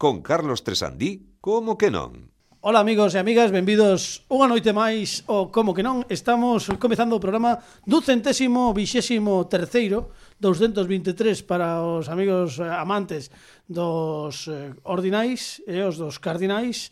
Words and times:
con 0.00 0.22
Carlos 0.22 0.64
Tresandí, 0.64 1.36
como 1.44 1.76
que 1.76 1.92
non? 1.92 2.32
Ola 2.64 2.80
amigos 2.80 3.12
e 3.12 3.20
amigas, 3.20 3.52
benvidos 3.52 4.24
unha 4.32 4.48
noite 4.48 4.72
máis 4.72 5.28
o 5.28 5.52
como 5.52 5.76
que 5.76 5.84
non. 5.84 6.08
Estamos 6.08 6.72
comezando 6.80 7.20
o 7.20 7.20
programa 7.20 7.60
do 7.84 8.00
centésimo 8.00 8.72
vixésimo 8.72 9.44
terceiro 9.52 10.08
223 10.40 11.44
para 11.44 11.84
os 11.84 12.08
amigos 12.08 12.56
eh, 12.56 12.64
amantes 12.64 13.28
dos 13.68 14.48
eh, 14.48 14.72
ordinais 14.88 15.60
e 15.68 15.84
os 15.84 16.00
dos 16.00 16.16
cardinais 16.16 16.88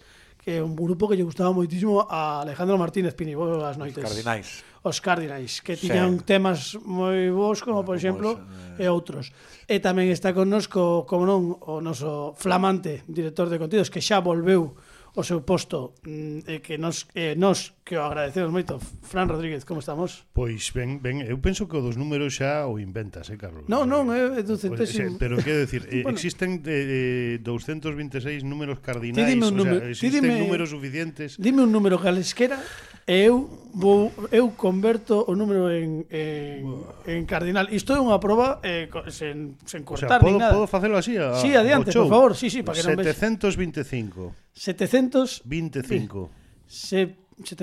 Que 0.48 0.56
é 0.56 0.64
un 0.64 0.72
grupo 0.72 1.04
que 1.04 1.12
lle 1.12 1.29
gustaba 1.29 1.52
moitísimo 1.52 2.09
a 2.09 2.40
Alejandro 2.40 2.79
Martínez 2.80 3.12
Pini. 3.12 3.36
Boas 3.36 3.77
noites. 3.77 4.00
Os 4.00 4.09
cardinais 4.09 4.64
os 4.89 5.05
Cardinals, 5.05 5.61
que 5.61 5.77
tiñan 5.77 6.25
sí. 6.25 6.25
temas 6.25 6.75
moi 6.80 7.29
bons, 7.29 7.61
como 7.61 7.84
eh, 7.84 7.87
por 7.87 7.95
exemplo, 8.00 8.41
eh. 8.80 8.84
e 8.84 8.87
outros. 8.88 9.30
E 9.68 9.77
tamén 9.84 10.09
está 10.09 10.32
connosco, 10.32 11.05
como 11.05 11.29
non, 11.29 11.61
o 11.61 11.84
noso 11.84 12.32
flamante 12.41 13.05
director 13.05 13.52
de 13.52 13.61
contidos, 13.61 13.93
que 13.93 14.01
xa 14.01 14.24
volveu 14.24 14.73
o 15.19 15.23
seu 15.27 15.42
posto 15.42 15.98
mm, 16.06 16.47
e 16.47 16.62
que 16.62 16.78
nos, 16.78 17.11
eh, 17.11 17.34
nos 17.34 17.74
que 17.83 17.98
o 17.98 18.06
agradecemos 18.06 18.55
moito 18.55 18.78
Fran 19.02 19.27
Rodríguez, 19.27 19.66
como 19.66 19.83
estamos? 19.83 20.23
Pois 20.30 20.70
ben, 20.70 21.02
ben 21.02 21.27
eu 21.27 21.42
penso 21.42 21.66
que 21.66 21.75
o 21.75 21.83
dos 21.83 21.98
números 21.98 22.39
xa 22.39 22.70
o 22.70 22.78
inventas, 22.78 23.27
eh, 23.27 23.34
Carlos? 23.34 23.66
Non, 23.66 23.89
non, 23.91 24.14
é 24.14 24.39
eh, 24.39 24.47
do 24.47 24.55
centésimo 24.55 25.19
pois, 25.19 25.19
eh, 25.19 25.19
Pero 25.19 25.34
quero 25.42 25.64
decir, 25.66 25.83
bueno, 26.06 26.14
existen 26.14 26.62
de, 26.62 26.86
de 26.86 27.02
226 27.42 28.47
números 28.47 28.78
cardinais, 28.78 29.27
dime 29.27 29.50
un 29.50 29.59
número, 29.59 29.83
o 29.83 29.91
sea, 29.91 30.06
existen 30.06 30.23
dime, 30.23 30.39
números 30.39 30.70
suficientes 30.70 31.34
Dime 31.34 31.66
un 31.66 31.73
número 31.75 31.98
calesquera 31.98 32.62
eu 33.09 33.48
vou 33.73 34.12
eu 34.30 34.53
converto 34.53 35.25
o 35.25 35.33
número 35.33 35.73
en 35.73 36.05
en, 36.12 36.85
en 37.09 37.25
cardinal. 37.25 37.73
Isto 37.73 37.97
é 37.97 38.01
unha 38.05 38.21
proba 38.21 38.61
eh, 38.61 38.93
sen, 39.09 39.57
sen 39.65 39.89
cortar 39.89 40.05
o 40.07 40.12
sea, 40.12 40.21
podo, 40.21 40.37
ni 40.37 40.45
nada. 40.45 40.53
Podo 40.53 40.69
facelo 40.69 41.01
así 41.01 41.17
a, 41.17 41.33
Sí, 41.41 41.57
adiante, 41.57 41.89
por 41.91 42.12
favor. 42.12 42.37
Sí, 42.37 42.53
sí, 42.53 42.61
para 42.61 42.77
que 42.77 42.84
non 42.84 43.01
Non 43.01 43.09
725. 43.09 44.53
725. 44.53 46.69
Se, 46.69 47.17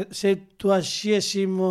sete, 0.09 0.57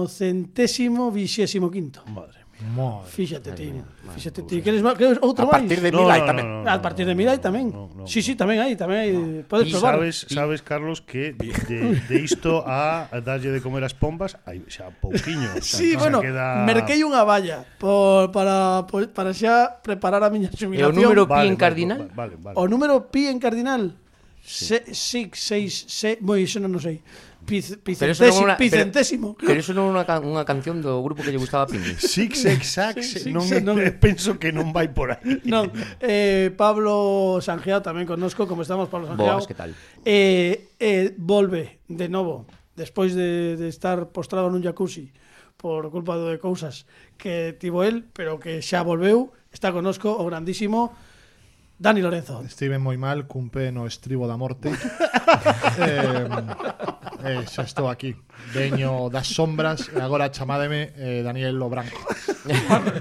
centésimo 0.07 1.11
vigésimo 1.11 1.67
quinto. 1.67 2.07
Madre 2.07 2.44
Madre. 2.65 3.11
Fíxate 3.13 3.53
ti, 3.53 3.69
fíxate 4.17 4.41
ti. 4.49 4.65
Queres 4.65 4.81
queres 4.97 5.21
outro 5.21 5.45
máis? 5.45 5.53
A 5.53 5.61
partir 5.61 5.81
de 5.85 5.91
Milai 5.93 6.21
no, 6.21 6.25
no, 6.25 6.31
tamén. 6.33 6.47
No, 6.49 6.57
no, 6.57 6.65
no, 6.65 6.71
a 6.73 6.81
partir 6.81 7.05
de 7.05 7.15
Milai 7.15 7.39
tamén. 7.39 7.67
No, 7.69 7.93
no, 7.93 8.05
sí, 8.09 8.25
sí, 8.25 8.33
tamén 8.33 8.65
hai, 8.65 8.73
tamén 8.73 8.99
hai, 9.05 9.13
podes 9.45 9.69
probar. 9.69 10.01
Sabes, 10.01 10.25
sabes 10.33 10.61
Carlos 10.65 11.05
que 11.05 11.37
de, 11.37 12.01
de 12.09 12.17
isto 12.25 12.65
a 12.65 13.11
darlle 13.21 13.53
de 13.53 13.61
comer 13.61 13.85
as 13.85 13.93
pombas, 13.93 14.41
hai 14.49 14.65
xa 14.73 14.89
pouquiño. 14.97 15.61
sí, 15.61 15.93
bueno, 16.01 16.25
queda... 16.25 16.65
merquei 16.65 17.05
unha 17.05 17.21
valla 17.29 17.69
por, 17.77 18.33
para, 18.33 18.89
por, 18.89 19.05
para 19.13 19.37
xa 19.37 19.85
preparar 19.85 20.25
a 20.25 20.33
miña 20.33 20.49
xubilación. 20.49 20.81
E 20.81 20.89
o 20.89 20.97
número 20.97 21.29
pi 21.29 21.45
vale, 21.45 21.53
en 21.53 21.57
cardinal? 21.61 22.01
Vale, 22.17 22.41
vale, 22.41 22.55
vale. 22.55 22.57
O 22.57 22.65
número 22.65 23.13
pi 23.13 23.29
en 23.29 23.37
cardinal? 23.37 23.93
Sí. 24.45 24.65
Se, 24.65 24.77
sí, 24.93 25.21
seis, 25.33 25.85
se, 25.89 26.21
moi, 26.21 26.45
iso 26.45 26.61
non 26.61 26.73
o 26.77 26.81
sei. 26.81 27.01
Piz, 27.45 27.77
picentésimo, 27.83 28.47
pero 28.47 28.57
picentésimo. 28.57 29.29
Pero, 29.37 29.47
pero, 29.47 29.61
eso 29.61 29.73
non 29.77 29.93
é 29.93 30.03
unha, 30.03 30.05
unha 30.25 30.45
canción 30.49 30.81
do 30.81 31.05
grupo 31.05 31.21
que 31.21 31.31
lle 31.31 31.39
gustaba 31.39 31.65
a 31.65 31.71
Pini. 31.71 31.95
Six, 32.01 32.41
six, 32.41 32.63
six, 32.73 33.29
non, 33.29 33.45
six, 33.45 33.61
non, 33.61 33.77
penso 34.01 34.41
que 34.41 34.49
non 34.51 34.73
vai 34.73 34.89
por 34.89 35.13
aí. 35.13 35.45
Non, 35.45 35.69
eh, 36.01 36.51
Pablo 36.57 37.39
Sanjeado 37.45 37.85
tamén 37.85 38.09
connosco, 38.09 38.49
como 38.49 38.65
estamos 38.65 38.89
Pablo 38.89 39.13
Sanjeado. 39.13 39.39
Boas, 39.39 39.49
que 39.49 39.57
tal? 39.57 39.77
Eh, 40.03 40.73
eh, 40.81 41.13
volve 41.21 41.85
de 41.87 42.09
novo, 42.09 42.49
despois 42.75 43.13
de, 43.13 43.61
de 43.61 43.69
estar 43.69 44.09
postrado 44.11 44.49
nun 44.49 44.65
jacuzzi 44.65 45.13
por 45.61 45.89
culpa 45.89 46.17
de 46.21 46.37
cousas 46.41 46.85
que 47.17 47.57
tivo 47.57 47.85
el, 47.85 48.05
pero 48.13 48.41
que 48.41 48.61
xa 48.61 48.85
volveu, 48.85 49.33
está 49.53 49.73
connosco 49.73 50.13
o 50.13 50.25
grandísimo 50.27 50.93
Dani 51.79 52.01
Lorenzo. 52.01 52.43
Estive 52.47 52.79
moi 52.79 52.95
mal, 52.95 53.27
cumpe 53.27 53.75
no 53.75 53.87
estribo 53.91 54.31
da 54.31 54.39
morte. 54.39 54.71
eh, 55.83 56.27
eh, 57.27 57.43
xa 57.51 57.67
estou 57.67 57.91
aquí. 57.91 58.15
Veño 58.55 59.11
das 59.11 59.27
sombras 59.27 59.91
e 59.91 59.99
agora 59.99 60.31
chamádeme 60.31 60.95
eh, 60.95 61.21
Daniel 61.27 61.59
Lo 61.59 61.67
Branco. 61.67 61.99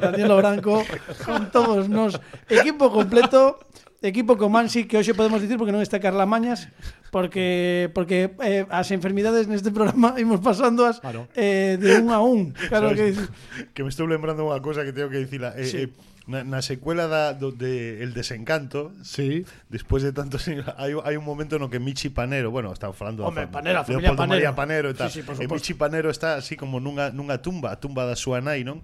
Daniel 0.01 0.27
Lo 0.27 0.37
Branco 0.41 0.81
con 1.21 1.53
todos 1.53 1.85
nos. 1.85 2.17
Equipo 2.49 2.89
completo, 2.89 3.61
equipo 4.01 4.37
con 4.37 4.51
Mansi 4.51 4.83
que 4.89 4.97
hoxe 4.97 5.13
podemos 5.13 5.39
dicir 5.39 5.55
porque 5.55 5.71
non 5.71 5.85
está 5.85 6.01
Carla 6.03 6.27
Mañas 6.27 6.67
porque 7.13 7.87
porque 7.95 8.35
eh, 8.43 8.67
as 8.67 8.91
enfermidades 8.91 9.47
neste 9.47 9.71
programa 9.71 10.17
imos 10.23 10.43
pasándoas 10.43 10.99
claro. 10.99 11.29
eh, 11.37 11.79
de 11.79 12.03
un 12.03 12.11
a 12.11 12.19
un 12.19 12.51
claro 12.67 12.91
¿Sabes? 12.91 13.15
que, 13.15 13.71
que 13.71 13.81
me 13.85 13.93
estou 13.93 14.09
lembrando 14.09 14.43
unha 14.43 14.59
cosa 14.59 14.83
que 14.83 14.91
tengo 14.91 15.07
que 15.07 15.23
dicila 15.23 15.55
eh, 15.55 15.63
sí. 15.63 15.87
eh, 15.87 15.89
na, 16.27 16.43
na 16.43 16.61
secuela 16.61 17.07
da, 17.07 17.33
do, 17.33 17.51
de 17.51 18.03
El 18.03 18.13
Desencanto 18.13 18.91
sí. 19.03 19.45
Despois 19.69 20.03
de 20.03 20.11
tantos 20.13 20.47
hai, 20.79 20.95
hai 20.95 21.15
un 21.19 21.25
momento 21.25 21.59
no 21.59 21.69
que 21.69 21.79
Michi 21.79 22.09
Panero 22.09 22.51
Bueno, 22.51 22.71
estaba 22.71 22.93
falando 22.93 23.25
Home, 23.25 23.47
da 23.47 23.51
Panero, 23.51 23.83
familia 23.83 24.15
Panero. 24.15 24.27
María 24.27 24.51
Panero 24.55 24.87
e, 24.91 24.95
tal. 24.95 25.11
Sí, 25.11 25.21
sí, 25.21 25.43
e 25.43 25.47
Michi 25.47 25.73
Panero 25.75 26.09
está 26.09 26.35
así 26.35 26.55
como 26.55 26.79
nunha, 26.79 27.11
nunha 27.11 27.43
tumba 27.43 27.71
A 27.71 27.77
tumba 27.79 28.07
da 28.07 28.15
súa 28.15 28.39
nai, 28.39 28.63
non? 28.63 28.81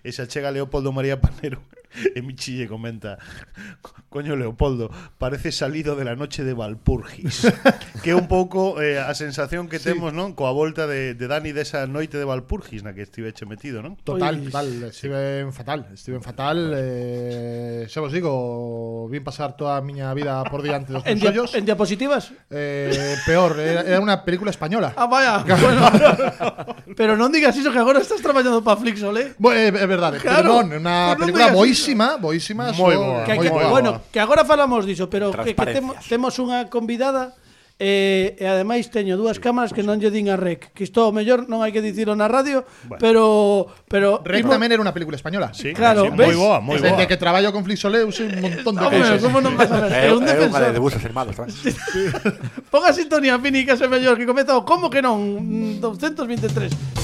E 0.00 0.10
se 0.12 0.24
chega 0.26 0.48
Leopoldo 0.50 0.90
María 0.90 1.20
Panero 1.20 1.60
e 2.14 2.20
Michi 2.22 2.56
lle 2.58 2.66
comenta 2.68 3.18
Coño 4.08 4.36
Leopoldo, 4.36 4.88
parece 5.18 5.52
salido 5.52 5.92
de 5.96 6.04
la 6.04 6.16
noche 6.16 6.44
de 6.44 6.54
Valpurgis 6.54 7.44
Que 8.02 8.14
un 8.14 8.28
pouco 8.28 8.80
eh, 8.80 8.96
a 9.00 9.12
sensación 9.12 9.68
que 9.68 9.78
temos, 9.80 10.12
non? 10.16 10.32
Coa 10.32 10.52
volta 10.54 10.86
de, 10.88 11.12
de 11.12 11.26
Dani 11.28 11.52
desa 11.52 11.84
noite 11.90 12.16
de 12.16 12.24
Valpurgis 12.24 12.80
na 12.86 12.92
que 12.96 13.04
estiveche 13.04 13.44
metido, 13.44 13.80
non? 13.84 13.96
Total, 14.00 14.36
Pois- 14.38 14.48
total, 14.48 14.68
estiven 14.88 15.50
fatal, 15.52 15.80
estiven 15.92 16.22
fatal, 16.24 16.56
eh, 16.76 17.84
xa 17.90 18.00
vos 18.00 18.12
digo, 18.12 19.08
vin 19.12 19.20
pasar 19.24 19.56
toda 19.56 19.76
a 19.76 19.82
miña 19.84 20.12
vida 20.16 20.40
por 20.48 20.62
diante 20.64 20.92
dos 20.92 21.04
en, 21.08 21.18
meus 21.18 21.22
dia, 21.22 21.30
ollos. 21.44 21.52
en 21.56 21.64
diapositivas 21.68 22.32
Eh, 22.48 23.16
peor, 23.28 23.58
era, 23.60 23.82
era 23.84 23.98
unha 24.00 24.24
película 24.24 24.48
española. 24.52 24.92
ah 24.96 25.04
vaya 25.08 25.44
bueno, 25.60 25.82
pero 26.96 27.16
non 27.16 27.28
digas 27.34 27.52
iso 27.56 27.68
que 27.72 27.78
agora 27.80 28.00
estás 28.00 28.20
traballando 28.24 28.62
para 28.64 28.80
Flixol 28.80 29.16
eh 29.20 29.28
Bo, 29.38 29.52
é, 29.52 29.68
é 29.68 29.86
verdade, 29.86 30.18
Claro, 30.22 30.64
é 30.64 30.78
unha 30.80 31.12
pues 31.14 31.28
película 31.28 31.52
digas 31.52 31.56
boísima, 31.78 32.18
boísima, 32.18 32.64
moi 32.74 32.94
so, 32.94 33.02
boa, 33.02 33.22
que, 33.22 33.34
moi 33.38 33.46
que, 33.46 33.50
boa. 33.54 33.70
Bueno, 33.70 33.90
que 34.10 34.18
agora 34.18 34.42
falamos 34.42 34.82
diso, 34.82 35.06
pero 35.06 35.30
que, 35.30 35.54
que 35.54 35.66
temo, 35.70 35.94
temos 36.10 36.34
unha 36.42 36.66
convidada 36.66 37.38
eh, 37.78 38.34
e 38.34 38.44
ademais 38.44 38.90
teño 38.90 39.14
dúas 39.14 39.38
cámaras 39.38 39.70
que 39.70 39.86
non 39.86 40.02
lle 40.02 40.10
din 40.10 40.26
a 40.26 40.34
Rec 40.34 40.74
Que 40.74 40.82
isto 40.82 40.98
ao 41.06 41.14
mellor 41.14 41.46
non 41.46 41.62
hai 41.62 41.70
que 41.70 41.78
dicilo 41.78 42.18
na 42.18 42.26
radio 42.26 42.66
bueno. 42.90 42.98
Pero 42.98 43.22
pero 43.86 44.08
Rec 44.26 44.42
imos... 44.42 44.50
tamén 44.50 44.74
era 44.74 44.82
unha 44.82 44.90
película 44.90 45.14
española. 45.14 45.54
Sí, 45.54 45.70
Claro, 45.78 46.10
sí, 46.10 46.10
moi 46.10 46.34
boa, 46.34 46.58
moi 46.58 46.82
boa. 46.82 46.98
Desde 46.98 47.06
que 47.06 47.14
traballo 47.14 47.54
con 47.54 47.62
Flixolé, 47.62 48.02
usei 48.02 48.26
un 48.26 48.42
montón 48.42 48.74
de 48.74 48.82
cousas 48.82 49.22
como 49.22 49.38
non 49.38 49.54
vas 49.54 49.70
a 49.70 49.86
ver? 49.86 49.94
É 49.94 50.10
un 50.10 50.26
defensor. 50.26 50.74
de 50.74 50.82
busos 50.82 51.02
armados 51.06 51.38
Ponga 52.74 52.90
sintonía, 52.90 53.38
Fini, 53.38 53.62
que 53.62 53.78
é 53.78 53.86
mellor 53.86 54.18
Que 54.18 54.26
comeza 54.26 54.58
o 54.58 54.66
como 54.66 54.90
que 54.90 54.98
non 54.98 55.22
mm, 55.22 55.78
223 55.78 56.97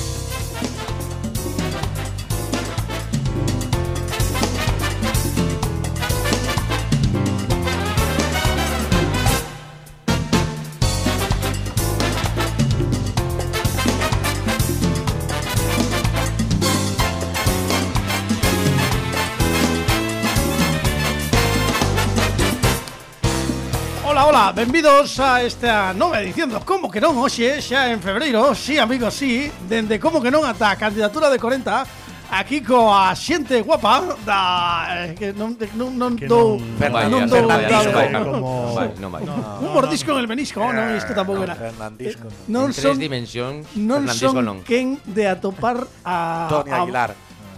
benvidos 24.54 25.19
a 25.20 25.42
esta 25.42 25.92
nova 25.94 26.20
edición 26.22 26.50
do 26.50 26.60
Como 26.62 26.91
que 26.91 27.00
non 27.03 27.16
hoxe, 27.19 27.59
xa 27.60 27.91
en 27.91 27.98
febreiro, 28.00 28.54
sí, 28.54 28.78
amigos, 28.78 29.15
sí, 29.15 29.50
dende 29.69 29.98
Como 29.98 30.22
que 30.22 30.31
non 30.31 30.47
ata 30.47 30.70
a 30.70 30.76
candidatura 30.78 31.26
de 31.28 31.38
40, 31.42 31.82
aquí 32.31 32.62
coa 32.62 33.10
xente 33.19 33.59
guapa 33.66 34.14
da 34.22 35.10
eh, 35.10 35.14
que 35.19 35.34
non 35.34 35.59
non 35.75 35.91
non 35.98 36.12
Que 36.14 36.31
dou 36.31 36.59
non- 36.59 36.93
vai, 36.94 37.10
non 37.10 37.22
a 37.22 37.26
dou 37.26 37.43
Fernandisco, 37.43 37.98
como- 38.31 38.62
Non 38.70 38.75
vai, 38.78 38.88
non 38.98 39.10
vai. 39.10 39.22
un 39.66 39.70
mordisco 39.75 40.10
en 40.14 40.19
el 40.23 40.28
menisco, 40.31 40.58
non, 40.62 40.94
isto 40.94 41.11
tampouco 41.14 41.43
era. 41.43 41.55
Fernandisco. 41.58 42.26
Non 42.46 42.70
en 42.70 42.75
tres 42.75 42.82
son 42.87 42.96
dimensións, 42.99 43.67
non 43.75 44.06
son 44.06 44.38
non. 44.38 44.56
quen 44.62 45.02
de 45.02 45.26
atopar 45.26 45.82
a 46.06 46.46
Tony 46.52 46.70
a- 46.70 46.78
Aguilar. 46.87 47.11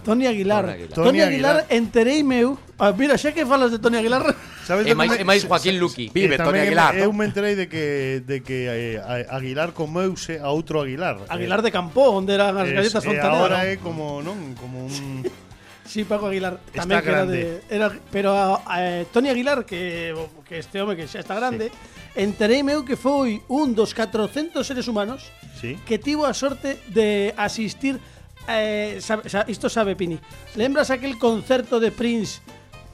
Tony 0.07 0.23
Aguilar. 0.25 0.63
Tony 0.65 0.71
Aguilar. 0.71 0.95
Tony 0.95 1.05
Tony 1.05 1.19
Aguilar, 1.21 1.55
Aguilar. 1.67 1.77
entereime 1.77 2.35
eu. 2.41 2.55
Ah, 2.79 2.93
mira, 2.95 3.17
xa 3.19 3.35
que 3.35 3.43
falas 3.45 3.69
de 3.75 3.77
Tony 3.81 3.97
Aguilar, 3.99 4.23
sabes 4.67 4.83
e 4.83 4.91
máis, 4.91 5.15
e 5.15 5.23
máis 5.23 5.47
Joaquín 5.47 5.79
Luqui. 5.79 6.11
Vive 6.11 6.35
eh, 6.35 6.43
Tony 6.43 6.59
Aguilar. 6.59 6.99
Eu 6.99 7.15
me 7.15 7.23
eh, 7.23 7.29
enterei 7.31 7.55
de 7.55 7.71
que 7.71 8.19
de 8.27 8.43
que 8.43 8.67
eh, 8.67 9.25
Aguilar 9.31 9.71
comeuse 9.71 10.43
a 10.43 10.51
outro 10.51 10.83
Aguilar. 10.83 11.23
Aguilar 11.31 11.63
de 11.63 11.71
Campó, 11.71 12.11
onde 12.11 12.35
eran 12.35 12.59
as 12.59 12.67
galletas 12.67 12.99
eh, 12.99 13.07
Fontaneda. 13.07 13.39
Agora 13.39 13.59
é 13.63 13.79
como, 13.79 14.19
non, 14.19 14.53
como 14.59 14.83
un 14.83 15.23
Sí, 15.87 16.03
Paco 16.03 16.27
Aguilar 16.27 16.59
tamén 16.75 16.99
que 16.99 17.07
era 17.07 17.23
de 17.23 17.63
era, 17.71 17.87
pero 18.11 18.59
eh, 18.75 19.07
Tony 19.15 19.31
Aguilar 19.31 19.63
que 19.63 20.11
que 20.43 20.59
este 20.59 20.83
home 20.83 20.99
que 20.99 21.07
xa 21.07 21.23
está 21.23 21.39
grande, 21.39 21.71
sí. 21.71 22.19
entereime 22.19 22.75
eu 22.75 22.83
que 22.83 22.99
foi 22.99 23.39
un 23.47 23.71
dos 23.71 23.95
400 23.95 24.67
seres 24.67 24.91
humanos 24.91 25.31
sí. 25.55 25.79
que 25.87 25.95
tivo 25.95 26.27
a 26.27 26.35
sorte 26.35 26.75
de 26.91 27.31
asistir 27.39 28.03
eh, 28.51 28.99
sabe, 28.99 29.31
isto 29.47 29.71
sabe 29.71 29.95
Pini. 29.95 30.19
Lembras 30.59 30.91
aquel 30.91 31.15
concerto 31.15 31.79
de 31.79 31.95
Prince 31.95 32.43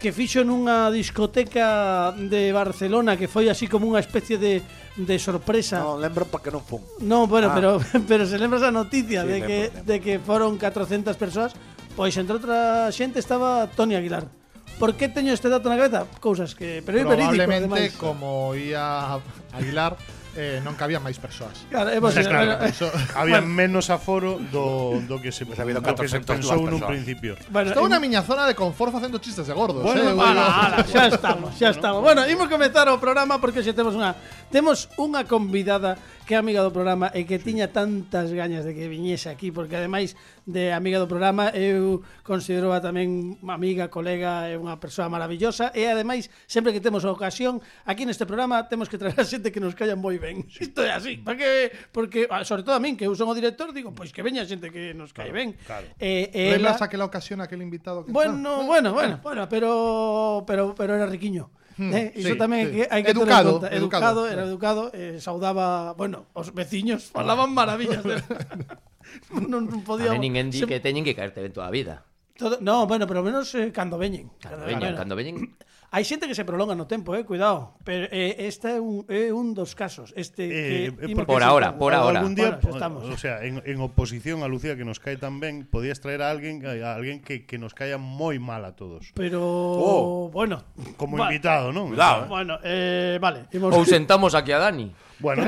que 0.04 0.12
fixo 0.12 0.44
nunha 0.44 0.92
discoteca 0.92 2.12
de 2.12 2.52
Barcelona 2.52 3.16
que 3.16 3.32
foi 3.32 3.48
así 3.48 3.72
como 3.72 3.88
unha 3.88 4.04
especie 4.04 4.36
de 4.36 4.60
de 5.00 5.16
sorpresa. 5.16 5.80
Non, 5.80 6.04
lembro 6.04 6.28
porque 6.28 6.52
non 6.52 6.60
fun. 6.60 6.84
Non, 7.00 7.24
bueno, 7.32 7.48
ah. 7.48 7.56
pero 7.56 7.80
pero 8.10 8.28
se 8.28 8.36
lembra 8.36 8.60
esa 8.60 8.68
noticia 8.68 9.24
sí, 9.24 9.32
de 9.32 9.40
que 9.48 9.60
lembro, 9.72 9.88
de 9.88 9.96
que 10.04 10.14
foron 10.20 10.60
400 10.60 11.16
persoas, 11.16 11.56
pois 11.96 12.12
entre 12.20 12.36
outra 12.36 12.92
xente 12.92 13.24
estaba 13.24 13.72
Toni 13.72 13.96
Aguilar. 13.96 14.28
Por 14.76 15.00
que 15.00 15.08
teño 15.08 15.32
este 15.32 15.48
dato 15.48 15.72
na 15.72 15.80
cabeza? 15.80 16.04
Cousas 16.20 16.52
que 16.52 16.84
pero 16.84 17.00
é 17.00 17.08
verídico, 17.08 17.40
Probablemente 17.40 17.96
como 17.96 18.52
ia 18.60 19.24
Aguilar 19.56 19.96
eh, 20.36 20.60
non 20.66 20.74
cabían 20.74 21.06
máis 21.06 21.22
persoas. 21.22 21.66
Claro, 21.70 21.94
é 21.94 22.02
vos, 22.02 22.14
claro, 22.14 22.58
bueno, 22.58 22.66
eso, 22.66 22.90
había 23.20 23.42
bueno. 23.42 23.54
menos 23.54 23.94
aforo 23.94 24.42
do, 24.50 24.98
do 25.06 25.22
que 25.22 25.30
se, 25.30 25.46
pues 25.46 25.58
do 25.58 25.94
que 25.96 26.10
se 26.10 26.22
pensou 26.26 26.66
nun 26.66 26.82
principio. 26.82 27.38
Bueno, 27.54 27.70
Estou 27.70 27.86
na 27.86 28.02
miña 28.02 28.26
zona 28.26 28.50
de 28.50 28.58
confort 28.58 28.90
facendo 28.90 29.22
chistes 29.22 29.46
de 29.46 29.54
gordos. 29.54 29.86
Bueno, 29.86 30.14
eh, 30.14 30.18
ala, 30.18 30.46
ala, 30.74 30.78
xa 30.86 31.10
estamos, 31.10 31.54
xa 31.58 31.70
estamos. 31.70 32.02
Bueno, 32.02 32.26
imos 32.26 32.50
comezar 32.50 32.90
o 32.90 32.98
programa 32.98 33.38
porque 33.38 33.62
xe 33.62 33.78
temos 33.78 33.94
unha 33.94 34.18
temos 34.50 34.90
unha 34.98 35.26
convidada 35.30 35.98
que 36.26 36.34
é 36.34 36.38
amiga 36.40 36.64
do 36.64 36.72
programa 36.72 37.12
e 37.12 37.28
que 37.28 37.38
tiña 37.38 37.70
tantas 37.70 38.32
gañas 38.32 38.64
de 38.66 38.74
que 38.74 38.88
viñese 38.90 39.30
aquí 39.30 39.52
porque 39.52 39.78
ademais 39.78 40.16
de 40.46 40.74
amiga 40.76 41.00
do 41.00 41.08
programa, 41.08 41.50
eu 41.56 42.04
considero 42.24 42.76
tamén 42.84 43.40
unha 43.40 43.56
amiga, 43.56 43.88
colega, 43.88 44.52
é 44.52 44.60
unha 44.60 44.76
persoa 44.76 45.08
maravillosa 45.08 45.72
e 45.72 45.88
ademais, 45.88 46.28
sempre 46.46 46.76
que 46.76 46.84
temos 46.84 47.08
a 47.08 47.12
ocasión, 47.16 47.64
aquí 47.88 48.04
neste 48.04 48.28
programa 48.28 48.68
temos 48.68 48.92
que 48.92 49.00
traer 49.00 49.16
a 49.16 49.24
xente 49.24 49.56
que 49.56 49.64
nos 49.64 49.72
callan 49.76 50.04
moi 50.04 50.20
ben. 50.20 50.44
Isto 50.60 50.84
é 50.84 50.92
así, 50.92 51.20
porque 51.24 51.72
porque 51.96 52.28
sobre 52.44 52.68
todo 52.68 52.76
a 52.76 52.84
min 52.84 53.00
que 53.00 53.08
eu 53.08 53.16
son 53.16 53.32
o 53.32 53.36
director, 53.36 53.72
digo, 53.72 53.96
pois 53.96 54.12
que 54.12 54.20
veña 54.20 54.44
xente 54.44 54.68
que 54.68 54.92
nos 54.92 55.16
cae 55.16 55.32
claro, 55.32 55.40
ben. 55.40 55.50
Claro. 55.64 55.88
Eh, 56.00 56.32
ela... 56.34 56.76
ela... 56.76 56.84
aquela 56.84 57.08
ocasión 57.08 57.40
aquel 57.40 57.64
invitado 57.64 58.04
que 58.04 58.12
Bueno, 58.12 58.60
está? 58.60 58.68
bueno, 58.68 58.90
bueno, 58.92 59.16
bueno, 59.24 59.44
pero 59.48 60.44
pero 60.44 60.76
pero 60.76 60.92
era 60.96 61.08
riquiño. 61.08 61.50
Eh, 61.80 62.14
iso 62.22 62.36
sí, 62.36 62.38
tamén 62.38 62.70
sí. 62.70 62.86
hai 62.86 63.02
que 63.02 63.16
educado, 63.16 63.58
ter 63.58 63.74
en 63.74 63.90
conta. 63.90 63.98
Educado, 63.98 64.22
educado 64.22 64.22
era 64.30 64.44
educado, 64.46 64.82
eh, 64.94 65.18
saudaba, 65.18 65.98
bueno, 65.98 66.30
os 66.38 66.54
veciños 66.54 67.10
falaban 67.10 67.50
maravillas. 67.50 68.04
De... 68.06 68.22
non, 69.52 69.70
non 69.70 69.82
podía... 69.84 70.12
A 70.12 70.20
ninguén 70.20 70.50
di 70.50 70.64
se... 70.64 70.68
que 70.70 70.80
teñen 70.80 71.04
que 71.06 71.18
caerte 71.18 71.42
ben 71.42 71.54
toda 71.54 71.70
a 71.70 71.74
vida. 71.74 72.06
Todo... 72.38 72.58
No, 72.62 72.88
bueno, 72.88 73.06
pero 73.06 73.22
menos 73.22 73.54
eh, 73.54 73.72
cando 73.72 73.98
veñen. 73.98 74.32
Cando 74.42 74.66
veñen, 74.66 74.96
cando 74.96 75.16
veñen. 75.16 75.36
Hai 75.94 76.02
xente 76.10 76.26
que 76.26 76.34
se 76.34 76.42
prolonga 76.42 76.74
no 76.74 76.90
tempo, 76.90 77.14
eh, 77.14 77.22
cuidado. 77.22 77.78
Pero 77.86 78.10
eh, 78.10 78.50
este 78.50 78.74
é 78.74 78.82
un, 78.82 79.06
é 79.06 79.30
un 79.30 79.54
dos 79.54 79.78
casos. 79.78 80.10
Este 80.18 80.50
eh, 80.50 80.90
que 80.90 81.14
eh, 81.14 81.14
por, 81.14 81.38
por 81.38 81.46
ahora, 81.46 81.78
por 81.78 81.94
ahora. 81.94 82.18
Algún 82.18 82.34
día, 82.34 82.58
por, 82.58 82.74
estamos. 82.74 83.06
o 83.06 83.14
sea, 83.14 83.46
en, 83.46 83.62
en 83.62 83.78
oposición 83.78 84.42
a 84.42 84.50
Lucía 84.50 84.74
que 84.74 84.90
nos 84.90 84.98
cae 84.98 85.22
tan 85.22 85.38
ben, 85.38 85.70
podías 85.70 86.02
traer 86.02 86.26
a 86.26 86.34
alguén 86.34 86.66
a 86.66 86.98
alguén 86.98 87.22
que, 87.22 87.46
que 87.46 87.62
nos 87.62 87.78
caia 87.78 88.02
moi 88.02 88.42
mal 88.42 88.66
a 88.66 88.74
todos. 88.74 89.14
Pero 89.14 89.46
oh, 89.46 90.34
bueno, 90.34 90.66
como 90.98 91.22
va, 91.22 91.30
invitado, 91.30 91.70
non? 91.70 91.94
Cuidado. 91.94 92.26
Bueno, 92.26 92.58
eh, 92.66 93.22
vale, 93.22 93.46
imos... 93.54 93.70
Ou 93.78 93.86
sentamos 93.86 94.34
aquí 94.34 94.50
a 94.50 94.58
Dani. 94.58 94.90
Bueno, 95.24 95.48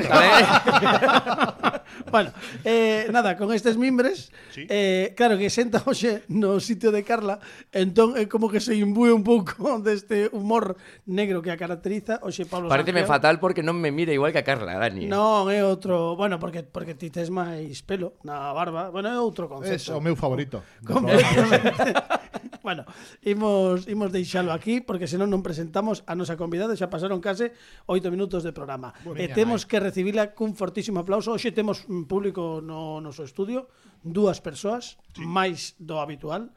bueno 2.10 2.30
eh, 2.64 3.06
nada, 3.12 3.36
con 3.36 3.52
estes 3.52 3.76
mimbres 3.76 4.32
sí. 4.50 4.64
eh, 4.70 5.12
Claro 5.14 5.36
que 5.36 5.52
senta 5.52 5.84
hoxe 5.84 6.24
no 6.32 6.60
sitio 6.64 6.88
de 6.88 7.04
Carla 7.04 7.38
Entón 7.76 8.16
é 8.16 8.24
eh, 8.24 8.26
como 8.26 8.48
que 8.48 8.64
se 8.64 8.72
imbue 8.72 9.12
un 9.12 9.20
pouco 9.20 9.76
deste 9.84 10.32
humor 10.32 10.80
negro 11.04 11.44
que 11.44 11.52
a 11.52 11.60
caracteriza 11.60 12.24
Hoxe 12.24 12.48
Pablo 12.48 12.72
Pareceme 12.72 13.04
Santiago. 13.04 13.12
fatal 13.12 13.34
porque 13.36 13.60
non 13.60 13.76
me 13.76 13.92
mira 13.92 14.16
igual 14.16 14.32
que 14.32 14.40
a 14.40 14.46
Carla, 14.48 14.80
Dani. 14.80 15.12
Non, 15.12 15.52
é 15.52 15.60
outro, 15.60 16.16
bueno, 16.16 16.40
porque 16.40 16.64
porque 16.64 16.96
ti 16.96 17.12
tes 17.12 17.28
máis 17.28 17.84
pelo 17.84 18.16
na 18.24 18.48
barba. 18.56 18.88
Bueno, 18.88 19.12
é 19.12 19.20
outro 19.20 19.44
concepto. 19.44 19.92
É 19.92 19.96
o 19.96 20.00
meu 20.00 20.16
favorito. 20.16 20.64
Completamente. 20.80 21.92
bueno, 22.66 22.82
imos, 23.22 23.86
imos 23.86 24.10
deixalo 24.10 24.50
aquí 24.50 24.82
porque 24.82 25.06
senón 25.06 25.30
non 25.30 25.46
presentamos 25.46 26.02
a 26.10 26.18
nosa 26.18 26.34
convidada, 26.34 26.74
xa 26.74 26.90
pasaron 26.90 27.22
case 27.22 27.54
8 27.86 28.10
minutos 28.10 28.42
de 28.42 28.50
programa. 28.50 28.90
Buena, 29.06 29.22
e 29.22 29.30
temos 29.30 29.62
que 29.70 29.78
recibila 29.78 30.34
cun 30.34 30.58
fortísimo 30.58 30.98
aplauso. 30.98 31.30
Hoxe 31.30 31.54
temos 31.54 31.86
un 31.86 32.10
público 32.10 32.58
no 32.58 32.98
noso 32.98 33.22
estudio, 33.22 33.70
dúas 34.02 34.42
persoas, 34.42 34.98
sí. 35.14 35.22
máis 35.22 35.78
do 35.78 36.02
habitual, 36.02 36.50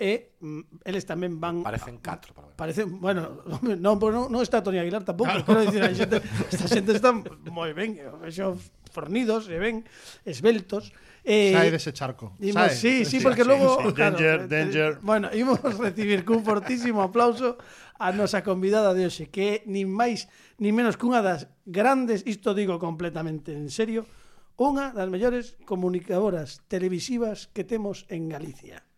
e 0.00 0.32
mm, 0.40 0.88
eles 0.88 1.04
tamén 1.04 1.36
van... 1.36 1.60
Parecen 1.60 2.00
catro, 2.00 2.32
para 2.32 2.48
ver. 2.48 2.56
Parecen, 2.56 2.96
bueno, 2.96 3.44
non, 3.76 4.00
non, 4.00 4.32
non 4.32 4.40
está 4.40 4.64
Toni 4.64 4.80
Aguilar 4.80 5.04
tampouco, 5.04 5.28
claro. 5.28 5.44
quero 5.44 5.60
dicir, 5.68 5.84
a 5.84 5.92
xente, 5.92 6.24
esta 6.48 6.64
xente 6.72 6.96
está 6.96 7.12
moi 7.52 7.76
ben, 7.76 8.00
xo 8.32 8.56
fornidos, 8.88 9.52
e 9.52 9.60
ben, 9.60 9.84
esbeltos, 10.24 10.96
Eh, 11.24 11.52
Sai 11.52 11.68
dese 11.68 11.92
charco. 11.92 12.32
Imos, 12.40 12.72
Sai. 12.72 12.76
Sí, 12.76 12.94
sí, 13.04 13.20
porque 13.20 13.44
logo... 13.44 13.76
Sí, 13.80 13.88
sí. 13.88 13.94
Claro, 13.94 14.16
danger, 14.16 14.40
eh, 14.40 14.48
danger. 14.48 14.92
Bueno, 15.02 15.28
imos 15.36 15.60
recibir 15.78 16.24
cun 16.24 16.44
fortísimo 16.44 17.02
aplauso 17.04 17.60
a 18.00 18.12
nosa 18.16 18.40
convidada 18.40 18.96
de 18.96 19.04
hoxe, 19.04 19.28
que 19.28 19.44
é 19.44 19.56
nin 19.68 19.92
máis, 19.92 20.32
nin 20.56 20.72
menos 20.72 20.96
cunha 20.96 21.20
das 21.20 21.52
grandes, 21.68 22.24
isto 22.24 22.56
digo 22.56 22.80
completamente 22.80 23.52
en 23.52 23.68
serio, 23.68 24.08
unha 24.56 24.96
das 24.96 25.12
mellores 25.12 25.60
comunicadoras 25.68 26.64
televisivas 26.68 27.52
que 27.52 27.64
temos 27.64 28.08
en 28.08 28.32
Galicia. 28.32 28.88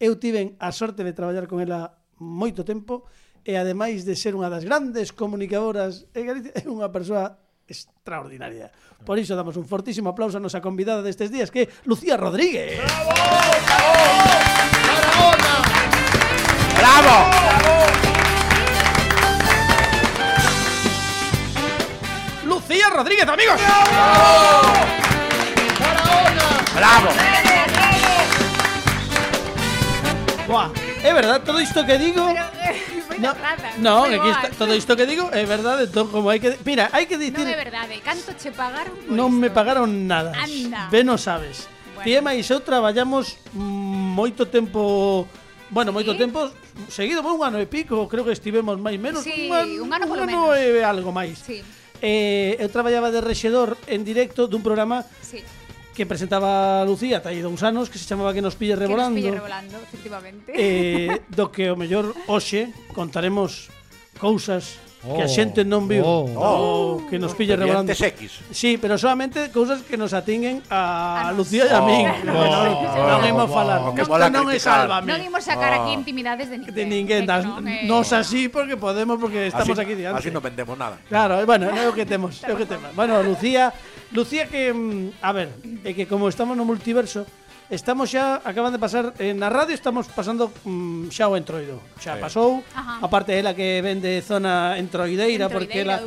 Eu 0.00 0.16
tiven 0.16 0.56
a 0.56 0.72
sorte 0.72 1.04
de 1.04 1.12
traballar 1.12 1.44
con 1.48 1.60
ela 1.60 2.00
moito 2.16 2.64
tempo 2.64 3.04
e 3.44 3.60
ademais 3.60 4.08
de 4.08 4.16
ser 4.16 4.32
unha 4.32 4.48
das 4.48 4.64
grandes 4.64 5.12
comunicadoras 5.12 6.08
en 6.16 6.24
Galicia, 6.24 6.56
é 6.56 6.64
unha 6.64 6.88
persoa 6.88 7.36
extraordinaria. 7.68 8.70
Por 9.04 9.18
iso 9.18 9.36
damos 9.36 9.56
un 9.56 9.66
fortísimo 9.66 10.10
aplauso 10.10 10.38
a 10.38 10.44
nosa 10.44 10.62
convidada 10.62 11.02
destes 11.02 11.30
días 11.30 11.50
que 11.50 11.66
é 11.66 11.70
Lucía 11.84 12.16
Rodríguez. 12.16 12.80
Lucía 22.44 22.90
Rodríguez, 22.90 23.28
amigos. 23.28 23.60
¡Bravo! 26.74 27.08
Buah, 30.46 30.70
é 31.02 31.12
verdad, 31.12 31.42
todo 31.42 31.60
isto 31.60 31.84
que 31.84 31.98
digo 31.98 32.22
coisa 33.16 33.32
no, 33.80 34.06
no 34.06 34.06
Non, 34.06 34.12
aquí 34.12 34.30
está, 34.30 34.48
todo 34.52 34.72
isto 34.76 34.92
que 34.96 35.06
digo 35.08 35.28
é 35.32 35.44
verdade, 35.48 35.88
todo 35.88 36.12
como 36.12 36.28
hai 36.28 36.38
que... 36.38 36.56
Mira, 36.64 36.92
hai 36.92 37.08
que 37.08 37.16
dicir... 37.16 37.40
Non 37.40 37.48
é 37.48 37.56
verdade, 37.56 37.98
canto 38.04 38.36
che 38.36 38.52
pagaron 38.52 38.94
Non 39.08 39.32
isto? 39.32 39.40
me 39.40 39.48
pagaron 39.50 39.90
nada. 40.04 40.36
Anda. 40.36 40.92
Ben 40.92 41.08
o 41.08 41.16
sabes. 41.16 41.66
Bueno. 41.96 42.04
Ti 42.04 42.10
e 42.12 42.20
máis 42.20 42.44
eu 42.52 42.60
traballamos 42.60 43.40
moito 43.56 44.46
tempo... 44.46 45.24
Bueno, 45.72 45.90
moito 45.90 46.14
¿Sí? 46.14 46.22
tempo 46.22 46.46
seguido, 46.86 47.26
un 47.26 47.42
ano 47.42 47.58
e 47.58 47.66
pico, 47.66 48.06
creo 48.06 48.22
que 48.22 48.36
estivemos 48.36 48.78
máis 48.78 49.00
menos. 49.00 49.26
Sí, 49.26 49.50
un, 49.50 49.56
ano, 49.56 49.82
un 49.82 49.90
ano, 49.90 50.04
un 50.06 50.18
ano 50.22 50.40
e 50.54 50.78
algo 50.84 51.10
máis. 51.10 51.42
Sí. 51.42 51.64
Eh, 52.04 52.60
eu 52.60 52.68
traballaba 52.68 53.08
de 53.08 53.24
rexedor 53.24 53.74
en 53.88 54.04
directo 54.04 54.44
dun 54.44 54.60
programa 54.60 55.00
sí 55.24 55.40
que 55.96 56.04
presentaba 56.04 56.84
Lucía 56.84 57.24
tai 57.24 57.40
dous 57.40 57.64
anos 57.64 57.88
que 57.88 57.96
se 57.96 58.04
chamaba 58.04 58.36
Que 58.36 58.44
nos 58.44 58.52
pille 58.52 58.76
revolando. 58.76 59.16
Que 59.16 59.32
nos 59.32 59.32
pille 59.32 59.32
revolando, 59.40 59.76
efectivamente. 59.80 60.50
Eh, 60.52 61.24
do 61.32 61.48
que 61.48 61.72
o 61.72 61.76
mellor 61.80 62.12
hoxe 62.28 62.68
contaremos 62.92 63.72
cousas 64.20 64.76
que 65.06 65.22
a 65.22 65.28
oh, 65.28 65.30
xente 65.30 65.62
non 65.62 65.86
viu 65.86 66.02
oh, 66.02 66.26
oh, 66.34 67.06
que 67.06 67.14
nos 67.16 67.30
pille 67.38 67.54
revolando. 67.54 67.94
X. 67.94 68.42
Sí, 68.50 68.74
pero 68.74 68.98
solamente 68.98 69.54
cousas 69.54 69.86
que 69.86 69.94
nos 69.94 70.10
atinguen 70.10 70.66
a, 70.66 71.30
a 71.30 71.32
Lucía 71.32 71.62
e 71.64 71.70
a 71.70 71.78
min. 71.78 72.10
Oh, 72.26 72.34
oh, 72.34 72.74
oh 72.90 73.08
non 73.14 73.22
imos 73.22 73.46
falar. 73.46 73.78
que 73.94 74.02
que 74.02 74.10
mola 74.10 74.26
non 74.26 74.50
é 74.50 74.58
sálvame. 74.58 75.06
Non 75.06 75.22
imos 75.22 75.46
sacar 75.46 75.70
aquí 75.78 75.94
intimidades 75.94 76.50
de 76.50 76.58
ninguén. 76.58 76.74
De 76.74 76.84
ninguén. 76.84 77.22
Das, 77.22 77.46
non, 77.46 77.62
eh. 77.70 77.86
nos 77.86 78.10
así 78.10 78.50
porque 78.50 78.74
podemos, 78.74 79.14
porque 79.22 79.46
estamos 79.46 79.78
así, 79.78 79.86
aquí 79.86 79.94
diante. 79.94 80.26
Así 80.26 80.28
non 80.34 80.42
vendemos 80.42 80.74
nada. 80.74 80.98
Claro, 81.06 81.38
eh, 81.38 81.46
bueno, 81.46 81.70
é 81.70 81.86
o 81.86 81.94
que 81.94 82.02
temos. 82.02 82.42
É 82.42 82.50
o 82.50 82.58
que 82.58 82.66
temos. 82.66 82.90
Bueno, 82.98 83.22
Lucía 83.22 83.70
Lucía 84.12 84.46
que, 84.46 84.72
mm, 84.72 85.18
a 85.22 85.32
ver, 85.32 85.50
é 85.82 85.90
que 85.90 86.06
como 86.06 86.30
estamos 86.30 86.54
no 86.54 86.62
multiverso, 86.62 87.26
estamos 87.70 88.14
xa, 88.14 88.38
acaban 88.46 88.70
de 88.70 88.78
pasar, 88.78 89.10
eh, 89.18 89.34
na 89.34 89.50
radio 89.50 89.74
estamos 89.74 90.06
pasando 90.06 90.54
mm, 90.62 91.10
xa 91.10 91.26
o 91.26 91.34
entroido. 91.34 91.82
Xa 91.98 92.14
sí. 92.14 92.22
pasou, 92.22 92.62
Ajá. 92.70 93.02
aparte 93.02 93.34
ela 93.34 93.54
que 93.58 93.82
vende 93.82 94.22
zona 94.22 94.78
entroideira, 94.78 95.50
entroideira 95.50 95.50
porque 95.50 95.82
ela, 95.82 95.98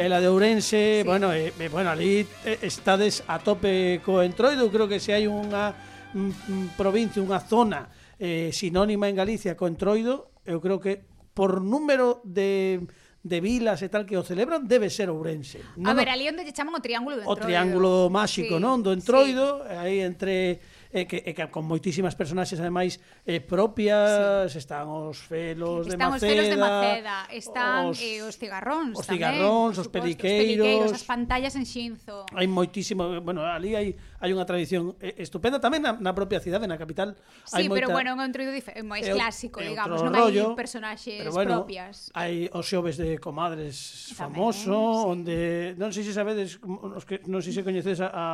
ela 0.00 0.18
de 0.24 0.28
Ourense, 0.32 1.04
sí. 1.04 1.06
bueno, 1.06 1.32
eh, 1.36 1.52
bueno, 1.68 1.92
ali 1.92 2.24
eh, 2.48 2.58
estades 2.64 3.20
a 3.28 3.36
tope 3.36 4.00
co 4.00 4.24
entroido, 4.24 4.72
creo 4.72 4.88
que 4.88 4.96
se 4.96 5.12
hai 5.12 5.28
unha 5.28 5.76
mm, 6.16 6.80
provincia, 6.80 7.20
unha 7.20 7.44
zona 7.44 7.92
eh, 8.16 8.48
sinónima 8.48 9.12
en 9.12 9.16
Galicia 9.20 9.52
co 9.60 9.68
entroido, 9.68 10.32
eu 10.48 10.56
creo 10.64 10.80
que 10.80 11.04
por 11.36 11.60
número 11.60 12.20
de 12.24 12.80
de 13.22 13.38
vilas 13.38 13.78
e 13.82 13.88
tal 13.88 14.02
que 14.02 14.18
o 14.18 14.26
celebran 14.26 14.66
debe 14.66 14.90
ser 14.90 15.06
Ourense. 15.06 15.62
A 15.86 15.94
ver, 15.94 16.10
ali 16.10 16.26
onde 16.26 16.42
lle 16.42 16.50
chaman 16.50 16.74
o 16.74 16.82
Triángulo 16.82 17.14
do 17.14 17.22
Entroido. 17.22 17.38
O 17.38 17.46
Triángulo 17.46 17.92
Máxico, 18.10 18.58
sí, 18.58 18.62
non? 18.62 18.82
Do 18.82 18.90
Entroido, 18.90 19.62
sí. 19.62 19.78
aí 19.78 20.02
entre 20.02 20.58
e 20.92 21.06
que, 21.06 21.22
e 21.24 21.32
que 21.32 21.46
con 21.48 21.64
moitísimas 21.64 22.18
personaxes 22.18 22.58
ademais 22.60 22.98
eh, 23.24 23.40
propias, 23.40 24.52
sí. 24.52 24.58
están 24.58 24.90
os 24.90 25.22
felos 25.22 25.88
están 25.88 25.96
de 25.96 25.96
Maceda, 25.96 26.18
os 26.18 26.20
felos 26.20 26.46
de 26.50 26.58
Maceda, 26.58 27.16
están 27.32 27.80
os, 27.88 27.98
eh, 28.02 28.20
os 28.26 28.34
cigarróns 28.36 28.94
os 28.98 29.06
tamén, 29.06 29.16
cigarróns, 29.16 29.74
os, 29.78 29.86
suposto, 29.86 29.96
peliqueiros, 29.96 30.36
os 30.36 30.60
peliqueiros, 30.60 30.90
as 30.92 31.04
pantallas 31.06 31.54
en 31.56 31.64
Xinzo. 31.64 32.28
Hai 32.34 32.44
moitísimo, 32.44 33.22
bueno, 33.24 33.40
ali 33.46 33.72
hai 33.72 33.96
hai 34.22 34.30
unha 34.30 34.46
tradición 34.46 34.94
eh, 35.02 35.18
estupenda 35.18 35.58
tamén 35.58 35.82
na, 35.82 35.98
na 35.98 36.14
propia 36.14 36.38
cidade, 36.38 36.70
na 36.70 36.78
capital. 36.78 37.18
Sí, 37.42 37.58
hai 37.58 37.66
moita, 37.66 37.74
pero 37.82 37.88
bueno, 37.90 38.14
un 38.14 38.22
entroido 38.22 38.54
máis 38.86 39.10
clásico, 39.10 39.58
é, 39.58 39.74
digamos, 39.74 39.98
non 39.98 40.14
rollo, 40.14 40.54
hai 40.54 40.62
personaxes 40.62 41.18
pero 41.26 41.34
bueno, 41.34 41.66
propias. 41.66 42.14
Hai 42.14 42.46
os 42.54 42.62
xoves 42.62 43.02
de 43.02 43.18
comadres 43.18 44.14
tamén, 44.14 44.38
famoso, 44.38 44.78
sí. 44.78 45.10
onde 45.10 45.36
non 45.74 45.90
sei 45.90 46.06
se 46.06 46.14
sabedes 46.14 46.62
mm, 46.62 47.02
os 47.02 47.02
que 47.02 47.18
non 47.26 47.42
sei 47.42 47.50
se 47.50 47.66
coñecedes 47.66 47.98
a, 47.98 48.14
a, 48.14 48.26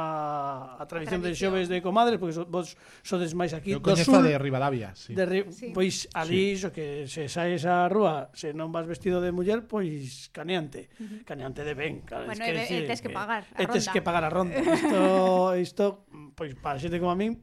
a 0.76 0.84
tradición, 0.84 1.24
a 1.24 1.24
tradición. 1.24 1.24
de 1.24 1.32
xoves 1.32 1.66
de 1.72 1.78
comadres, 1.80 2.20
porque 2.20 2.36
so, 2.36 2.44
vos 2.44 2.76
sodes 3.00 3.32
máis 3.32 3.56
aquí 3.56 3.72
Eu 3.72 3.80
do 3.80 3.96
sur. 3.96 4.20
de 4.20 4.36
Rivadavia, 4.36 4.92
sí. 4.92 5.16
De, 5.16 5.48
sí. 5.48 5.72
Pois 5.72 6.04
ali 6.12 6.60
sí. 6.60 6.68
que 6.68 7.08
se 7.08 7.32
saes 7.32 7.64
á 7.64 7.88
rúa, 7.88 8.28
se 8.36 8.52
non 8.52 8.68
vas 8.68 8.84
vestido 8.84 9.24
de 9.24 9.32
muller, 9.32 9.64
pois 9.64 10.28
caneante, 10.36 10.92
uh 11.00 11.08
-huh. 11.08 11.24
caneante 11.24 11.64
de 11.64 11.72
ben, 11.72 12.04
claro, 12.04 12.28
bueno, 12.28 12.44
es 12.44 12.68
que, 12.68 12.76
e, 12.76 12.84
e 12.84 12.88
tes 12.92 13.00
que 13.00 13.08
pagar 13.08 13.40
a 13.40 13.48
ronda. 13.48 13.64
E 13.64 13.64
tes 13.72 13.86
que 13.88 14.00
pagar 14.04 14.24
a 14.28 14.30
ronda. 14.30 14.52
Isto, 14.60 15.56
isto 15.56 15.77
pois 16.34 16.54
para 16.58 16.80
xente 16.82 16.98
como 16.98 17.14
a 17.14 17.18
min, 17.18 17.38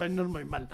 vennos 0.00 0.28
moi 0.28 0.44
mal. 0.44 0.64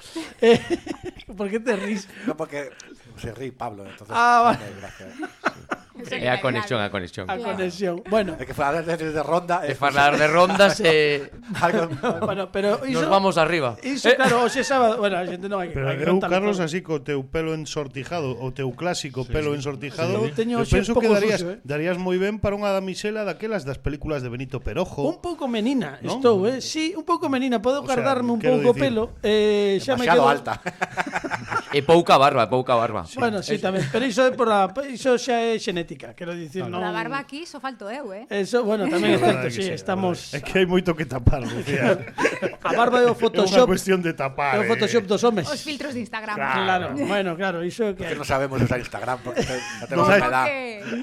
Eh, 0.40 0.59
por 1.37 1.50
que 1.50 1.61
te 1.61 1.76
ris? 1.76 2.09
No, 2.26 2.37
porque 2.37 2.71
se 3.19 3.35
rí 3.35 3.50
Pablo, 3.50 3.85
entonces. 3.87 4.14
Ah, 4.17 4.57
tiene 4.57 4.81
gracia. 4.81 5.07
É 6.09 6.25
eh, 6.25 6.30
a 6.30 6.40
conexión, 6.40 6.80
a 6.80 6.88
conexión. 6.88 7.28
A 7.28 7.37
conexión. 7.37 8.00
Bueno. 8.09 8.37
É 8.40 8.45
que 8.49 8.57
falar 8.57 8.80
de, 8.80 8.97
de 8.97 9.23
ronda... 9.23 9.61
É 9.66 9.75
falar 9.76 10.16
de 10.16 10.26
rondas 10.26 10.80
e... 10.85 11.28
Algo... 11.61 11.92
bueno, 12.28 12.49
pero 12.49 12.80
iso... 12.88 13.04
Nos 13.04 13.11
vamos 13.11 13.37
arriba. 13.37 13.76
Iso, 13.85 14.09
eh. 14.09 14.16
claro, 14.16 14.47
hoxe 14.47 14.64
sábado... 14.64 14.97
Bueno, 14.97 15.21
a 15.21 15.25
xente 15.26 15.50
non 15.50 15.61
hai... 15.61 15.75
Pero 15.75 15.90
hai 15.90 15.99
eu, 16.00 16.16
Carlos, 16.23 16.62
así 16.62 16.80
co 16.80 17.02
teu 17.02 17.26
pelo 17.26 17.52
ensortijado, 17.52 18.38
o 18.38 18.54
teu 18.54 18.71
clásico 18.73 19.26
sí, 19.26 19.33
pelo 19.35 19.52
ensortijado, 19.52 20.25
sí, 20.30 20.33
sí. 20.33 20.52
eu 20.52 20.64
penso 20.64 20.95
que 20.97 21.09
darías, 21.11 21.42
sucio, 21.42 21.59
eh? 21.59 21.64
darías 21.66 21.97
moi 21.99 22.16
ben 22.16 22.38
para 22.38 22.54
unha 22.54 22.71
damisela 22.71 23.26
daquelas 23.26 23.66
das 23.66 23.83
películas 23.83 24.23
de 24.23 24.30
Benito 24.30 24.62
Perojo. 24.62 25.04
Un 25.04 25.19
pouco 25.19 25.50
menina, 25.50 25.99
¿no? 26.00 26.16
estou, 26.16 26.47
eh? 26.47 26.62
Sí, 26.62 26.95
un 26.95 27.04
pouco 27.04 27.26
menina. 27.26 27.59
Podo 27.59 27.83
o 27.83 27.87
sea, 27.87 28.14
un 28.23 28.38
pouco 28.38 28.71
pelo. 28.75 29.19
Eh, 29.23 29.83
xa 29.83 29.99
me 29.99 30.07
quedo... 30.07 30.28
alta. 30.28 30.62
e 31.73 31.83
pouca 31.83 32.19
barba, 32.19 32.47
pouca 32.47 32.75
barba. 32.75 33.07
Sí. 33.07 33.19
Bueno, 33.19 33.42
sí, 33.42 33.59
tamén. 33.59 33.87
Pero 33.90 34.07
iso, 34.07 34.26
é 34.26 34.33
por 34.35 34.50
a, 34.50 34.71
iso 34.87 35.19
xa 35.19 35.38
é 35.42 35.59
xenético 35.59 35.89
estética, 35.90 36.14
quero 36.14 36.35
dicir, 36.35 36.62
claro. 36.62 36.78
non... 36.78 36.82
Eh, 36.82 36.88
a 36.90 36.92
barba 36.94 37.18
aquí 37.18 37.47
só 37.47 37.59
falto 37.59 37.90
eu, 37.90 38.14
eh? 38.14 38.26
Eso, 38.30 38.62
bueno, 38.62 38.87
tamén 38.87 39.16
é 39.16 39.18
certo, 39.18 39.47
sí, 39.50 39.62
sí, 39.66 39.73
estamos... 39.75 40.30
É 40.30 40.38
que 40.38 40.62
hai 40.62 40.66
moito 40.66 40.94
que 40.94 41.06
tapar, 41.06 41.42
Lucía. 41.42 41.99
a 42.62 42.73
barba 42.75 43.02
é 43.02 43.09
o 43.11 43.16
Photoshop... 43.18 43.50
É 43.50 43.66
unha 43.66 43.70
cuestión 43.70 43.99
de 43.99 44.14
tapar, 44.14 44.62
o 44.62 44.64
Photoshop 44.70 45.04
eh. 45.04 45.11
dos 45.11 45.23
homes. 45.26 45.47
Os 45.50 45.62
filtros 45.62 45.94
de 45.94 46.06
Instagram. 46.06 46.37
Claro, 46.38 46.94
claro. 46.94 47.06
bueno, 47.11 47.30
claro, 47.35 47.59
iso 47.66 47.90
que... 47.94 48.06
Porque 48.06 48.18
non 48.18 48.28
sabemos 48.28 48.56
usar 48.62 48.78
Instagram, 48.78 49.18
porque 49.25 49.42
non 49.42 49.88
temos 49.90 50.06
no, 50.06 50.14
edad. 50.20 50.47
Que... 50.47 50.59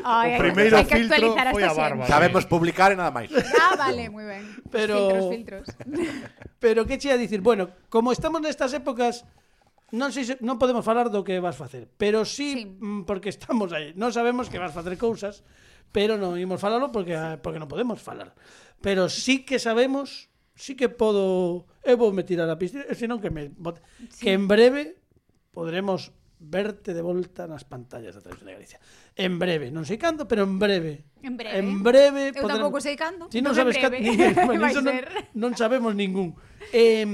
O 0.07 0.39
primeiro 0.39 0.75
filtro 0.87 1.25
foi 1.51 1.63
a 1.67 1.73
barba. 1.75 2.03
Sabemos 2.07 2.43
publicar 2.47 2.89
e 2.93 2.97
nada 2.97 3.11
máis. 3.11 3.29
Ah, 3.59 3.75
vale, 3.75 4.07
moi 4.07 4.23
ben. 4.23 4.43
Pero... 4.71 5.11
Filtros, 5.31 5.67
filtros. 5.67 5.67
Pero 6.57 6.89
que 6.89 6.97
che 6.97 7.13
a 7.13 7.19
dicir, 7.19 7.43
bueno, 7.43 7.69
como 7.91 8.09
estamos 8.09 8.41
nestas 8.41 8.73
épocas 8.73 9.27
Non 9.95 10.11
sei 10.11 10.27
se, 10.27 10.35
non 10.43 10.59
podemos 10.59 10.83
falar 10.83 11.07
do 11.07 11.23
que 11.23 11.39
vas 11.39 11.55
facer, 11.55 11.87
pero 11.95 12.27
sí, 12.27 12.59
sí. 12.59 12.63
Mm, 12.67 13.07
porque 13.07 13.31
estamos 13.31 13.71
aí. 13.71 13.95
Non 13.95 14.11
sabemos 14.11 14.51
que 14.51 14.59
vas 14.59 14.75
facer 14.75 14.99
cousas, 14.99 15.47
pero 15.95 16.19
non 16.19 16.35
imos 16.35 16.59
falalo 16.59 16.91
porque 16.91 17.15
sí. 17.15 17.39
porque 17.39 17.55
non 17.55 17.71
podemos 17.71 18.03
falar. 18.03 18.35
Pero 18.83 19.07
sí 19.07 19.47
que 19.47 19.63
sabemos, 19.63 20.27
sí 20.59 20.75
que 20.75 20.91
podo, 20.91 21.71
eu 21.87 21.95
vou 21.95 22.11
me 22.11 22.27
tirar 22.27 22.51
a 22.51 22.59
piscina, 22.59 22.83
senón 22.99 23.23
que 23.23 23.31
me 23.31 23.47
bote, 23.47 23.79
sí. 24.11 24.27
que 24.27 24.35
en 24.35 24.51
breve 24.51 24.99
podremos 25.55 26.11
verte 26.39 26.93
de 26.93 27.01
volta 27.01 27.47
nas 27.47 27.63
pantallas 27.63 28.13
da 28.13 28.21
Televisión 28.21 28.51
de 28.51 28.55
Galicia. 28.59 28.79
En 29.15 29.39
breve, 29.39 29.71
non 29.71 29.87
sei 29.87 29.95
cando, 29.95 30.27
pero 30.27 30.43
en 30.43 30.59
breve. 30.59 31.07
En 31.23 31.39
breve. 31.39 31.63
En 31.63 31.79
breve 31.81 32.35
Eu 32.35 32.43
poder... 32.43 32.59
tampouco 32.59 32.83
sei 32.83 32.99
cando. 32.99 33.31
Si 33.31 33.39
non, 33.39 33.55
non 33.55 33.57
sabes 33.57 33.79
cando, 33.79 33.97
bueno, 34.51 34.67
non, 34.83 34.99
non 35.31 35.51
sabemos 35.55 35.95
ningún. 35.95 36.35
Eh, 36.75 37.07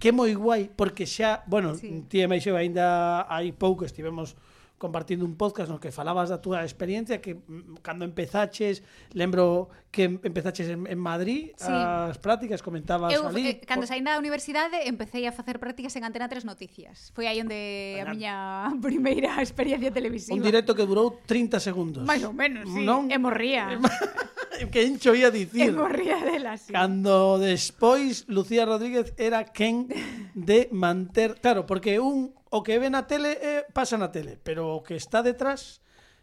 que 0.00 0.08
é 0.08 0.12
moi 0.16 0.32
guai 0.32 0.72
porque 0.72 1.04
xa, 1.04 1.44
bueno, 1.46 1.76
sí. 1.76 2.08
ti 2.08 2.24
e 2.24 2.26
Meixo 2.26 2.56
aínda 2.56 3.28
hai 3.28 3.52
pouco 3.52 3.84
estivemos 3.84 4.32
compartindo 4.80 5.28
un 5.28 5.36
podcast 5.36 5.68
no 5.68 5.76
que 5.76 5.92
falabas 5.92 6.32
da 6.32 6.40
túa 6.40 6.64
experiencia 6.64 7.20
que 7.20 7.36
mm, 7.36 7.84
cando 7.84 8.08
empezaches, 8.08 8.80
lembro 9.12 9.68
que 9.92 10.08
empezaches 10.24 10.72
en, 10.72 10.88
en 10.88 10.96
Madrid 10.96 11.52
sí. 11.60 11.68
as 11.68 12.16
prácticas, 12.16 12.64
comentabas 12.64 13.12
Eu, 13.12 13.28
ali. 13.28 13.60
Eh, 13.60 13.60
cando 13.68 13.84
saín 13.84 14.08
da 14.08 14.16
universidade 14.16 14.88
empecé 14.88 15.28
a 15.28 15.36
facer 15.36 15.60
prácticas 15.60 15.92
en 16.00 16.08
Antena 16.08 16.32
3 16.32 16.48
Noticias. 16.48 17.12
Foi 17.12 17.28
aí 17.28 17.44
onde 17.44 18.00
a 18.00 18.08
miña 18.08 18.34
primeira 18.80 19.36
experiencia 19.44 19.92
televisiva. 19.92 20.32
Un 20.32 20.40
directo 20.40 20.72
que 20.72 20.88
durou 20.88 21.20
30 21.28 21.60
segundos. 21.60 22.08
Mais 22.08 22.24
ou 22.24 22.32
menos, 22.32 22.64
sí. 22.64 22.80
Non? 22.80 23.12
E 23.12 23.20
morría. 23.20 23.76
que 24.72 24.80
encho 24.88 25.12
ia 25.12 25.28
dicir. 25.28 25.76
Morría 25.76 26.24
dela, 26.24 26.56
sí. 26.56 26.72
Cando 26.72 27.36
despois 27.36 28.24
Lucía 28.32 28.64
Rodríguez 28.64 29.12
era 29.20 29.44
quen 29.44 29.92
de 30.32 30.72
manter... 30.72 31.36
Claro, 31.40 31.68
porque 31.68 32.00
un 32.00 32.32
o 32.50 32.62
que 32.62 32.78
ve 32.78 32.90
na 32.90 33.06
tele 33.06 33.38
eh, 33.38 33.62
pasa 33.70 33.94
na 33.94 34.10
tele, 34.10 34.38
pero 34.42 34.74
o 34.74 34.82
que 34.82 34.98
está 34.98 35.22
detrás 35.22 35.80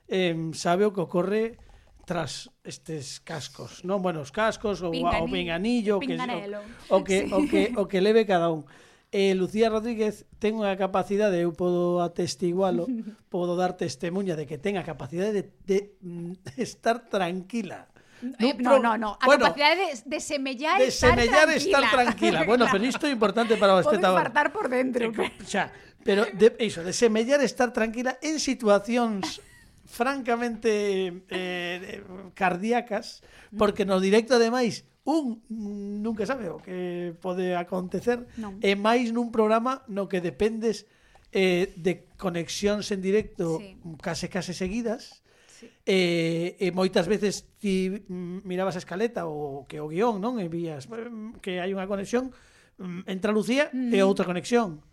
eh, 0.08 0.36
sabe 0.54 0.84
o 0.84 0.92
que 0.92 1.04
ocorre 1.04 1.60
tras 2.08 2.52
estes 2.64 3.20
cascos, 3.20 3.84
non? 3.84 4.00
Bueno, 4.00 4.24
os 4.24 4.32
cascos, 4.32 4.80
o, 4.80 4.96
o 4.96 5.28
pinganillo, 5.28 6.00
o 6.00 6.04
que, 6.04 6.16
o, 6.16 6.96
o, 6.96 7.04
que, 7.04 7.18
sí. 7.28 7.34
o, 7.36 7.42
que, 7.44 7.62
o 7.76 7.84
que 7.88 8.00
leve 8.00 8.24
cada 8.24 8.48
un. 8.48 8.64
Eh, 9.12 9.36
Lucía 9.36 9.68
Rodríguez 9.72 10.28
ten 10.40 10.56
unha 10.56 10.76
capacidade, 10.76 11.40
eu 11.40 11.52
podo 11.52 12.00
atestigualo, 12.00 12.88
podo 13.32 13.60
dar 13.60 13.76
testemunha 13.76 14.40
de 14.40 14.48
que 14.48 14.56
ten 14.60 14.80
a 14.80 14.88
capacidade 14.88 15.32
de, 15.32 15.44
de, 15.68 15.80
de 16.00 16.54
estar 16.60 17.08
tranquila. 17.12 17.92
Eh, 18.40 18.56
no, 18.60 18.80
no, 18.80 18.96
no, 18.96 18.98
no. 18.98 19.10
A 19.20 19.26
bueno, 19.28 19.46
capacidade 19.46 19.76
de, 19.76 19.92
de 20.08 20.20
semellar, 20.20 20.80
de 20.80 20.92
semellar 20.92 21.52
estar 21.52 21.52
tranquila. 21.52 21.60
estar 21.60 21.92
tranquila. 21.92 22.40
Bueno, 22.44 22.66
pero 22.72 22.84
isto 22.84 23.06
é 23.08 23.12
importante 23.12 23.56
para 23.56 23.76
o 23.76 23.80
espectador. 23.84 24.16
Podo 24.16 24.28
infartar 24.28 24.48
por 24.52 24.68
dentro. 24.68 25.12
Eh, 25.12 25.32
xa, 25.44 25.72
Pero 26.08 26.24
de, 26.32 26.56
iso, 26.64 26.88
de 26.88 26.96
semellar 26.96 27.44
estar 27.44 27.76
tranquila 27.76 28.16
en 28.24 28.40
situacións 28.40 29.44
francamente 29.84 31.28
eh, 31.28 32.00
cardíacas, 32.32 33.28
porque 33.60 33.84
no 33.84 34.00
directo 34.00 34.40
ademais 34.40 34.88
un 35.08 35.44
nunca 35.48 36.28
sabe 36.28 36.52
o 36.52 36.60
que 36.60 37.16
pode 37.24 37.56
acontecer 37.56 38.28
non. 38.36 38.60
e 38.60 38.76
máis 38.76 39.16
nun 39.16 39.32
programa 39.32 39.88
no 39.88 40.12
que 40.12 40.20
dependes 40.20 40.84
eh, 41.32 41.72
de 41.80 42.12
conexións 42.20 42.92
en 42.92 43.00
directo 43.00 43.64
sí. 43.64 43.80
case 44.04 44.28
case 44.28 44.52
seguidas 44.52 45.24
sí. 45.48 45.72
eh, 45.88 46.60
e 46.60 46.76
moitas 46.76 47.08
veces 47.08 47.48
ti 47.56 48.04
mirabas 48.12 48.76
a 48.76 48.84
escaleta 48.84 49.32
ou 49.32 49.64
que 49.64 49.80
o 49.80 49.88
guión 49.88 50.20
non 50.20 50.44
e 50.44 50.52
vías 50.52 50.92
mm, 50.92 51.40
que 51.40 51.64
hai 51.64 51.72
unha 51.72 51.88
conexión 51.88 52.36
mm, 52.76 53.08
entra 53.08 53.32
Lucía 53.32 53.72
mm. 53.72 53.96
e 53.96 54.04
outra 54.04 54.28
conexión 54.28 54.84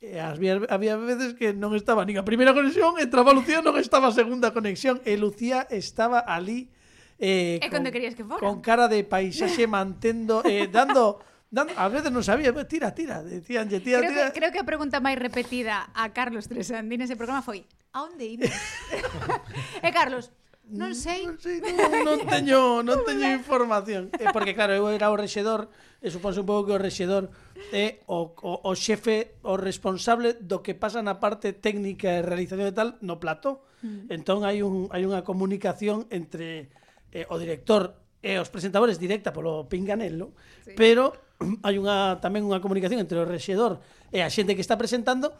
Eh, 0.00 0.16
e 0.16 0.20
as 0.20 0.40
vías, 0.40 0.64
había 0.72 0.96
veces 0.96 1.36
que 1.36 1.52
non 1.52 1.76
estaba 1.76 2.08
nin 2.08 2.16
a 2.16 2.24
primeira 2.24 2.56
conexión 2.56 2.96
e 2.96 3.04
Lucía 3.04 3.60
non 3.60 3.76
estaba 3.76 4.08
a 4.08 4.16
segunda 4.16 4.48
conexión 4.56 4.96
e 5.04 5.20
Lucía 5.20 5.68
estaba 5.68 6.24
ali 6.24 6.72
eh, 7.20 7.60
e 7.60 7.68
con, 7.68 7.84
cando 7.84 7.92
querías 7.92 8.16
que 8.16 8.24
fora 8.24 8.40
con 8.40 8.64
cara 8.64 8.88
de 8.88 9.04
paisaxe 9.04 9.68
mantendo 9.68 10.40
eh, 10.48 10.72
dando 10.72 11.20
Dando, 11.50 11.74
a 11.74 11.90
veces 11.90 12.14
non 12.14 12.22
sabía, 12.22 12.54
tira, 12.62 12.94
tira, 12.94 13.26
decíanlle, 13.26 13.82
tira, 13.82 13.98
creo 13.98 14.14
tira. 14.14 14.30
Que, 14.30 14.38
creo 14.38 14.50
que 14.54 14.62
a 14.62 14.66
pregunta 14.70 15.02
máis 15.02 15.18
repetida 15.18 15.90
a 15.98 16.14
Carlos 16.14 16.46
Tresandín 16.46 17.02
nese 17.02 17.18
programa 17.18 17.42
foi 17.42 17.66
A 17.90 18.06
onde 18.06 18.22
imos? 18.38 18.46
e 19.82 19.90
Carlos, 19.90 20.30
Non 20.70 20.94
sei. 20.94 21.26
Non, 21.26 21.34
sei, 21.42 21.58
non, 21.58 21.90
non 22.06 22.18
teño, 22.30 22.86
non 22.86 23.02
teño 23.02 23.26
información. 23.34 24.14
É 24.22 24.30
porque 24.30 24.54
claro, 24.54 24.72
eu 24.78 24.86
era 24.90 25.10
o 25.10 25.18
rexedor, 25.18 25.66
e 25.98 26.06
eh, 26.06 26.10
suponse 26.14 26.38
un 26.38 26.46
pouco 26.46 26.70
que 26.70 26.74
o 26.78 26.80
rexedor 26.80 27.34
é 27.74 27.98
eh, 27.98 28.06
o, 28.06 28.30
o, 28.38 28.52
o 28.70 28.72
xefe, 28.78 29.34
o 29.42 29.58
responsable 29.58 30.38
do 30.38 30.62
que 30.62 30.78
pasa 30.78 31.02
na 31.02 31.18
parte 31.18 31.50
técnica 31.50 32.08
e 32.14 32.22
realización 32.22 32.70
e 32.70 32.74
tal 32.76 32.88
no 33.02 33.18
plató. 33.18 33.66
Entón 34.12 34.44
hai 34.44 34.60
un 34.60 34.92
hai 34.92 35.08
unha 35.08 35.24
comunicación 35.24 36.04
entre 36.12 36.68
eh, 37.10 37.24
o 37.32 37.40
director 37.40 37.96
e 38.20 38.36
os 38.36 38.52
presentadores 38.52 39.00
directa 39.00 39.32
polo 39.32 39.64
Pinganello, 39.66 40.36
sí. 40.62 40.76
pero 40.76 41.16
hai 41.66 41.80
unha 41.80 42.20
tamén 42.20 42.44
unha 42.44 42.60
comunicación 42.60 43.00
entre 43.00 43.16
o 43.16 43.24
rexedor 43.24 43.80
e 44.12 44.20
a 44.20 44.28
xente 44.28 44.52
que 44.52 44.62
está 44.62 44.76
presentando 44.76 45.32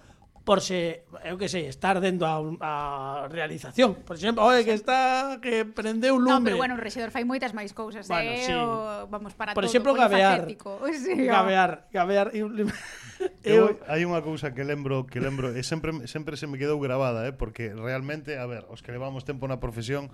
por 0.51 0.61
se, 0.61 1.07
eu 1.23 1.39
que 1.39 1.47
sei, 1.47 1.71
estar 1.71 2.03
dendo 2.03 2.27
a, 2.27 2.43
a 2.43 3.31
realización. 3.31 4.03
Por 4.03 4.19
exemplo, 4.19 4.43
oe, 4.43 4.67
que 4.67 4.75
está 4.75 5.39
que 5.39 5.63
prendeu 5.63 6.19
lume. 6.19 6.27
No, 6.27 6.43
pero 6.43 6.57
bueno, 6.59 6.75
o 6.75 6.81
rexedor 6.83 7.15
fai 7.15 7.23
moitas 7.23 7.55
máis 7.55 7.71
cousas, 7.71 8.03
eh, 8.03 8.11
bueno, 8.11 8.31
eh? 8.35 8.43
Sí. 8.43 8.55
O, 8.59 9.07
vamos 9.07 9.39
para 9.39 9.55
por 9.55 9.63
todo, 9.63 9.71
exemplo, 9.71 9.95
gabear, 9.95 10.51
sí, 11.07 11.15
gabear, 11.23 11.87
gabear, 11.95 12.35
gabear. 12.35 12.67
Eu, 13.47 13.79
hai 13.87 14.03
unha 14.03 14.19
cousa 14.27 14.51
que 14.51 14.67
lembro 14.67 15.07
que 15.07 15.23
lembro 15.23 15.55
e 15.55 15.63
sempre 15.63 15.95
sempre 16.11 16.35
se 16.35 16.51
me 16.51 16.59
quedou 16.59 16.83
gravada, 16.83 17.31
eh, 17.31 17.35
porque 17.37 17.71
realmente, 17.71 18.35
a 18.35 18.43
ver, 18.51 18.67
os 18.75 18.83
que 18.83 18.91
levamos 18.91 19.23
tempo 19.23 19.47
na 19.47 19.63
profesión 19.63 20.11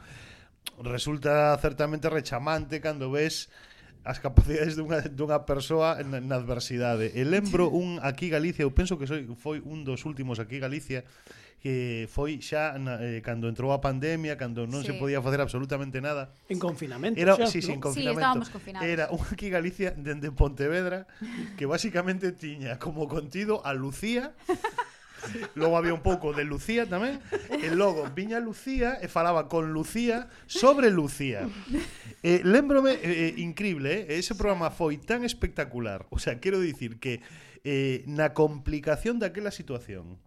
resulta 0.84 1.56
certamente 1.64 2.12
rechamante 2.12 2.84
cando 2.84 3.08
ves 3.08 3.48
as 4.06 4.22
capacidades 4.22 4.78
dunha, 4.78 5.02
dunha 5.10 5.42
persoa 5.42 5.98
na, 6.06 6.22
na 6.22 6.38
adversidade. 6.38 7.10
E 7.10 7.26
lembro 7.26 7.66
un 7.74 7.98
aquí 8.00 8.30
Galicia, 8.30 8.62
eu 8.62 8.70
penso 8.70 8.94
que 8.94 9.10
soy, 9.10 9.26
foi 9.34 9.58
un 9.66 9.82
dos 9.82 10.06
últimos 10.06 10.38
aquí 10.38 10.62
Galicia, 10.62 11.02
que 11.58 12.06
foi 12.06 12.38
xa 12.38 12.78
na, 12.78 13.02
eh, 13.02 13.18
cando 13.18 13.50
entrou 13.50 13.74
a 13.74 13.82
pandemia, 13.82 14.38
cando 14.38 14.70
non 14.70 14.86
sí. 14.86 14.94
se 14.94 14.94
podía 14.94 15.18
facer 15.18 15.42
absolutamente 15.42 15.98
nada. 15.98 16.30
En 16.46 16.62
confinamento, 16.62 17.18
era, 17.18 17.34
xa, 17.34 17.50
sí, 17.50 17.58
sí, 17.58 17.74
en 17.74 17.82
confinamento. 17.82 18.46
Sí, 18.46 18.54
confinados. 18.54 18.86
Era 18.86 19.04
un 19.10 19.26
aquí 19.26 19.50
Galicia 19.50 19.90
dende 19.90 20.30
Pontevedra 20.30 21.10
que 21.58 21.66
basicamente 21.66 22.30
tiña 22.30 22.78
como 22.78 23.10
contido 23.10 23.66
a 23.66 23.74
Lucía 23.74 24.38
Logo 25.54 25.76
había 25.76 25.94
un 25.94 26.02
pouco 26.02 26.32
de 26.32 26.44
Lucía 26.44 26.86
tamén, 26.86 27.20
e 27.50 27.68
logo 27.72 28.06
viña 28.12 28.38
Lucía 28.38 28.98
e 29.00 29.08
falaba 29.08 29.48
con 29.48 29.72
Lucía 29.72 30.28
sobre 30.46 30.90
Lucía. 30.90 31.48
Eh, 32.22 32.42
lembrome, 32.42 32.98
eh, 32.98 33.30
eh, 33.30 33.34
increíble, 33.38 34.06
eh? 34.10 34.18
ese 34.18 34.34
programa 34.34 34.70
foi 34.74 34.98
tan 34.98 35.22
espectacular. 35.22 36.06
O 36.10 36.18
sea, 36.18 36.40
quero 36.42 36.58
dicir 36.58 36.98
que 36.98 37.22
eh, 37.62 38.02
na 38.06 38.34
complicación 38.34 39.18
daquela 39.18 39.50
situación, 39.50 40.18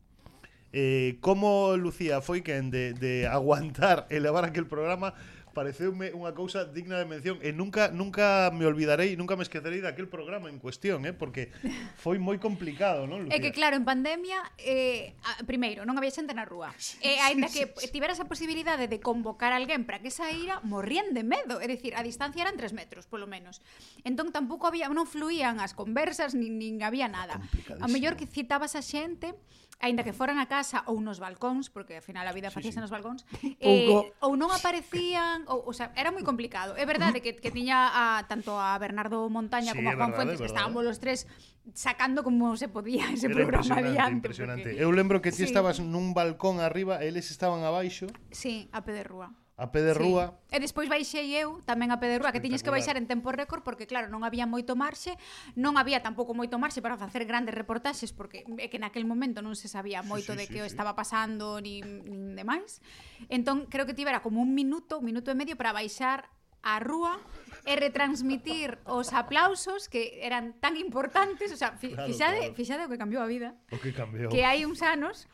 eh, 0.71 1.17
como 1.19 1.75
Lucía 1.77 2.21
foi 2.21 2.45
quen 2.45 2.69
de, 2.69 2.93
de 2.93 3.25
aguantar 3.25 4.05
e 4.13 4.21
levar 4.21 4.45
aquel 4.45 4.69
programa, 4.69 5.17
pareceume 5.59 6.15
unha 6.15 6.31
cousa 6.31 6.63
digna 6.63 6.95
de 6.95 7.03
mención 7.03 7.35
e 7.43 7.51
nunca 7.51 7.91
nunca 7.91 8.47
me 8.55 8.63
olvidarei, 8.63 9.19
nunca 9.19 9.35
me 9.35 9.43
esquecerei 9.43 9.83
daquel 9.83 10.07
programa 10.07 10.47
en 10.47 10.55
cuestión, 10.55 11.03
eh, 11.03 11.11
porque 11.11 11.51
foi 12.03 12.15
moi 12.15 12.39
complicado, 12.39 13.03
non, 13.03 13.27
Lucía? 13.27 13.35
É 13.35 13.43
que 13.43 13.51
claro, 13.51 13.75
en 13.75 13.83
pandemia 13.83 14.39
eh 14.55 15.19
a, 15.27 15.43
primeiro 15.43 15.83
non 15.83 15.99
había 15.99 16.15
xente 16.15 16.31
na 16.31 16.47
rúa. 16.47 16.71
E 17.09 17.19
aínda 17.19 17.51
que 17.51 17.67
tiveras 17.91 18.23
a 18.23 18.29
posibilidade 18.31 18.87
de 18.87 19.03
convocar 19.03 19.51
a 19.51 19.59
alguén 19.59 19.83
para 19.83 19.99
que 19.99 20.15
saíra, 20.15 20.63
morrían 20.63 21.11
de 21.11 21.27
medo, 21.27 21.59
é 21.59 21.67
dicir, 21.67 21.91
a 21.99 22.05
distancia 22.07 22.47
eran 22.47 22.55
3 22.55 22.71
metros, 22.71 23.03
polo 23.11 23.27
menos. 23.27 23.59
Entón 24.07 24.31
tampouco 24.31 24.71
había 24.71 24.87
non 24.87 25.03
fluían 25.03 25.59
as 25.59 25.75
conversas 25.75 26.39
nin 26.39 26.55
nin 26.55 26.79
había 26.87 27.11
nada. 27.11 27.43
A 27.83 27.87
mellor 27.91 28.15
que 28.15 28.23
citabas 28.23 28.79
a 28.79 28.83
xente 28.85 29.35
aínda 29.79 30.03
que 30.03 30.11
foran 30.11 30.37
a 30.43 30.47
casa 30.51 30.83
ou 30.91 30.99
nos 30.99 31.23
balcóns, 31.23 31.71
porque 31.71 31.95
ao 31.97 32.03
final 32.03 32.27
a 32.27 32.35
vida 32.35 32.51
facíase 32.51 32.77
sí. 32.77 32.83
nos 32.83 32.91
balcóns, 32.91 33.23
eh, 33.63 33.87
ou 34.19 34.35
non 34.35 34.51
aparecían, 34.51 35.47
ou, 35.47 35.71
o 35.71 35.73
sea, 35.73 35.95
era 35.95 36.11
moi 36.11 36.23
complicado. 36.27 36.75
É 36.75 36.83
verdade 36.83 37.23
que, 37.23 37.39
que 37.39 37.49
tiña 37.49 37.89
a, 37.95 38.27
tanto 38.27 38.59
a 38.59 38.75
Bernardo 38.75 39.31
Montaña 39.31 39.71
sí, 39.71 39.79
como 39.79 39.87
a 39.89 39.95
Juan 39.95 40.11
verdade, 40.11 40.35
Fuentes, 40.35 40.39
que 40.43 40.51
estábamos 40.51 40.83
los 40.83 40.99
tres 40.99 41.25
sacando 41.73 42.23
como 42.23 42.55
se 42.57 42.67
podía 42.67 43.07
ese 43.11 43.27
era 43.27 43.35
programa 43.35 43.63
impresionante, 43.63 44.11
impresionante. 44.11 44.69
Porque... 44.75 44.83
Eu 44.83 44.91
lembro 44.91 45.23
que 45.23 45.31
ti 45.31 45.43
sí. 45.43 45.47
estabas 45.47 45.79
nun 45.79 46.11
balcón 46.11 46.59
arriba 46.59 46.99
e 46.99 47.07
eles 47.07 47.31
estaban 47.31 47.63
abaixo. 47.63 48.11
Sí, 48.35 48.67
a 48.75 48.83
pé 48.83 48.91
de 48.91 49.03
rúa 49.07 49.31
a 49.59 49.71
pé 49.75 49.83
de 49.83 49.93
rúa. 49.93 50.39
Sí. 50.47 50.55
E 50.55 50.57
despois 50.63 50.87
baixei 50.87 51.35
eu 51.35 51.59
tamén 51.67 51.91
a 51.91 51.99
pé 51.99 52.07
de 52.07 52.17
rúa, 52.23 52.31
que 52.31 52.39
tiñes 52.39 52.63
que 52.63 52.71
baixar 52.71 52.95
en 52.95 53.05
tempo 53.11 53.35
récord 53.35 53.59
porque 53.61 53.83
claro, 53.83 54.07
non 54.07 54.23
había 54.23 54.47
moito 54.47 54.79
marxe, 54.79 55.19
non 55.59 55.75
había 55.75 55.99
tampouco 55.99 56.31
moito 56.31 56.55
marxe 56.55 56.79
para 56.79 56.95
facer 56.95 57.27
grandes 57.27 57.51
reportaxes 57.51 58.15
porque 58.15 58.47
é 58.57 58.71
que 58.71 58.79
naquel 58.79 59.03
momento 59.03 59.43
non 59.43 59.59
se 59.59 59.67
sabía 59.67 59.99
moito 59.99 60.31
sí, 60.31 60.35
sí, 60.35 60.39
de 60.39 60.45
sí, 60.47 60.51
que 60.55 60.61
sí. 60.63 60.71
estaba 60.71 60.95
pasando 60.95 61.59
ni, 61.59 61.83
nin 61.83 62.39
demais. 62.39 62.79
Entón 63.27 63.67
creo 63.67 63.83
que 63.83 63.93
tivera 63.93 64.23
como 64.23 64.39
un 64.39 64.55
minuto, 64.55 65.03
un 65.03 65.05
minuto 65.11 65.27
e 65.29 65.35
medio 65.35 65.59
para 65.59 65.75
baixar 65.75 66.31
a 66.63 66.79
rúa 66.79 67.19
e 67.67 67.75
retransmitir 67.75 68.79
os 68.87 69.11
aplausos 69.15 69.87
que 69.87 70.19
eran 70.23 70.55
tan 70.59 70.75
importantes, 70.75 71.51
o 71.51 71.57
sea, 71.59 71.75
fi, 71.75 71.91
claro, 71.91 72.07
fixade, 72.07 72.39
claro. 72.39 72.55
fixade 72.55 72.81
o 72.87 72.89
que 72.91 72.99
cambiou 72.99 73.21
a 73.23 73.29
vida. 73.29 73.55
O 73.71 73.79
que 73.79 73.91
cambiou. 73.91 74.31
Que 74.31 74.43
hai 74.43 74.63
uns 74.63 74.83
anos 74.83 75.27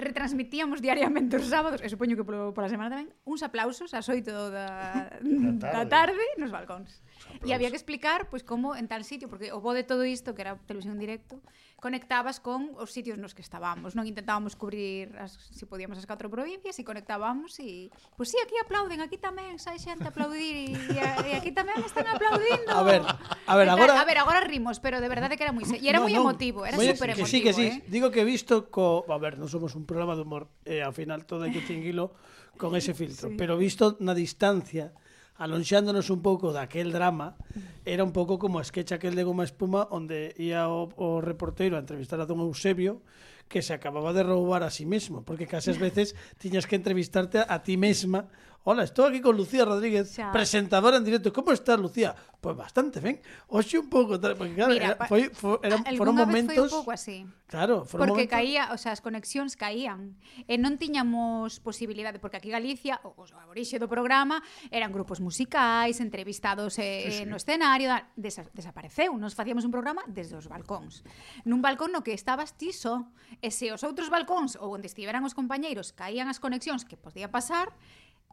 retransmitíamos 0.00 0.80
diariamente 0.80 1.36
os 1.36 1.46
sábados, 1.46 1.84
e 1.84 1.88
supoño 1.92 2.16
que 2.16 2.24
polo, 2.24 2.56
pola 2.56 2.72
semana 2.72 2.90
tamén, 2.96 3.08
uns 3.28 3.44
aplausos 3.44 3.92
ás 3.92 4.08
8 4.08 4.24
da, 4.26 5.12
da 5.20 5.52
tarde. 5.60 5.76
da 5.76 5.84
tarde 5.86 6.24
nos 6.40 6.50
balcóns. 6.50 7.04
E 7.44 7.52
había 7.56 7.72
que 7.72 7.78
explicar 7.78 8.28
pois 8.28 8.44
como 8.44 8.76
en 8.76 8.88
tal 8.90 9.04
sitio, 9.04 9.30
porque 9.30 9.52
o 9.52 9.60
bo 9.60 9.72
de 9.72 9.84
todo 9.84 10.04
isto, 10.04 10.36
que 10.36 10.42
era 10.44 10.60
televisión 10.68 10.96
en 10.96 11.02
directo, 11.02 11.40
conectabas 11.80 12.38
con 12.40 12.76
os 12.76 12.92
sitios 12.92 13.16
nos 13.16 13.32
que 13.32 13.40
estábamos, 13.40 13.96
non 13.96 14.04
intentábamos 14.04 14.52
cubrir 14.54 15.16
as 15.16 15.40
se 15.40 15.64
si 15.64 15.64
podíamos 15.64 15.96
as 15.96 16.04
catro 16.04 16.28
provincias 16.28 16.76
e 16.76 16.84
conectábamos 16.84 17.56
e 17.58 17.88
pois 18.14 18.28
si 18.28 18.36
sí, 18.36 18.44
aquí 18.44 18.54
aplauden, 18.60 19.00
aquí 19.00 19.16
tamén 19.16 19.56
sai 19.56 19.80
xente 19.80 20.04
a 20.04 20.12
aplaudir 20.12 20.76
e, 20.76 20.96
e, 20.96 21.32
aquí 21.32 21.50
tamén 21.56 21.80
están 21.80 22.04
aplaudindo. 22.04 22.68
A 22.68 22.84
ver, 22.84 23.02
a 23.04 23.54
ver, 23.56 23.68
agora 23.72 23.96
A 23.96 24.04
ver, 24.04 24.18
agora 24.20 24.40
rimos, 24.44 24.80
pero 24.80 25.00
de 25.00 25.08
verdade 25.08 25.40
que 25.40 25.44
era 25.44 25.56
moi 25.56 25.64
e 25.64 25.88
era 25.88 25.98
no, 25.98 26.06
moi 26.08 26.12
emotivo, 26.12 26.68
era 26.68 26.76
super 26.76 27.16
emotivo. 27.16 27.24
Que 27.24 27.32
sí, 27.32 27.38
que 27.40 27.52
sí. 27.56 27.66
Eh? 27.68 27.84
Digo 27.88 28.12
que 28.12 28.28
visto 28.28 28.68
co, 28.68 29.08
a 29.08 29.18
ver, 29.20 29.40
non 29.40 29.48
somos 29.48 29.72
un 29.72 29.88
programa 29.88 30.12
de 30.12 30.22
humor, 30.22 30.52
eh, 30.68 30.84
ao 30.84 30.92
final 30.92 31.24
todo 31.24 31.48
hai 31.48 31.52
que 31.52 31.64
cinguilo 31.64 32.12
con 32.60 32.76
ese 32.76 32.92
filtro, 32.92 33.32
sí. 33.32 33.36
pero 33.40 33.56
visto 33.56 33.96
na 34.04 34.12
distancia 34.12 34.92
alonxándonos 35.40 36.12
un 36.12 36.20
pouco 36.20 36.52
daquel 36.52 36.92
drama, 36.92 37.40
era 37.88 38.04
un 38.04 38.12
pouco 38.12 38.36
como 38.36 38.60
a 38.60 38.64
sketch 38.64 38.92
aquel 38.92 39.16
de 39.16 39.24
Goma 39.24 39.48
Espuma 39.48 39.88
onde 39.88 40.36
ia 40.36 40.68
o, 40.68 40.92
o 41.00 41.24
reportero 41.24 41.80
a 41.80 41.82
entrevistar 41.82 42.20
a 42.20 42.28
don 42.28 42.44
Eusebio 42.44 43.00
que 43.48 43.64
se 43.64 43.72
acababa 43.72 44.12
de 44.12 44.22
roubar 44.22 44.62
a 44.62 44.70
sí 44.70 44.84
mesmo, 44.84 45.24
porque 45.24 45.48
casi 45.48 45.72
as 45.72 45.80
veces 45.80 46.12
tiñas 46.36 46.68
que 46.68 46.76
entrevistarte 46.76 47.40
a, 47.40 47.48
a 47.48 47.64
ti 47.64 47.80
mesma 47.80 48.28
Hola, 48.62 48.84
estou 48.84 49.08
aquí 49.08 49.24
con 49.24 49.40
Lucía 49.40 49.64
Rodríguez, 49.64 50.12
xa. 50.12 50.28
presentadora 50.36 51.00
en 51.00 51.04
directo. 51.08 51.32
Como 51.32 51.48
estás, 51.56 51.80
Lucía? 51.80 52.12
Pois 52.12 52.52
pues 52.52 52.56
bastante 52.56 53.00
ben. 53.00 53.20
Oxe 53.48 53.80
un 53.80 53.88
pouco, 53.88 54.20
porque 54.20 54.52
claro, 54.52 54.72
Mira, 54.72 54.96
era, 54.96 55.06
foi, 55.08 55.32
foi, 55.32 55.56
eran, 55.64 55.80
foron 55.96 56.12
momentos... 56.16 56.56
Vez 56.56 56.68
foi 56.68 56.68
un 56.68 56.76
pouco 56.84 56.92
así. 56.92 57.24
Claro, 57.48 57.84
foron 57.88 58.12
Porque 58.12 58.28
momentos... 58.28 58.36
caía, 58.36 58.72
o 58.72 58.78
sea, 58.80 58.92
as 58.92 59.00
conexións 59.00 59.56
caían. 59.56 60.16
Eh, 60.44 60.56
e 60.56 60.60
non 60.60 60.76
tiñamos 60.76 61.60
posibilidade, 61.64 62.20
porque 62.20 62.36
aquí 62.36 62.52
Galicia, 62.52 63.00
o, 63.00 63.16
o 63.16 63.24
aborixe 63.40 63.80
do 63.80 63.88
programa, 63.88 64.44
eran 64.68 64.92
grupos 64.92 65.24
musicais, 65.24 65.96
entrevistados 66.00 66.76
eh, 66.76 67.08
sí, 67.08 67.24
sí. 67.24 67.28
no 67.28 67.40
escenario, 67.40 67.92
desa, 68.16 68.44
desapareceu. 68.52 69.16
Nos 69.16 69.32
facíamos 69.32 69.64
un 69.64 69.72
programa 69.72 70.04
desde 70.04 70.36
os 70.36 70.52
balcóns. 70.52 71.00
Nun 71.48 71.64
balcón 71.64 71.96
no 71.96 72.04
que 72.04 72.12
estabas 72.12 72.56
ti 72.60 72.76
só, 72.76 73.08
e 73.40 73.48
se 73.52 73.72
os 73.72 73.84
outros 73.84 74.12
balcóns 74.12 74.60
ou 74.60 74.76
onde 74.76 74.84
estiveran 74.88 75.24
os 75.24 75.32
compañeiros 75.32 75.96
caían 75.96 76.28
as 76.28 76.40
conexións 76.40 76.84
que 76.84 77.00
podía 77.00 77.28
pasar, 77.28 77.72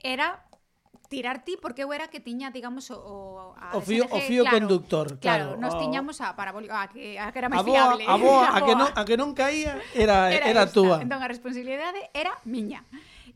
era 0.04 0.48
tirar 1.08 1.44
ti 1.44 1.56
porque 1.56 1.84
eu 1.84 1.92
era 1.96 2.12
que 2.12 2.20
tiña, 2.20 2.52
digamos, 2.52 2.92
o... 2.92 3.56
A 3.56 3.78
o, 3.78 3.82
fío, 3.82 4.04
SNG, 4.06 4.14
o 4.14 4.20
fío 4.28 4.44
claro, 4.44 4.58
conductor, 4.60 5.08
claro. 5.20 5.56
Claro, 5.56 5.62
nos 5.62 5.74
o... 5.76 5.80
tiñamos 5.80 6.20
a 6.20 6.36
parabólica, 6.36 6.84
a 6.84 6.88
que, 6.92 7.16
a 7.18 7.32
que 7.32 7.40
era 7.40 7.50
máis 7.50 7.64
fiable. 7.64 8.04
A 8.04 8.16
boa, 8.20 8.48
a, 8.52 8.56
a, 8.58 8.60
que 8.62 8.74
non, 8.76 8.90
a 8.92 9.02
que 9.08 9.16
non 9.16 9.32
caía 9.32 9.80
era, 9.96 10.30
era, 10.30 10.46
era 10.52 10.64
esta. 10.68 10.76
túa. 10.76 11.00
Entón, 11.00 11.24
a 11.24 11.28
responsabilidade 11.32 12.12
era 12.12 12.36
miña. 12.44 12.84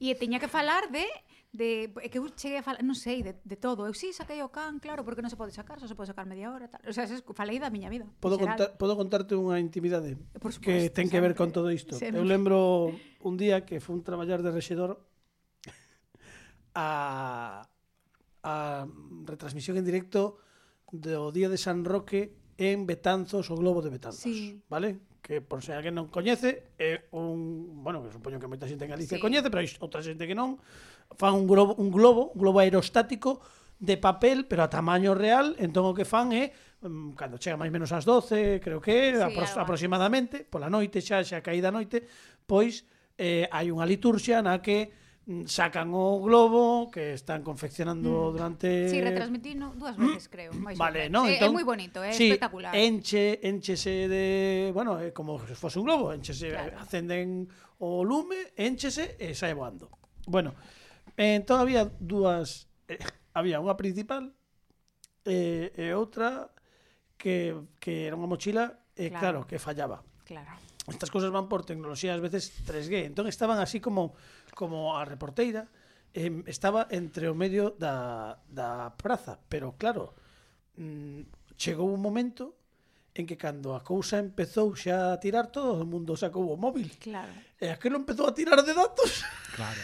E 0.01 0.13
tiña 0.19 0.41
que 0.41 0.51
falar 0.51 0.91
de 0.91 1.07
de 1.51 1.91
que 2.09 2.17
eu 2.17 2.31
cheguei 2.31 2.59
a 2.59 2.63
falar, 2.63 2.79
non 2.79 2.95
sei, 2.95 3.19
de, 3.19 3.35
de 3.43 3.57
todo. 3.59 3.83
Eu 3.83 3.91
si 3.91 4.15
sí, 4.15 4.23
saquei 4.23 4.39
o 4.39 4.55
can, 4.55 4.79
claro, 4.79 5.03
porque 5.03 5.19
non 5.19 5.27
se 5.27 5.35
pode 5.35 5.51
sacar, 5.51 5.83
só 5.83 5.87
se 5.87 5.95
pode 5.99 6.07
sacar 6.07 6.23
media 6.23 6.47
hora, 6.47 6.71
tal. 6.71 6.79
O 6.87 6.95
sea, 6.95 7.03
falei 7.35 7.59
da 7.59 7.67
miña 7.67 7.91
vida. 7.91 8.07
Podo 8.23 8.39
contar, 8.39 8.79
podo 8.79 8.95
contarte 8.95 9.35
unha 9.35 9.59
intimidade 9.59 10.15
Por 10.39 10.55
supuesto, 10.55 10.63
que 10.63 10.91
ten 10.95 11.11
que 11.11 11.19
ver 11.19 11.35
con 11.35 11.51
todo 11.51 11.67
isto. 11.67 11.99
Sempre. 11.99 12.23
Eu 12.23 12.25
lembro 12.27 12.95
un 13.19 13.35
día 13.35 13.67
que 13.67 13.83
fun 13.83 13.99
traballar 13.99 14.39
de 14.39 14.55
rexedor 14.55 15.03
a, 16.73 17.67
a 18.43 18.53
retransmisión 19.25 19.77
en 19.77 19.85
directo 19.85 20.39
do 20.91 21.31
Día 21.31 21.47
de 21.47 21.57
San 21.57 21.85
Roque 21.87 22.35
en 22.59 22.85
Betanzos, 22.85 23.49
o 23.49 23.55
Globo 23.55 23.81
de 23.81 23.89
Betanzos, 23.89 24.21
sí. 24.21 24.61
vale? 24.69 24.99
Que 25.21 25.39
por 25.39 25.63
se 25.63 25.71
alguén 25.71 25.95
non 25.95 26.11
coñece, 26.11 26.75
é 26.75 27.07
un, 27.15 27.81
bueno, 27.85 28.03
que 28.03 28.11
supoño 28.11 28.41
que 28.41 28.49
moita 28.49 28.67
xente 28.67 28.85
en 28.85 28.93
Galicia 28.93 29.17
sí. 29.17 29.23
coñece, 29.23 29.47
pero 29.47 29.63
hai 29.63 29.69
outra 29.79 30.03
xente 30.03 30.27
que 30.27 30.35
non, 30.35 30.59
fan 31.15 31.33
un 31.37 31.47
globo, 31.47 31.77
un 31.79 31.89
globo, 31.89 32.35
un 32.35 32.39
globo 32.39 32.59
aerostático 32.59 33.39
de 33.81 33.97
papel, 33.97 34.45
pero 34.45 34.61
a 34.61 34.69
tamaño 34.69 35.17
real, 35.17 35.57
entón 35.57 35.89
o 35.89 35.95
que 35.97 36.05
fan 36.05 36.29
é 36.35 36.53
mm, 36.85 37.17
cando 37.17 37.41
chega 37.41 37.57
máis 37.57 37.73
menos 37.73 37.89
ás 37.89 38.05
12, 38.05 38.61
creo 38.61 38.77
que 38.77 39.17
sí, 39.17 39.21
apro 39.21 39.47
aproximadamente, 39.47 40.45
pola 40.45 40.69
noite 40.69 41.01
xa, 41.01 41.25
xa 41.25 41.41
caída 41.41 41.71
a 41.71 41.75
noite, 41.75 42.05
pois 42.45 42.85
eh, 43.17 43.49
hai 43.49 43.73
unha 43.73 43.89
liturxia 43.89 44.45
na 44.45 44.61
que 44.61 44.93
sacan 45.45 45.93
o 45.93 46.19
globo 46.19 46.89
que 46.89 47.13
están 47.13 47.43
confeccionando 47.43 48.09
mm. 48.09 48.33
durante 48.33 48.89
Si, 48.89 48.95
sí, 48.95 49.01
retransmitino 49.01 49.73
dúas 49.77 49.97
mm. 49.97 50.07
veces, 50.07 50.29
creo, 50.29 50.51
máis 50.57 50.77
Vale, 50.77 51.09
no, 51.13 51.29
eh, 51.29 51.37
é, 51.37 51.39
entón, 51.39 51.53
é 51.53 51.57
moi 51.61 51.65
bonito, 51.65 52.01
é 52.01 52.09
sí, 52.11 52.33
espectacular. 52.33 52.73
Enche, 52.73 53.37
enchese 53.45 54.09
de, 54.09 54.73
bueno, 54.73 54.97
é 54.97 55.13
como 55.13 55.37
se 55.45 55.53
fose 55.53 55.77
un 55.77 55.85
globo, 55.85 56.09
enchese, 56.09 56.49
claro. 56.49 56.73
acenden 56.81 57.45
o 57.77 58.01
lume, 58.01 58.57
enchese 58.57 59.15
e 59.21 59.37
sae 59.37 59.53
voando. 59.53 59.93
Bueno, 60.25 60.57
eh, 61.13 61.37
entón 61.37 61.61
había 61.61 61.85
dúas 61.85 62.67
eh, 62.89 62.97
había 63.37 63.61
unha 63.61 63.77
principal 63.77 64.33
eh, 65.25 65.69
e 65.77 65.93
outra 65.93 66.49
que, 67.13 67.53
que 67.77 68.09
era 68.09 68.17
unha 68.17 68.25
mochila 68.25 68.89
e 68.97 69.07
eh, 69.07 69.09
claro. 69.13 69.45
claro, 69.45 69.49
que 69.49 69.61
fallaba. 69.61 70.01
Claro. 70.25 70.49
Estas 70.89 71.13
cousas 71.13 71.29
van 71.29 71.45
por 71.45 71.61
tecnoloxía 71.61 72.17
ás 72.17 72.25
veces 72.25 72.49
3G, 72.65 73.05
entón 73.05 73.29
estaban 73.29 73.61
así 73.61 73.77
como 73.77 74.17
como 74.55 74.95
a 74.95 75.05
reporteira 75.05 75.67
eh, 76.13 76.43
estaba 76.47 76.87
entre 76.91 77.29
o 77.29 77.35
medio 77.35 77.71
da, 77.77 78.39
da 78.47 78.91
praza, 78.95 79.39
pero 79.47 79.75
claro, 79.77 80.13
mm, 80.77 81.55
chegou 81.55 81.87
un 81.87 82.01
momento 82.01 82.55
en 83.13 83.27
que 83.27 83.35
cando 83.35 83.75
a 83.75 83.83
cousa 83.83 84.19
empezou 84.19 84.71
xa 84.75 85.15
a 85.15 85.19
tirar 85.19 85.51
todo 85.51 85.83
o 85.83 85.87
mundo 85.87 86.15
sacou 86.15 86.47
o 86.47 86.55
móvil. 86.55 86.87
Claro. 86.99 87.31
E 87.59 87.67
aquilo 87.67 87.99
empezou 87.99 88.27
a 88.27 88.35
tirar 88.35 88.63
de 88.63 88.73
datos. 88.73 89.23
Claro. 89.55 89.83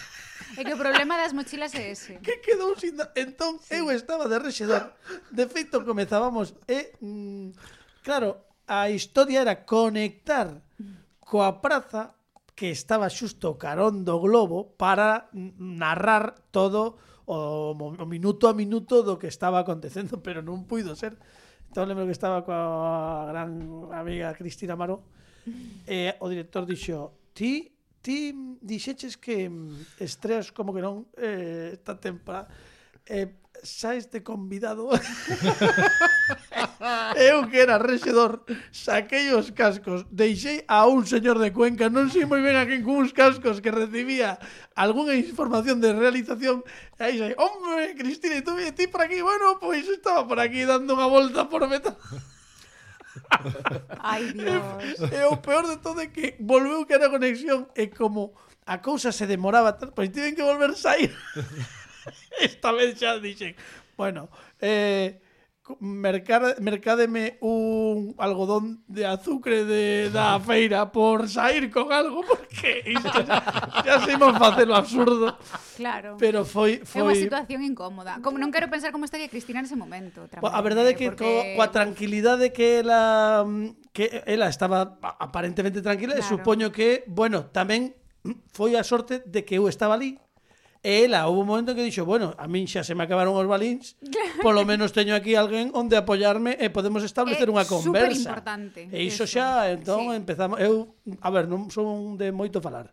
É 0.55 0.63
que 0.63 0.73
o 0.73 0.79
problema 0.79 1.19
das 1.19 1.35
mochilas 1.35 1.75
é 1.75 1.91
ese. 1.91 2.23
Que 2.23 2.39
quedou 2.39 2.71
sin... 2.79 2.95
Da... 2.95 3.11
Entón, 3.19 3.59
sí. 3.59 3.75
eu 3.75 3.91
estaba 3.91 4.31
de 4.31 4.39
rexedor. 4.39 4.95
De 5.27 5.43
feito, 5.51 5.83
comezábamos 5.83 6.55
e... 6.71 6.95
Mm, 7.03 7.51
claro, 7.99 8.47
a 8.63 8.87
historia 8.87 9.43
era 9.43 9.67
conectar 9.67 10.63
coa 11.19 11.59
praza 11.59 12.15
que 12.57 12.73
estaba 12.73 13.05
xusto 13.13 13.61
carón 13.61 14.01
do 14.01 14.17
globo 14.17 14.73
para 14.81 15.29
narrar 15.61 16.33
todo 16.49 16.97
o, 17.29 17.77
o 17.77 18.05
minuto 18.09 18.49
a 18.49 18.57
minuto 18.57 19.05
do 19.05 19.21
que 19.21 19.29
estaba 19.29 19.61
acontecendo, 19.61 20.17
pero 20.25 20.41
non 20.41 20.65
puido 20.65 20.97
ser. 20.97 21.21
Entón 21.69 21.85
lembro 21.85 22.09
que 22.09 22.17
estaba 22.17 22.41
coa 22.41 23.29
gran 23.29 23.61
amiga 23.93 24.33
Cristina 24.33 24.73
Maró 24.73 25.05
e 25.85 26.17
o 26.17 26.25
director 26.33 26.65
dixo 26.65 27.29
ti, 27.37 27.77
ti 28.01 28.33
dixeches 28.57 29.21
que 29.21 29.53
estreas 30.01 30.49
como 30.49 30.73
que 30.73 30.81
non 30.81 31.05
eh, 31.13 31.77
esta 31.77 31.93
temporada 32.01 32.49
eh, 33.05 33.37
xa 33.61 33.93
este 33.93 34.25
convidado 34.25 34.89
Eu 37.15 37.47
que 37.47 37.57
era 37.59 37.77
rexedor, 37.77 38.43
saquei 38.71 39.33
os 39.33 39.51
cascos, 39.51 40.05
deixei 40.11 40.63
a 40.67 40.85
un 40.85 41.05
señor 41.07 41.39
de 41.39 41.51
Cuenca, 41.51 41.89
non 41.89 42.11
sei 42.11 42.27
moi 42.27 42.43
ben 42.43 42.55
a 42.59 42.67
quen 42.67 42.83
cuns 42.83 43.15
cascos 43.15 43.63
que 43.63 43.71
recibía 43.71 44.37
algunha 44.75 45.15
información 45.15 45.79
de 45.79 45.95
realización, 45.95 46.61
e 46.99 47.01
aí 47.01 47.15
sei, 47.17 47.33
hombre, 47.39 47.95
Cristina, 47.95 48.37
e 48.37 48.45
tú 48.45 48.53
ti 48.75 48.85
por 48.91 49.01
aquí, 49.01 49.23
bueno, 49.23 49.57
pois 49.57 49.87
estaba 49.87 50.27
por 50.27 50.37
aquí 50.37 50.67
dando 50.67 50.93
unha 50.93 51.07
volta 51.07 51.47
por 51.47 51.65
meta. 51.65 51.95
Ai, 53.99 54.33
Dios. 54.33 55.01
E, 55.11 55.17
e 55.17 55.23
o 55.25 55.37
peor 55.41 55.67
de 55.67 55.77
todo 55.81 56.01
é 56.01 56.07
que 56.07 56.37
volveu 56.39 56.85
que 56.85 56.93
era 56.93 57.09
conexión 57.09 57.67
e 57.73 57.89
como 57.89 58.37
a 58.67 58.77
cousa 58.83 59.11
se 59.11 59.25
demoraba, 59.25 59.73
pois 59.95 60.11
tiven 60.11 60.35
que 60.35 60.45
volver 60.45 60.75
sair. 60.75 61.15
Esta 62.39 62.71
vez 62.71 62.95
xa 62.99 63.19
dixen, 63.19 63.55
bueno, 63.97 64.29
eh, 64.61 65.19
mercar, 65.79 66.55
mercádeme 66.61 67.37
un 67.41 68.15
algodón 68.17 68.83
de 68.87 69.05
azucre 69.05 69.65
de, 69.65 70.09
da 70.09 70.39
feira 70.39 70.91
por 70.91 71.27
sair 71.27 71.69
con 71.69 71.91
algo 71.91 72.23
porque 72.23 72.83
isto, 72.95 73.19
xa 73.83 73.95
simos 74.07 74.37
facelo 74.39 74.73
absurdo. 74.75 75.35
Claro. 75.75 76.15
Pero 76.17 76.47
foi 76.47 76.81
foi 76.87 77.01
é 77.01 77.05
unha 77.11 77.17
situación 77.17 77.61
incómoda. 77.67 78.23
Como 78.23 78.39
non 78.39 78.49
quero 78.49 78.71
pensar 78.71 78.95
como 78.95 79.03
estaría 79.03 79.27
Cristina 79.27 79.59
nese 79.59 79.75
momento, 79.75 80.25
tramo, 80.31 80.47
A 80.47 80.61
verdade 80.63 80.91
é 80.91 80.95
¿eh? 80.95 80.99
que 80.99 81.07
porque... 81.11 81.53
coa 81.59 81.69
tranquilidade 81.69 82.55
que 82.55 82.79
ela 82.79 83.43
que 83.91 84.23
ela 84.25 84.47
estaba 84.47 84.97
aparentemente 85.01 85.81
tranquila, 85.81 86.15
claro. 86.15 86.29
supoño 86.29 86.69
que, 86.71 87.03
bueno, 87.09 87.49
tamén 87.49 87.97
foi 88.51 88.75
a 88.75 88.83
sorte 88.83 89.23
de 89.25 89.43
que 89.43 89.57
eu 89.57 89.67
estaba 89.67 89.95
ali 89.95 90.19
E 90.87 91.03
ela, 91.03 91.27
houve 91.27 91.43
un 91.43 91.51
momento 91.51 91.75
que 91.75 91.83
dixo, 91.83 92.07
bueno, 92.07 92.31
a 92.39 92.47
min 92.47 92.63
xa 92.63 92.79
se 92.79 92.95
me 92.95 93.03
acabaron 93.03 93.35
os 93.35 93.43
balíns, 93.43 93.99
polo 94.39 94.63
menos 94.63 94.95
teño 94.95 95.19
aquí 95.19 95.35
alguén 95.35 95.67
onde 95.75 95.99
apoiarme 95.99 96.55
e 96.55 96.71
podemos 96.71 97.03
establecer 97.03 97.43
é 97.43 97.51
unha 97.51 97.67
conversa. 97.67 98.31
Superimportante. 98.31 98.87
E 98.87 99.03
iso 99.03 99.27
xa, 99.27 99.67
entón, 99.67 100.15
sí. 100.15 100.23
empezamos... 100.23 100.55
Eu, 100.63 100.95
a 101.19 101.27
ver, 101.27 101.51
non 101.51 101.67
son 101.67 102.15
de 102.15 102.31
moito 102.31 102.63
falar. 102.63 102.87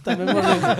Tamén 0.00 0.32
vos 0.32 0.40
digo, 0.40 0.72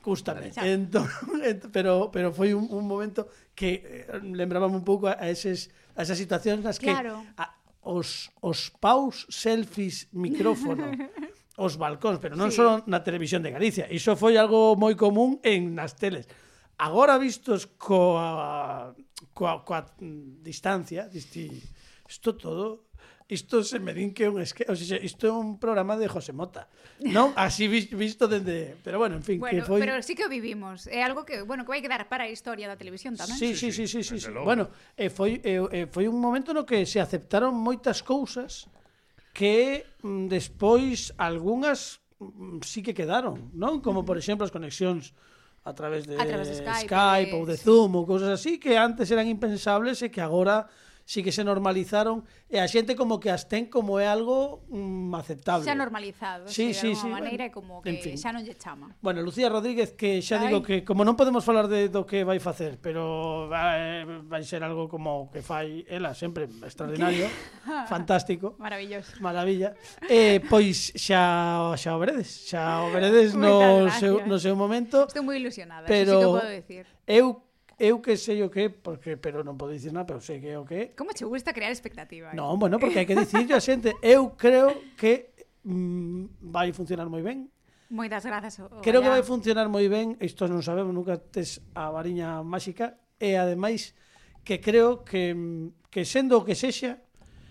cústame. 0.00 0.56
Entón, 0.64 1.04
pero, 1.76 2.08
pero 2.08 2.32
foi 2.32 2.56
un, 2.56 2.64
un 2.72 2.88
momento 2.88 3.28
que 3.52 4.08
eh, 4.08 4.16
lembraba 4.24 4.72
un 4.72 4.88
pouco 4.88 5.12
a, 5.12 5.20
eses, 5.28 5.68
a 5.92 6.00
esas 6.00 6.16
situacións 6.16 6.64
nas 6.64 6.80
que... 6.80 6.96
Claro. 6.96 7.28
A, 7.36 7.60
os, 7.84 8.32
os 8.40 8.72
paus 8.80 9.28
selfies 9.28 10.08
micrófono 10.16 10.90
os 11.56 11.80
balcóns, 11.80 12.20
pero 12.20 12.36
non 12.36 12.52
sí. 12.52 12.60
só 12.60 12.84
na 12.84 13.00
televisión 13.00 13.40
de 13.40 13.52
Galicia. 13.52 13.88
Iso 13.88 14.12
foi 14.12 14.36
algo 14.36 14.76
moi 14.76 14.92
común 14.92 15.40
en 15.40 15.72
nas 15.72 15.96
teles. 15.96 16.28
Agora 16.76 17.16
vistos 17.16 17.64
coa, 17.80 18.92
coa, 19.32 19.64
coa 19.64 19.80
distancia, 20.44 21.08
disti, 21.08 21.48
isto 22.04 22.36
todo, 22.36 22.92
isto 23.28 23.64
se 23.64 23.80
me 23.80 23.96
din 23.96 24.12
que 24.12 24.24
é 24.24 24.30
un 24.30 24.38
esque... 24.38 24.68
o 24.68 24.76
sea, 24.76 25.00
isto 25.02 25.26
é 25.26 25.32
un 25.32 25.58
programa 25.58 25.96
de 25.96 26.06
José 26.06 26.36
Mota. 26.36 26.68
Non, 27.00 27.32
así 27.40 27.66
visto 27.66 28.28
dende, 28.28 28.76
pero 28.84 29.00
bueno, 29.00 29.16
en 29.16 29.24
fin, 29.24 29.40
bueno, 29.40 29.56
que 29.56 29.66
foi 29.66 29.80
Pero 29.80 29.98
sí 30.04 30.14
que 30.14 30.28
o 30.28 30.30
vivimos. 30.30 30.86
É 30.86 31.02
algo 31.02 31.26
que, 31.26 31.42
bueno, 31.42 31.64
que 31.64 31.72
vai 31.74 31.82
quedar 31.82 32.06
para 32.06 32.28
a 32.28 32.30
historia 32.30 32.70
da 32.70 32.78
televisión 32.78 33.18
tamén. 33.18 33.34
Sí, 33.34 33.58
sí, 33.58 33.74
sí, 33.74 33.88
sí, 33.88 34.04
sí. 34.04 34.20
sí, 34.20 34.28
sí. 34.28 34.30
Bueno, 34.30 34.70
eh, 34.94 35.10
foi 35.10 35.42
eh, 35.42 35.88
foi 35.90 36.06
un 36.06 36.20
momento 36.20 36.54
no 36.54 36.62
que 36.62 36.86
se 36.86 37.02
aceptaron 37.02 37.50
moitas 37.56 38.04
cousas 38.06 38.70
que 39.36 39.84
mm, 40.00 40.32
despois 40.32 41.12
algunhas 41.20 42.00
mm, 42.16 42.64
sí 42.64 42.80
que 42.80 42.96
quedaron, 42.96 43.52
non? 43.52 43.84
Como 43.84 44.00
por 44.00 44.16
exemplo 44.16 44.48
as 44.48 44.50
conexións 44.50 45.12
a 45.60 45.76
través 45.76 46.08
de, 46.08 46.16
a 46.16 46.24
través 46.24 46.48
de 46.48 46.56
Skype, 46.64 46.88
Skype 46.88 47.32
ou 47.36 47.44
de 47.44 47.60
Zoom 47.60 47.92
ou 48.00 48.08
cousas 48.08 48.32
así 48.32 48.56
que 48.56 48.80
antes 48.80 49.12
eran 49.12 49.28
impensables 49.28 50.00
e 50.00 50.08
que 50.08 50.24
agora 50.24 50.64
sí 51.06 51.22
que 51.22 51.30
se 51.30 51.46
normalizaron 51.46 52.26
e 52.50 52.58
a 52.58 52.66
xente 52.66 52.98
como 52.98 53.22
que 53.22 53.30
as 53.30 53.46
ten 53.46 53.70
como 53.70 54.02
é 54.02 54.10
algo 54.10 54.66
mm, 54.66 55.14
aceptable. 55.14 55.62
Xa 55.62 55.78
normalizado, 55.78 56.50
sí, 56.50 56.74
sí, 56.74 56.92
de 56.92 56.98
sí, 56.98 57.06
maneira 57.06 57.46
bueno, 57.46 57.54
como 57.54 57.72
que 57.78 57.94
en 57.94 57.98
fin. 58.02 58.14
xa 58.18 58.34
non 58.34 58.42
lle 58.42 58.58
chama. 58.58 58.90
Bueno, 58.98 59.22
Lucía 59.22 59.46
Rodríguez 59.46 59.94
que 59.94 60.18
xa 60.18 60.42
Ay. 60.42 60.50
digo 60.50 60.66
que 60.66 60.82
como 60.82 61.06
non 61.06 61.14
podemos 61.14 61.46
falar 61.46 61.70
de 61.70 61.86
do 61.86 62.02
que 62.02 62.26
vai 62.26 62.42
facer, 62.42 62.82
pero 62.82 63.46
vai, 63.46 64.02
eh, 64.02 64.04
vai 64.26 64.42
ser 64.42 64.66
algo 64.66 64.90
como 64.90 65.30
que 65.30 65.46
fai 65.46 65.86
ela 65.86 66.10
sempre 66.10 66.50
extraordinario, 66.66 67.30
fantástico. 67.86 68.58
Maravilloso. 68.58 69.14
Maravilla. 69.22 69.78
Eh, 70.10 70.42
pois 70.50 70.90
xa 70.98 71.70
xa 71.78 71.94
o 71.94 72.02
veredes, 72.02 72.50
xa 72.50 72.82
o 72.82 72.90
veredes 72.90 73.38
no 73.38 73.86
seu 73.94 74.26
no 74.26 74.42
seu 74.42 74.58
momento. 74.58 75.06
Estou 75.06 75.22
moi 75.22 75.38
ilusionada, 75.38 75.86
pero 75.86 76.18
sí 76.18 76.18
que 76.18 76.26
podo 76.26 76.50
decir. 76.50 76.84
Eu 77.06 77.45
Eu 77.76 78.00
que 78.00 78.16
sei 78.16 78.40
o 78.40 78.48
que, 78.48 78.72
porque 78.72 79.20
pero 79.20 79.44
non 79.44 79.60
podo 79.60 79.76
dicir 79.76 79.92
nada, 79.92 80.08
pero 80.08 80.24
sei 80.24 80.40
que 80.40 80.48
é 80.48 80.56
o 80.56 80.64
que. 80.64 80.96
Como 80.96 81.12
che 81.12 81.28
gusta 81.28 81.52
crear 81.52 81.68
expectativa? 81.68 82.32
Eh? 82.32 82.36
Non, 82.36 82.56
bueno, 82.56 82.80
porque 82.80 83.04
hai 83.04 83.08
que 83.08 83.12
dicirlle 83.12 83.52
a 83.52 83.60
xente, 83.60 83.92
eu 84.00 84.32
creo 84.32 84.72
que 84.96 85.36
mm, 85.68 86.40
vai 86.48 86.72
funcionar 86.72 87.12
moi 87.12 87.20
ben. 87.20 87.52
Moitas 87.92 88.24
grazas. 88.24 88.56
O, 88.64 88.80
o 88.80 88.80
creo 88.80 89.04
que 89.04 89.12
vai 89.12 89.20
funcionar 89.20 89.68
moi 89.68 89.84
ben, 89.92 90.16
isto 90.24 90.48
non 90.48 90.64
sabemos, 90.64 90.96
nunca 90.96 91.20
tes 91.20 91.60
a 91.76 91.92
variña 91.92 92.40
máxica 92.40 92.96
e 93.20 93.36
ademais 93.36 93.92
que 94.40 94.56
creo 94.56 95.04
que 95.04 95.36
mm, 95.36 95.92
que 95.92 96.08
sendo 96.08 96.40
o 96.40 96.44
que 96.48 96.56
sexa 96.56 97.04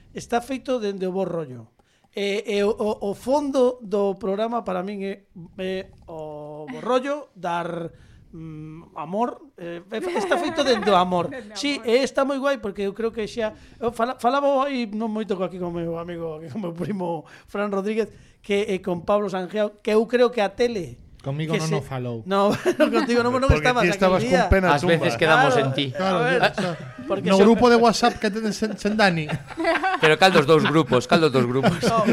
está 0.09 0.41
feito 0.41 0.81
dende 0.81 1.05
o 1.05 1.13
bo 1.13 1.29
rollo. 1.29 1.77
E, 2.15 2.41
e 2.49 2.65
o, 2.65 2.73
o 2.73 3.13
fondo 3.13 3.77
do 3.77 4.17
programa 4.17 4.65
para 4.65 4.81
min 4.81 5.05
é, 5.05 5.29
é 5.61 5.93
o 6.09 6.65
bo 6.65 6.81
rollo 6.81 7.29
dar 7.38 7.93
mm, 8.35 8.91
amor, 8.95 9.39
eh, 9.57 9.81
eh, 9.91 10.17
está 10.17 10.37
feito 10.37 10.63
dentro 10.63 10.91
do 10.91 10.97
amor. 10.97 11.31
Si, 11.55 11.79
sí, 11.79 11.81
e 11.85 12.01
eh, 12.01 12.03
está 12.03 12.27
moi 12.27 12.37
guai 12.37 12.59
porque 12.59 12.83
eu 12.83 12.91
creo 12.91 13.11
que 13.11 13.23
xa 13.27 13.55
eu 13.79 13.91
fala, 13.95 14.19
falaba 14.19 14.67
aí 14.67 14.83
non 14.91 15.07
moito 15.07 15.39
aquí 15.39 15.55
con 15.55 15.71
meu 15.71 15.95
amigo, 15.95 16.35
aquí 16.35 16.51
con 16.51 16.59
meu 16.59 16.75
primo 16.75 17.23
Fran 17.47 17.71
Rodríguez, 17.71 18.11
que 18.43 18.67
eh, 18.67 18.83
con 18.83 19.07
Pablo 19.07 19.31
Sanjeo, 19.31 19.79
que 19.79 19.95
eu 19.95 20.03
creo 20.03 20.27
que 20.27 20.43
a 20.43 20.51
tele 20.51 21.04
Conmigo 21.25 21.57
que 21.57 21.59
non 21.59 21.73
se... 21.73 21.73
O 21.73 21.81
falou. 21.81 22.21
No, 22.29 22.53
no 22.77 22.85
contigo 22.93 23.25
non, 23.25 23.33
non 23.33 23.49
estabas 23.49 23.81
aquí. 23.81 23.97
estabas 23.97 24.21
con 24.21 24.45
pena 24.45 24.77
As 24.77 24.85
veces 24.85 25.17
quedamos 25.17 25.57
claro, 25.57 25.65
en 25.65 25.69
ti. 25.73 25.89
Claro, 25.89 26.21
ver, 26.21 26.53
porque 27.09 27.33
no 27.33 27.41
grupo 27.41 27.65
de 27.73 27.81
WhatsApp 27.81 28.21
que 28.21 28.29
tenes 28.29 28.53
sen, 28.53 28.77
en 28.77 28.93
Dani. 28.93 29.25
Pero 30.05 30.21
cal 30.21 30.29
dos 30.29 30.45
dous 30.45 30.61
grupos, 30.61 31.09
cal 31.09 31.25
dos 31.25 31.33
dous 31.33 31.49
grupos. 31.49 31.81
No, 31.81 32.05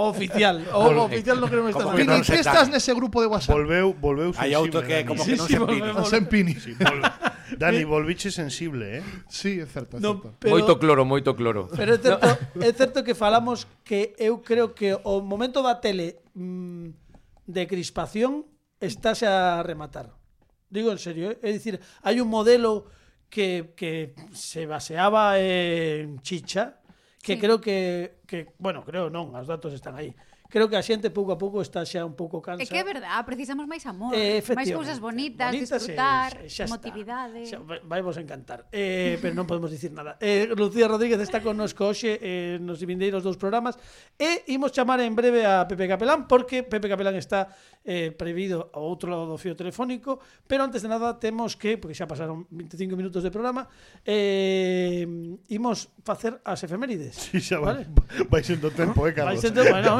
o 0.00 0.08
oficial, 0.08 0.64
o, 0.72 0.80
o 0.80 1.04
oficial 1.04 1.36
non 1.44 1.52
queremos 1.52 1.76
estar. 1.76 1.92
Pini, 1.92 2.24
que, 2.24 2.40
que 2.40 2.40
estás 2.40 2.72
nese 2.72 2.96
grupo 2.96 3.20
de 3.20 3.28
WhatsApp? 3.28 3.52
Volveu, 3.52 3.92
volveu 4.00 4.32
sensible. 4.32 4.48
Hai 4.48 4.56
outro 4.56 4.80
que 4.80 4.96
Dani. 4.96 5.08
como 5.12 5.20
que 5.20 5.36
non 5.36 5.44
sí, 5.44 5.52
se 5.52 5.60
pini. 5.60 5.90
Sen 6.08 6.24
pini. 6.24 6.54
Sí. 6.56 6.72
Dani, 7.60 7.84
volviche 7.84 8.32
sensible, 8.32 8.96
eh? 8.96 9.02
Sí, 9.28 9.60
é 9.60 9.68
certo, 9.68 10.00
é 10.00 10.00
no, 10.00 10.24
certo. 10.24 10.40
Pero, 10.40 10.56
moito 10.56 10.72
cloro, 10.80 11.04
moito 11.04 11.36
cloro. 11.36 11.68
Pero 11.68 11.92
é 11.92 12.00
certo, 12.00 12.24
é 12.64 12.72
certo 12.72 13.04
que 13.04 13.12
falamos 13.12 13.68
que 13.84 14.16
eu 14.16 14.40
creo 14.40 14.72
que 14.72 14.96
o 15.04 15.20
momento 15.20 15.60
da 15.60 15.76
tele 15.84 16.24
mmm, 16.32 17.04
de 17.44 17.68
crispación 17.68 18.53
estáse 18.84 19.26
a 19.26 19.62
rematar. 19.64 20.12
Digo 20.70 20.90
en 20.92 20.98
serio, 20.98 21.30
¿eh? 21.32 21.38
é 21.42 21.50
dicir, 21.52 21.80
hai 22.02 22.20
un 22.20 22.28
modelo 22.28 22.88
que, 23.30 23.74
que 23.74 24.14
se 24.32 24.66
baseaba 24.66 25.38
en 25.38 26.20
chicha, 26.20 26.80
que 27.22 27.34
sí. 27.34 27.40
creo 27.40 27.60
que, 27.60 28.20
que, 28.26 28.54
bueno, 28.58 28.84
creo 28.84 29.10
non, 29.10 29.34
os 29.34 29.48
datos 29.48 29.74
están 29.74 29.98
aí, 29.98 30.12
creo 30.48 30.68
que 30.68 30.76
a 30.76 30.82
xente 30.82 31.10
pouco 31.10 31.32
a 31.32 31.38
pouco 31.38 31.60
está 31.64 31.82
xa 31.82 32.04
un 32.04 32.14
pouco 32.14 32.38
cansa. 32.44 32.62
É 32.62 32.66
que 32.66 32.78
é 32.78 32.84
verdad, 32.84 33.18
precisamos 33.24 33.66
máis 33.66 33.82
amor, 33.88 34.12
eh, 34.14 34.44
máis 34.54 34.70
cousas 34.70 35.00
bonitas, 35.00 35.50
bonitas 35.50 35.82
disfrutar, 35.82 36.46
xa, 36.46 36.64
xa 36.64 36.72
motividade. 36.72 37.48
Xa, 37.48 37.58
vai 37.62 38.00
vos 38.04 38.16
encantar, 38.20 38.68
eh, 38.70 39.18
pero 39.18 39.32
non 39.34 39.48
podemos 39.48 39.72
dicir 39.72 39.90
nada. 39.90 40.20
Eh, 40.20 40.52
Lucía 40.54 40.86
Rodríguez 40.86 41.18
está 41.18 41.40
connosco 41.40 41.88
hoxe 41.88 42.20
eh, 42.20 42.56
nos 42.60 42.78
vindeiros 42.84 43.24
dous 43.24 43.40
programas 43.40 43.80
e 44.20 44.44
imos 44.52 44.70
chamar 44.70 45.00
en 45.00 45.16
breve 45.16 45.42
a 45.42 45.64
Pepe 45.66 45.88
Capelán 45.88 46.28
porque 46.28 46.62
Pepe 46.62 46.86
Capelán 46.86 47.16
está 47.16 47.50
eh, 47.84 48.12
prevido 48.12 48.70
ao 48.72 48.86
outro 48.86 49.10
lado 49.10 49.28
do 49.28 49.36
fio 49.36 49.52
telefónico, 49.58 50.20
pero 50.48 50.64
antes 50.64 50.80
de 50.80 50.88
nada 50.88 51.18
temos 51.20 51.58
que, 51.58 51.76
porque 51.76 51.96
xa 51.96 52.08
pasaron 52.08 52.48
25 52.52 52.94
minutos 52.94 53.26
de 53.26 53.30
programa, 53.34 53.68
eh, 54.06 55.04
imos 55.50 55.90
facer 56.04 56.38
as 56.44 56.62
efemérides. 56.64 57.16
Sí, 57.28 57.40
xa 57.40 57.60
vai, 57.60 57.84
vale? 57.84 58.28
vai 58.30 58.42
sendo 58.44 58.70
tempo, 58.70 59.04
eh, 59.08 59.12
Carlos. 59.12 59.34
Vai 59.34 59.42
sendo, 59.42 59.60
bueno 59.66 59.98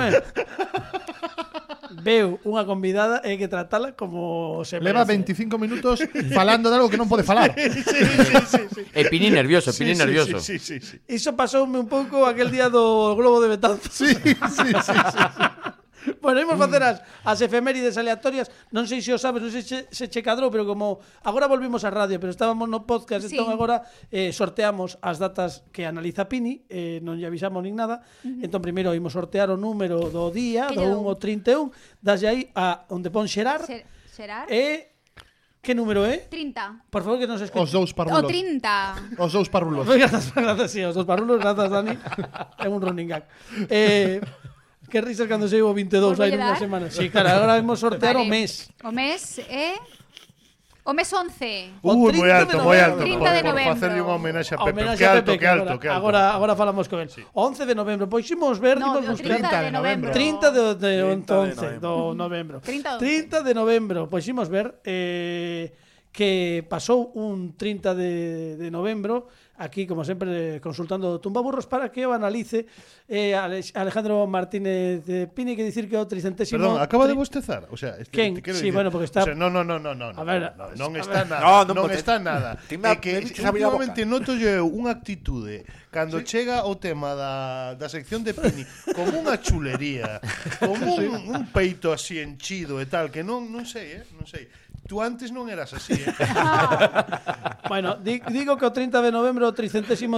veu 2.04 2.36
unha 2.44 2.66
convidada 2.68 3.24
e 3.24 3.34
hai 3.34 3.38
que 3.40 3.48
tratala 3.48 3.96
como 3.96 4.60
se 4.66 4.76
Leva 4.82 5.08
merece. 5.08 5.34
25 5.48 5.56
minutos 5.56 6.02
falando 6.34 6.68
de 6.68 6.76
algo 6.76 6.90
que 6.92 7.00
non 7.00 7.08
pode 7.08 7.24
falar. 7.24 7.54
Sí, 7.64 7.70
sí, 7.70 7.82
sí, 7.82 8.36
sí, 8.46 8.62
sí. 8.74 8.82
E 8.92 9.08
Pini 9.08 9.30
nervioso, 9.30 9.72
Pini 9.72 9.94
sí, 9.94 10.00
nervioso. 10.00 10.36
Sí, 10.40 10.58
sí, 10.58 10.80
sí, 10.80 10.84
sí. 10.84 10.96
Iso 11.08 11.32
pasoume 11.32 11.78
un 11.80 11.88
pouco 11.88 12.26
aquel 12.26 12.50
día 12.50 12.68
do 12.68 13.14
Globo 13.16 13.40
de 13.40 13.48
Betanzos. 13.56 13.92
Sí, 13.92 14.12
sí, 14.14 14.34
sí, 14.34 14.70
sí. 14.84 14.92
sí. 14.92 15.73
bueno, 16.22 16.40
imos 16.40 16.58
facer 16.58 16.82
as, 16.82 17.02
as 17.24 17.38
efemérides 17.40 17.96
aleatorias. 17.96 18.50
Non 18.70 18.84
sei 18.84 19.00
se 19.00 19.12
o 19.12 19.18
sabes, 19.18 19.40
non 19.40 19.52
sei 19.52 19.64
se, 19.64 19.88
se 19.88 20.08
che 20.12 20.20
cadrou, 20.20 20.52
pero 20.52 20.68
como 20.68 21.00
agora 21.24 21.48
volvimos 21.48 21.84
á 21.84 21.90
radio, 21.90 22.20
pero 22.20 22.32
estábamos 22.32 22.68
no 22.68 22.84
podcast, 22.84 23.28
sí. 23.28 23.36
entón 23.36 23.52
agora 23.52 23.84
eh, 24.12 24.32
sorteamos 24.32 25.00
as 25.00 25.18
datas 25.18 25.64
que 25.72 25.88
analiza 25.88 26.28
Pini, 26.28 26.64
eh, 26.68 27.00
non 27.00 27.16
lle 27.16 27.28
avisamos 27.28 27.64
nin 27.64 27.76
nada. 27.76 28.04
Uh 28.24 28.28
-huh. 28.28 28.44
Entón, 28.44 28.60
primeiro, 28.60 28.92
imos 28.92 29.12
sortear 29.16 29.48
o 29.50 29.56
número 29.56 30.12
do 30.12 30.28
día, 30.28 30.68
que 30.68 30.80
do 30.80 31.00
1 31.00 31.08
ao 31.08 31.16
31, 31.16 31.72
daslle 32.00 32.28
aí 32.28 32.40
a 32.54 32.84
onde 32.92 33.08
pon 33.08 33.28
xerar. 33.28 33.64
Xerar. 34.14 34.46
E 34.52 34.94
Que 35.64 35.72
número 35.72 36.04
é? 36.04 36.18
30. 36.28 36.84
Por 36.90 37.02
favor, 37.02 37.18
que 37.18 37.26
nos 37.26 37.40
escoite. 37.40 37.64
Os 37.64 37.72
dous 37.72 37.96
parrulos. 37.96 38.20
O 38.20 38.26
30. 38.28 39.16
Os 39.16 39.32
dous 39.32 39.48
parrulos. 39.48 39.88
Grazas, 39.96 40.30
grazas, 40.30 40.70
sí, 40.70 40.84
os 40.84 40.94
dous 40.94 41.08
parrulos, 41.08 41.40
grazas, 41.40 41.72
Dani. 41.72 41.96
é 42.60 42.68
un 42.68 42.84
running 42.84 43.08
gag. 43.08 43.24
Eh, 43.72 44.20
Que 44.90 45.00
risas 45.00 45.26
cando 45.26 45.48
chego 45.48 45.72
22 45.74 46.20
hai 46.20 46.30
nunha 46.34 46.56
semana. 46.56 46.86
Sí, 46.90 47.10
claro, 47.10 47.34
agora 47.34 47.58
vamos 47.58 47.80
sortear 47.80 48.14
vale. 48.14 48.26
o 48.26 48.30
mes. 48.30 48.70
O 48.82 48.90
mes 48.92 49.38
é... 49.48 49.74
Eh? 49.74 49.78
O 50.84 50.92
mes 50.92 51.10
11. 51.10 51.80
Uy, 51.80 52.12
moi 52.12 52.28
alto, 52.28 52.60
moi 52.60 52.76
alto. 52.76 53.00
30 53.00 53.32
de 53.32 53.40
novembro. 53.40 53.72
Facerlle 53.72 54.04
unha 54.04 54.14
homenaxe 54.20 54.52
a 54.52 54.60
Pepe. 54.60 54.84
Que 55.00 55.06
alto, 55.08 55.32
que 55.40 55.48
alto, 55.48 55.72
que 55.80 55.88
alto. 55.88 55.96
Agora, 55.96 56.36
agora 56.36 56.52
falamos 56.52 56.92
con 56.92 57.00
el. 57.00 57.08
Sí. 57.08 57.24
11 57.32 57.64
de 57.64 57.72
novembro. 57.72 58.04
Pois 58.04 58.28
ximos 58.28 58.60
ver, 58.60 58.76
no, 58.76 59.00
dimos 59.00 59.16
30 59.16 59.64
de 59.64 59.72
novembro. 59.72 60.12
30 60.12 60.52
de, 60.52 60.62
de, 60.76 60.92
11 61.24 61.80
do 61.80 62.12
novembro. 62.12 62.60
30, 62.60 63.00
30 63.00 63.40
de 63.40 63.52
novembro. 63.56 64.12
Pois 64.12 64.28
ximos 64.28 64.52
ver 64.52 64.76
eh, 64.84 65.72
que 66.12 66.60
pasou 66.68 67.16
un 67.16 67.56
30 67.56 67.96
de, 67.96 68.12
de 68.60 68.68
novembro 68.68 69.32
aquí, 69.58 69.86
como 69.86 70.04
sempre, 70.04 70.60
consultando 70.60 71.20
Tumbaburros 71.20 71.66
para 71.66 71.90
que 71.90 72.06
o 72.06 72.12
analice 72.12 72.66
eh, 73.06 73.34
Alejandro 73.74 74.26
Martínez 74.26 75.06
de 75.06 75.26
Pini 75.28 75.54
que 75.54 75.62
dicir 75.62 75.88
que 75.88 75.96
o 75.96 76.06
tricentésimo... 76.06 76.58
Perdón, 76.58 76.82
acaba 76.82 77.06
de 77.06 77.14
bostezar? 77.14 77.68
O 77.70 77.76
sea, 77.76 77.96
este, 77.98 78.10
Quen? 78.10 78.34
Te 78.34 78.42
quero 78.42 78.58
sí, 78.58 78.70
bueno, 78.70 78.90
porque 78.90 79.06
está... 79.06 79.22
O 79.22 79.30
sea, 79.30 79.34
no, 79.34 79.50
no, 79.50 79.62
no, 79.62 79.78
no, 79.78 79.94
no, 79.94 80.10
a 80.10 80.24
ver, 80.24 80.52
no, 80.56 80.74
non 80.74 80.92
está 80.98 81.22
ver. 81.22 81.30
nada, 81.30 81.42
no, 81.42 81.74
non, 81.74 81.86
non 81.86 81.90
está 81.94 82.18
nada. 82.18 82.58
é 82.66 82.94
que 82.98 83.22
últimamente 83.22 84.02
noto 84.02 84.34
yo 84.34 84.66
unha 84.66 84.94
actitude 84.94 85.62
cando 85.94 86.18
sí. 86.22 86.26
chega 86.26 86.66
o 86.66 86.74
tema 86.74 87.14
da, 87.14 87.78
da 87.78 87.86
sección 87.86 88.26
de 88.26 88.34
Pini 88.34 88.66
como 88.90 89.14
unha 89.22 89.38
chulería, 89.38 90.18
como 90.58 90.98
un, 90.98 91.30
un 91.34 91.42
peito 91.54 91.94
así 91.94 92.18
enchido 92.18 92.82
e 92.82 92.86
tal, 92.90 93.14
que 93.14 93.22
non, 93.22 93.46
non 93.54 93.62
sei, 93.62 94.02
eh, 94.02 94.04
non 94.18 94.26
sei. 94.26 94.50
Tú 94.84 95.00
antes 95.00 95.32
non 95.32 95.48
eras 95.48 95.72
así, 95.72 95.96
eh? 95.96 96.12
bueno, 97.72 97.96
di, 97.96 98.20
digo 98.28 98.60
que 98.60 98.68
o 98.68 98.72
30 98.72 99.00
de 99.00 99.08
novembro 99.08 99.48
o 99.48 99.56
334 99.56 100.12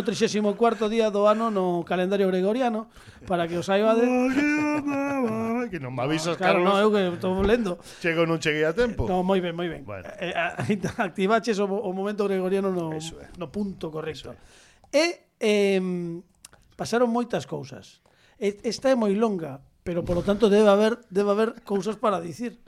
cuarto 0.58 0.90
día 0.90 1.14
do 1.14 1.30
ano 1.30 1.54
no 1.54 1.86
calendario 1.86 2.26
gregoriano 2.26 2.90
para 3.30 3.46
que 3.46 3.62
os 3.62 3.70
saibades. 3.70 4.02
que 5.70 5.78
non 5.78 5.94
me 5.94 6.02
avisas, 6.02 6.34
no, 6.34 6.42
ah, 6.42 6.42
claro, 6.42 6.66
Carlos. 6.66 6.74
no, 6.74 6.82
eu 6.82 6.90
que 6.90 7.00
estou 7.14 7.38
lendo. 7.46 7.78
Chego 8.02 8.26
non 8.26 8.42
cheguei 8.42 8.66
a 8.66 8.74
tempo. 8.74 9.06
No, 9.06 9.22
moi 9.22 9.38
ben, 9.38 9.54
moi 9.54 9.70
ben. 9.70 9.86
Bueno. 9.86 10.02
Eh, 10.18 10.34
activaches 10.98 11.62
o, 11.62 11.70
o 11.70 11.90
momento 11.94 12.26
gregoriano 12.26 12.74
no, 12.74 12.90
é. 12.90 13.30
no 13.38 13.54
punto 13.54 13.94
correcto. 13.94 14.34
É. 14.34 14.42
E 14.90 15.06
eh, 15.46 15.82
pasaron 16.74 17.06
moitas 17.06 17.46
cousas. 17.46 18.02
Esta 18.42 18.90
é 18.90 18.98
moi 18.98 19.14
longa, 19.14 19.62
pero 19.86 20.02
por 20.02 20.18
lo 20.18 20.26
tanto 20.26 20.50
debe 20.50 20.66
haber 20.66 20.98
debe 21.06 21.30
haber 21.30 21.62
cousas 21.62 21.94
para 21.94 22.18
dicir. 22.18 22.58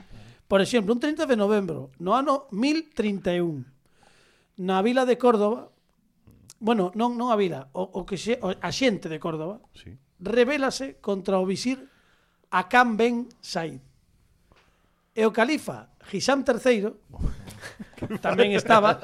Por 0.49 0.65
exemplo, 0.65 0.97
un 0.97 0.99
30 0.99 1.29
de 1.29 1.37
novembro, 1.37 1.93
no 2.01 2.17
ano 2.17 2.49
1031, 2.49 3.69
na 4.57 4.81
vila 4.81 5.05
de 5.05 5.13
Córdoba, 5.21 5.69
bueno, 6.57 6.89
non, 6.97 7.13
non 7.13 7.29
a 7.29 7.37
vila, 7.37 7.69
o, 7.77 7.85
o 7.85 8.01
que 8.01 8.17
xe, 8.17 8.41
o, 8.41 8.57
a 8.57 8.71
xente 8.73 9.13
de 9.13 9.21
Córdoba, 9.21 9.61
sí. 9.77 9.93
rebélase 10.17 10.97
contra 11.05 11.37
o 11.37 11.45
visir 11.45 11.77
Akam 12.49 12.97
Ben 12.97 13.29
Said. 13.45 13.77
E 15.13 15.21
o 15.21 15.29
califa 15.29 15.93
Hisam 16.09 16.41
III 16.41 16.97
tamén 18.17 18.57
estaba 18.57 18.97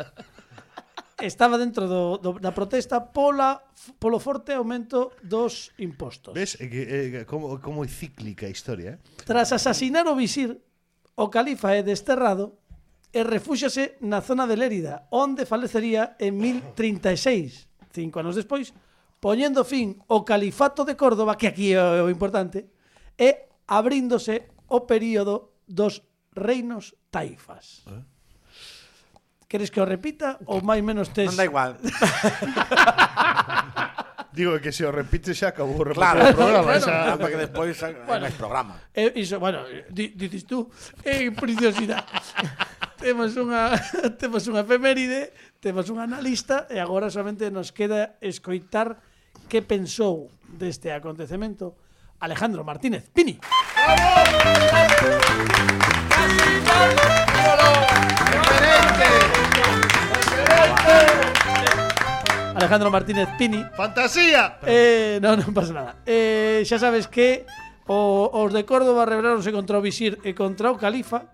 estaba 1.22 1.62
dentro 1.62 1.86
do, 1.86 2.18
do, 2.18 2.42
da 2.42 2.58
protesta 2.58 3.14
pola 3.14 3.62
polo 4.02 4.18
forte 4.18 4.58
aumento 4.58 5.14
dos 5.22 5.78
impostos. 5.78 6.34
Ves 6.34 6.58
eh, 6.58 7.22
eh, 7.22 7.30
como 7.30 7.62
como 7.62 7.86
é 7.86 7.88
cíclica 7.88 8.50
a 8.50 8.52
historia, 8.52 8.98
eh? 8.98 9.24
Tras 9.30 9.54
asasinar 9.54 10.10
o 10.10 10.18
visir 10.18 10.58
O 11.16 11.32
califa 11.32 11.72
é 11.72 11.80
desterrado 11.80 12.60
e 13.16 13.24
refúxase 13.24 13.96
na 14.04 14.20
zona 14.20 14.44
de 14.44 14.60
Lérida, 14.60 15.08
onde 15.16 15.48
falecería 15.48 16.20
en 16.20 16.36
1036, 16.36 17.72
cinco 17.96 18.20
anos 18.20 18.36
despois, 18.36 18.76
poñendo 19.24 19.64
fin 19.64 19.96
ao 20.12 20.28
califato 20.28 20.84
de 20.84 21.00
Córdoba, 21.00 21.40
que 21.40 21.48
aquí 21.48 21.72
é 21.72 22.04
o 22.04 22.12
importante, 22.12 22.68
e 23.16 23.48
abríndose 23.72 24.52
o 24.68 24.84
período 24.84 25.64
dos 25.64 26.04
reinos 26.36 27.00
taifas. 27.08 27.88
¿Eh? 27.88 28.04
Queres 29.48 29.72
que 29.72 29.80
o 29.80 29.88
repita 29.88 30.36
ou 30.52 30.60
máis 30.60 30.84
menos 30.84 31.16
tes? 31.16 31.32
Non 31.32 31.40
da 31.40 31.48
igual. 31.48 31.80
Digo 34.36 34.60
que 34.60 34.76
se 34.76 34.84
o 34.84 34.92
repite 34.92 35.32
xa 35.32 35.56
acabou 35.56 35.80
o 35.80 35.96
claro, 35.96 36.20
o 36.20 36.36
programa, 36.36 36.76
claro. 36.76 36.84
xa 36.84 37.16
para 37.16 37.32
que 37.32 37.40
despois 37.40 37.80
bueno, 38.04 38.28
programa. 38.36 38.76
Eh, 38.92 39.16
iso, 39.16 39.40
bueno, 39.40 39.64
di, 39.88 40.12
dices 40.12 40.44
tú, 40.44 40.68
é 41.08 41.24
eh, 41.24 41.32
preciosidade. 41.32 42.04
temos 43.00 43.40
unha 43.40 43.72
temos 44.22 44.44
unha 44.52 44.68
efeméride, 44.68 45.32
temos 45.64 45.88
un 45.88 46.04
analista 46.04 46.68
e 46.68 46.84
agora 46.84 47.08
solamente 47.08 47.48
nos 47.48 47.72
queda 47.72 48.20
escoitar 48.20 49.00
que 49.48 49.64
pensou 49.64 50.28
deste 50.52 50.92
acontecemento 50.92 51.80
Alejandro 52.20 52.68
Martínez 52.68 53.08
Pini. 53.16 53.40
Alejandro 62.66 62.90
Martínez 62.90 63.30
Pini. 63.38 63.64
¡Fantasía! 63.78 64.58
Eh, 64.66 65.20
no, 65.22 65.38
non 65.38 65.54
pasa 65.54 65.70
nada. 65.70 66.02
Eh, 66.02 66.66
xa 66.66 66.82
sabes 66.82 67.06
que 67.06 67.46
o, 67.86 68.26
os 68.34 68.50
de 68.50 68.66
Córdoba 68.66 69.06
rebeláronse 69.06 69.54
contra 69.54 69.78
o 69.78 69.86
Visir 69.86 70.18
e 70.26 70.34
eh, 70.34 70.34
contra 70.34 70.74
o 70.74 70.76
Califa. 70.82 71.30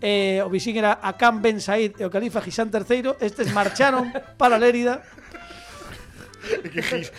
Eh, 0.00 0.40
o 0.40 0.48
Visir 0.48 0.72
era 0.80 0.96
Acán 1.04 1.44
Ben 1.44 1.60
Said 1.60 2.00
e 2.00 2.08
o 2.08 2.08
Califa 2.08 2.40
Gisán 2.40 2.72
III. 2.72 3.20
Estes 3.20 3.52
marcharon 3.52 4.08
para 4.40 4.56
Lérida 4.56 5.04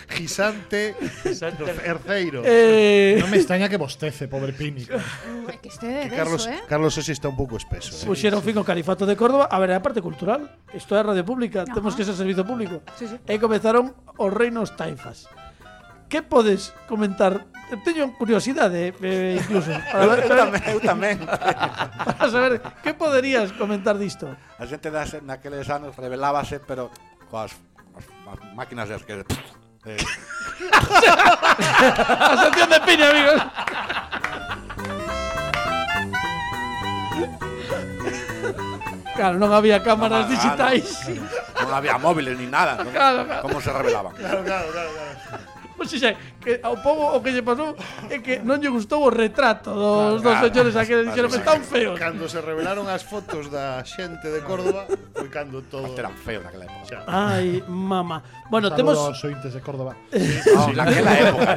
Gisante 0.08 0.94
terceiro. 1.82 2.42
Eh... 2.44 3.18
Non 3.18 3.30
me 3.30 3.38
extraña 3.38 3.68
que 3.68 3.76
bostece, 3.76 4.30
pobre 4.30 4.54
Pini. 4.54 4.86
que 4.86 5.68
este 5.68 5.86
de 5.86 6.08
que 6.10 6.16
Carlos, 6.16 6.46
eso, 6.46 6.54
eh? 6.54 6.60
Carlos 6.68 6.92
Osi 6.98 7.12
está 7.12 7.28
un 7.28 7.36
pouco 7.36 7.56
espeso. 7.56 7.92
Sí, 7.92 8.04
eh. 8.04 8.08
Puxeron 8.08 8.40
fin 8.42 8.56
o 8.58 8.64
Califato 8.64 9.04
de 9.04 9.16
Córdoba. 9.18 9.50
A 9.50 9.58
ver, 9.58 9.74
a 9.74 9.82
parte 9.82 10.00
cultural. 10.00 10.46
Isto 10.74 10.94
é 10.94 11.02
radio 11.02 11.24
pública. 11.26 11.66
Ajá. 11.66 11.74
Temos 11.74 11.94
que 11.94 12.04
ser 12.04 12.14
servizo 12.14 12.46
público. 12.46 12.82
Sí, 12.94 13.08
sí. 13.10 13.16
E 13.26 13.38
comezaron 13.42 13.92
os 14.16 14.30
reinos 14.30 14.74
taifas. 14.78 15.26
Que 16.06 16.22
podes 16.22 16.70
comentar? 16.86 17.50
Teño 17.82 18.14
curiosidade, 18.14 18.94
eh, 19.02 19.42
incluso. 19.42 19.74
Para 19.92 20.06
ver, 20.06 20.18
eu, 20.22 20.30
tamén, 20.38 20.62
eu 20.70 20.78
tamén. 20.78 21.16
para 22.22 22.30
saber, 22.30 22.62
que 22.62 22.94
poderías 22.94 23.50
comentar 23.58 23.98
disto? 23.98 24.30
A 24.30 24.64
xente 24.70 24.94
das, 24.94 25.18
naqueles 25.26 25.66
anos 25.66 25.98
revelábase, 25.98 26.62
pero 26.62 26.94
coas 27.26 27.58
máquinas 28.54 28.88
das 28.88 29.02
que... 29.04 29.24
Eh, 29.86 29.96
A 30.72 32.34
sección 32.42 32.68
de 32.70 32.80
Pini, 32.86 33.02
amigos. 33.06 33.38
Claro, 39.16 39.40
non 39.40 39.48
había 39.56 39.80
cámaras 39.80 40.28
Ah, 40.28 40.30
digitais. 40.30 40.86
non 41.56 41.72
había 41.72 41.96
móviles 41.96 42.36
ni 42.36 42.44
nada. 42.46 42.76
Claro, 42.84 43.24
claro. 43.24 43.42
Como 43.42 43.58
se 43.64 43.72
revelaban? 43.72 44.12
Claro, 44.12 44.44
claro, 44.44 44.68
claro, 44.68 44.90
claro. 44.92 45.55
Pois 45.76 45.92
xa, 45.92 46.16
que 46.40 46.56
ao 46.64 46.80
povo 46.80 47.12
o 47.12 47.20
que 47.20 47.36
lle 47.36 47.44
pasou 47.44 47.76
é 48.08 48.16
que 48.24 48.40
non 48.40 48.56
lle 48.56 48.72
gustou 48.72 49.04
o 49.04 49.10
retrato 49.12 49.76
dos, 49.76 50.24
claro, 50.24 50.24
dos 50.24 50.36
señores 50.48 50.72
claro, 50.72 51.04
dixeron 51.04 51.28
que 51.28 51.40
están 51.44 51.60
feos. 51.60 51.96
Cando 52.00 52.24
se 52.32 52.40
revelaron 52.40 52.88
as 52.88 53.04
fotos 53.04 53.52
da 53.52 53.84
xente 53.84 54.32
de 54.32 54.40
Córdoba, 54.40 54.88
foi 55.12 55.28
cando 55.28 55.60
todo... 55.68 55.92
Eran 55.92 56.16
feos 56.16 56.40
naquela 56.40 56.64
época. 56.64 56.84
Xa. 56.88 57.04
Ai, 57.04 57.60
mama. 57.68 58.24
Bueno, 58.48 58.72
Saludo 58.72 58.80
temos... 58.80 58.96
Os 58.96 59.20
ointes 59.28 59.52
de 59.52 59.60
Córdoba. 59.60 59.92
Eh, 60.10 60.20
sí, 60.20 60.48
sí. 60.48 60.56
Oh, 60.56 60.72
naquela 60.72 61.12
época, 61.12 61.52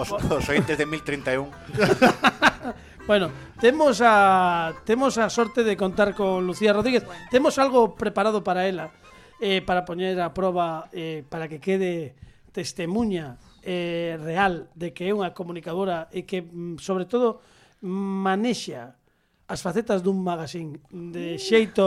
os, 0.00 0.08
os 0.08 0.46
ointes 0.48 0.76
de 0.80 0.86
1031. 0.88 1.52
Bueno, 3.08 3.30
temos 3.58 4.02
a 4.04 4.74
temos 4.84 5.16
a 5.16 5.30
sorte 5.30 5.64
de 5.64 5.78
contar 5.78 6.12
con 6.12 6.46
Lucía 6.46 6.74
Rodríguez. 6.74 7.06
Temos 7.30 7.58
algo 7.58 7.96
preparado 7.96 8.44
para 8.44 8.68
ela, 8.68 8.92
eh, 9.40 9.62
para 9.64 9.88
poñer 9.88 10.20
a 10.20 10.36
prova 10.36 10.92
eh, 10.92 11.24
para 11.24 11.48
que 11.48 11.56
quede 11.56 12.12
testemunha 12.58 13.38
eh, 13.62 14.18
real 14.18 14.66
de 14.74 14.90
que 14.90 15.06
é 15.06 15.14
unha 15.14 15.30
comunicadora 15.30 16.10
e 16.10 16.26
que, 16.26 16.42
mm, 16.42 16.82
sobre 16.82 17.06
todo, 17.06 17.38
manexa 17.86 18.98
as 19.46 19.62
facetas 19.62 20.02
dun 20.02 20.18
magazine 20.18 20.82
de 20.90 21.38
mm. 21.38 21.40
xeito 21.40 21.86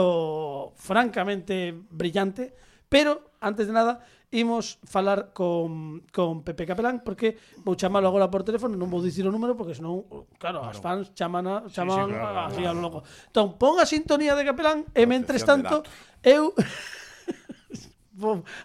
francamente 0.80 1.76
brillante, 1.92 2.56
pero, 2.88 3.36
antes 3.44 3.68
de 3.68 3.76
nada, 3.76 4.00
imos 4.32 4.80
falar 4.88 5.36
con, 5.36 6.00
con 6.08 6.40
Pepe 6.40 6.64
Capelán 6.64 7.04
porque 7.04 7.36
vou 7.60 7.76
chamalo 7.76 8.08
agora 8.08 8.32
por 8.32 8.48
teléfono, 8.48 8.80
non 8.80 8.88
vou 8.88 9.04
dicir 9.04 9.28
o 9.28 9.32
número 9.32 9.52
porque 9.52 9.76
senón, 9.76 10.08
claro, 10.40 10.64
claro. 10.64 10.72
as 10.72 10.80
fans 10.80 11.12
chaman, 11.12 11.44
a, 11.44 11.68
chaman 11.68 12.08
sí, 12.08 12.16
sí, 12.16 12.16
claro, 12.16 12.40
así 12.48 12.62
claro. 12.64 12.80
a 12.80 12.80
loco. 12.80 12.98
Entón, 13.28 13.60
pon 13.60 13.76
a 13.76 13.84
sintonía 13.84 14.32
de 14.32 14.48
Capelán 14.48 14.88
e, 14.96 15.04
mentres 15.04 15.44
tanto, 15.44 15.84
eu... 16.24 16.56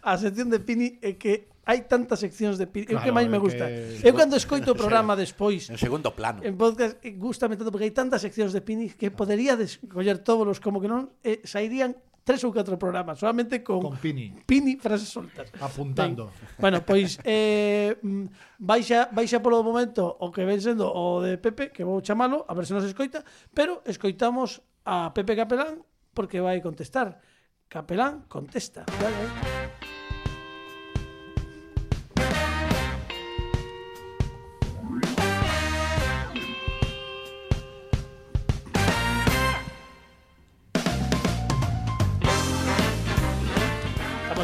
a 0.04 0.13
sección 0.17 0.50
de 0.50 0.60
Pini 0.60 1.00
é 1.04 1.15
que 1.15 1.50
hai 1.67 1.84
tantas 1.84 2.23
seccións 2.23 2.56
de 2.56 2.65
Pini, 2.65 2.88
Claro, 2.88 2.97
é 2.97 3.03
o 3.03 3.06
que 3.06 3.12
máis 3.12 3.27
me 3.27 3.36
gusta. 3.36 3.67
Que... 3.67 4.08
Eu 4.08 4.15
cando 4.15 4.39
escoito 4.39 4.71
o 4.71 4.77
programa 4.80 5.19
despois... 5.19 5.67
No 5.67 5.75
segundo 5.75 6.15
plano. 6.15 6.39
En 6.39 6.56
podcast, 6.56 6.95
eh, 7.03 7.19
gustame 7.19 7.60
tanto 7.60 7.75
porque 7.75 7.84
hai 7.84 7.93
tantas 7.93 8.23
seccións 8.23 8.56
de 8.56 8.63
Pini 8.63 8.88
que 8.95 9.12
podería 9.12 9.60
descoller 9.60 10.23
todos 10.23 10.63
como 10.63 10.80
que 10.80 10.88
non 10.88 11.12
eh, 11.27 11.43
sairían 11.43 11.91
tres 12.27 12.43
ou 12.43 12.51
catro 12.51 12.75
programas 12.75 13.19
solamente 13.19 13.63
con, 13.63 13.80
con 13.80 13.95
Pini. 13.99 14.32
Pini 14.47 14.75
frases 14.80 15.12
soltas. 15.12 15.47
Apuntando. 15.63 16.32
Ben, 16.32 16.60
bueno, 16.60 16.77
pois 16.84 17.19
eh, 17.27 17.99
mm, 17.99 18.60
baixa, 18.60 19.08
baixa 19.12 19.39
polo 19.39 19.63
momento 19.63 20.03
o 20.08 20.32
que 20.32 20.43
ven 20.43 20.60
sendo 20.60 20.88
o 20.88 21.23
de 21.23 21.39
Pepe, 21.39 21.71
que 21.71 21.88
vou 21.88 22.03
chamalo, 22.03 22.43
a 22.47 22.56
ver 22.56 22.67
se 22.67 22.75
nos 22.75 22.84
escoita, 22.84 23.23
pero 23.51 23.84
escoitamos 23.88 24.63
a 24.84 25.12
Pepe 25.15 25.36
Capelán 25.36 25.84
porque 26.12 26.43
vai 26.43 26.60
contestar. 26.60 27.19
Capelán 27.67 28.27
contesta. 28.27 28.84
Dale. 28.99 29.57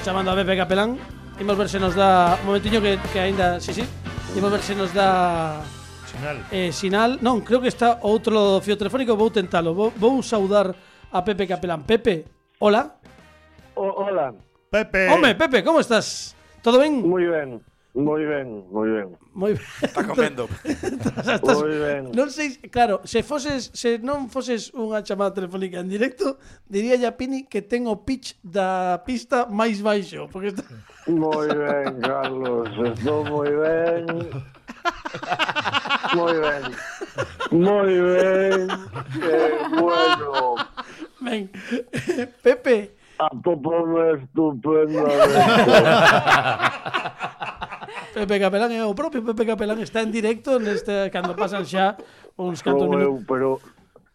Chamando 0.03 0.31
a 0.31 0.35
Pepe 0.35 0.57
Capelán. 0.57 0.97
Imos 1.39 1.57
ver 1.57 1.69
se 1.69 1.79
nos 1.79 1.95
dá... 1.95 2.37
Un 2.41 2.47
momentiño 2.47 2.81
que, 2.81 2.99
que 3.11 3.19
aínda... 3.19 3.59
Sí, 3.59 3.73
sí. 3.73 3.83
Imos 4.35 4.51
ver 4.51 4.61
se 4.61 4.75
nos 4.75 4.93
dá... 4.93 5.61
Sinal. 6.05 6.37
Eh, 6.51 6.71
sinal, 6.71 7.17
non, 7.25 7.41
creo 7.41 7.57
que 7.57 7.67
está 7.73 7.97
outro 8.05 8.61
fio 8.61 8.77
telefónico, 8.77 9.17
vou 9.17 9.33
tentalo. 9.33 9.73
Vou, 9.73 9.89
vou 9.97 10.21
saudar 10.21 10.69
a 11.09 11.19
Pepe 11.25 11.49
Capelán. 11.49 11.81
Pepe, 11.89 12.29
hola. 12.61 13.01
O- 13.73 14.05
hola, 14.05 14.29
Pepe. 14.69 15.09
Home, 15.09 15.33
Pepe, 15.33 15.65
como 15.65 15.81
estás? 15.81 16.37
Todo 16.61 16.77
ben? 16.77 17.01
muy 17.01 17.25
bien, 17.25 17.65
Moi 17.93 18.25
ben, 18.25 18.65
moi 18.71 18.89
ben. 18.89 19.09
Moi 19.35 19.53
ben. 19.53 19.61
Está 19.83 20.03
comendo. 20.03 20.49
estás, 20.65 21.41
moi 21.61 21.77
ben. 21.77 22.09
Non 22.09 22.25
sei, 22.33 22.57
claro, 22.73 23.05
se 23.05 23.21
foses 23.21 23.69
se 23.69 24.01
non 24.01 24.33
foses 24.33 24.73
unha 24.73 25.05
chamada 25.05 25.37
telefónica 25.37 25.77
en 25.77 25.93
directo, 25.93 26.41
diría 26.65 26.97
a 27.05 27.13
Pini 27.13 27.45
que 27.45 27.61
ten 27.61 27.85
o 27.85 28.01
pitch 28.01 28.33
da 28.41 28.97
pista 29.05 29.45
máis 29.45 29.77
baixo, 29.85 30.25
porque 30.33 30.57
está 30.57 30.65
Moi 31.05 31.53
ben, 31.53 32.01
Carlos, 32.01 32.73
estou 32.81 33.21
moi 33.29 33.53
ben. 33.61 34.09
Moi 36.17 36.33
ben. 36.33 36.63
Moi 37.53 37.93
ben. 37.93 38.73
Eh, 39.21 39.53
bueno. 39.69 40.57
Ben. 41.21 41.45
Pepe. 42.41 42.97
A 43.21 43.29
popo 43.29 43.85
estupendo. 44.17 45.05
Pepe 48.13 48.39
Capelán 48.39 48.71
é 48.71 48.83
o 48.85 48.93
propio 48.93 49.23
Pepe 49.23 49.45
Capelán 49.45 49.79
está 49.81 50.01
en 50.01 50.11
directo 50.11 50.59
neste 50.59 51.09
cando 51.09 51.35
pasan 51.35 51.65
xa 51.65 51.97
uns 52.37 52.61
cantos 52.61 52.87
minutos. 52.89 53.21
Eu, 53.21 53.25
pero 53.27 53.49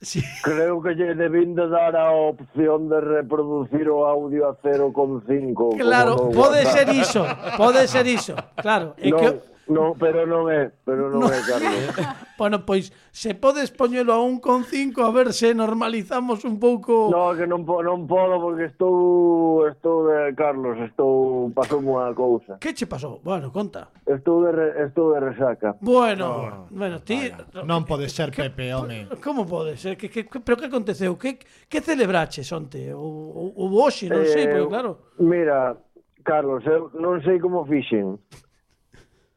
Sí. 0.01 0.23
Creo 0.45 0.81
que 0.81 0.95
lle 0.95 1.15
debín 1.15 1.59
de 1.59 1.67
dar 1.67 1.97
a 1.97 2.13
opción 2.15 2.89
de 2.89 3.01
reproducir 3.01 3.91
o 3.91 4.07
audio 4.07 4.47
a 4.47 4.55
0,5. 4.55 5.75
Claro, 5.77 6.31
pode 6.31 6.65
ser 6.67 6.87
iso, 6.95 7.27
pode 7.57 7.83
ser 7.89 8.07
iso. 8.07 8.35
Claro, 8.63 8.95
é 8.97 9.11
no. 9.11 9.19
que 9.19 9.29
No, 9.69 9.95
pero 10.01 10.25
non 10.25 10.49
é, 10.49 10.73
pero 10.81 11.13
non, 11.13 11.29
non. 11.29 11.29
é, 11.29 11.41
Carlos. 11.45 11.93
bueno, 12.41 12.65
pois, 12.65 12.89
se 13.13 13.37
podes 13.37 13.69
poñelo 13.69 14.17
a 14.17 14.21
un 14.25 14.41
con 14.41 14.65
cinco, 14.65 15.05
a 15.05 15.13
ver 15.13 15.37
se 15.37 15.53
normalizamos 15.53 16.49
un 16.49 16.57
pouco... 16.57 17.13
No, 17.13 17.37
que 17.37 17.45
non, 17.45 17.69
po, 17.69 17.85
non 17.85 18.09
podo, 18.09 18.41
porque 18.41 18.65
estou, 18.73 19.69
estou 19.69 20.09
de 20.09 20.33
Carlos, 20.33 20.81
estou, 20.81 21.53
pasou 21.53 21.85
unha 21.85 22.17
cousa. 22.17 22.57
Que 22.57 22.73
che 22.73 22.89
pasou? 22.89 23.21
Bueno, 23.21 23.53
conta. 23.53 23.93
Estou 24.09 24.41
de, 24.49 24.89
estou 24.89 25.13
de 25.13 25.21
resaca. 25.21 25.77
Bueno, 25.85 26.65
bueno, 26.73 27.05
ti... 27.05 27.29
Vaya. 27.29 27.61
Non 27.69 27.85
pode 27.85 28.09
ser 28.09 28.33
que, 28.33 28.49
Pepe, 28.49 28.73
home. 28.73 29.21
Como 29.21 29.45
pode 29.45 29.77
ser? 29.77 30.01
Que, 30.01 30.09
que, 30.09 30.25
que, 30.25 30.41
pero 30.41 30.57
que 30.57 30.73
aconteceu? 30.73 31.21
Que, 31.21 31.37
que 31.69 31.85
celebraches 31.85 32.49
onte? 32.57 32.89
Ou, 32.97 33.05
ou, 33.05 33.49
ou 33.53 33.69
hoxe, 33.85 34.09
non 34.09 34.25
eh, 34.25 34.33
sei, 34.33 34.49
porque 34.49 34.65
claro... 34.73 35.13
Mira, 35.21 35.77
Carlos, 36.25 36.65
eu 36.65 36.89
non 36.97 37.21
sei 37.21 37.37
como 37.37 37.69
fixen 37.69 38.17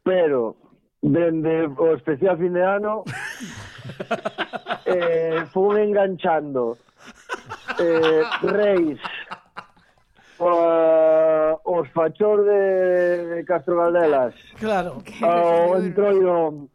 pero 0.04 0.56
dende 1.02 1.68
o 1.78 1.96
especial 1.96 2.38
fin 2.38 2.54
de 2.54 2.64
ano 2.64 3.04
eh, 4.86 5.46
fun 5.52 5.78
enganchando. 5.78 6.78
Eh, 7.80 8.24
reis 8.44 9.00
uh, 10.40 11.58
os 11.64 11.88
fachor 11.90 12.44
de 12.44 13.44
Castro 13.48 13.78
Caldelas 13.78 14.36
claro. 14.60 15.02
Ao 15.22 15.78
entroido 15.78 16.70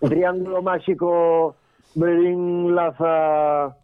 triángulo 0.00 0.62
máxico 0.62 1.56
Berín 1.94 2.74
Laza 2.74 3.74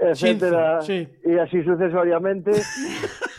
etcétera 0.00 0.82
sí. 0.82 1.08
e 1.24 1.38
así 1.38 1.62
sucesoriamente. 1.64 2.50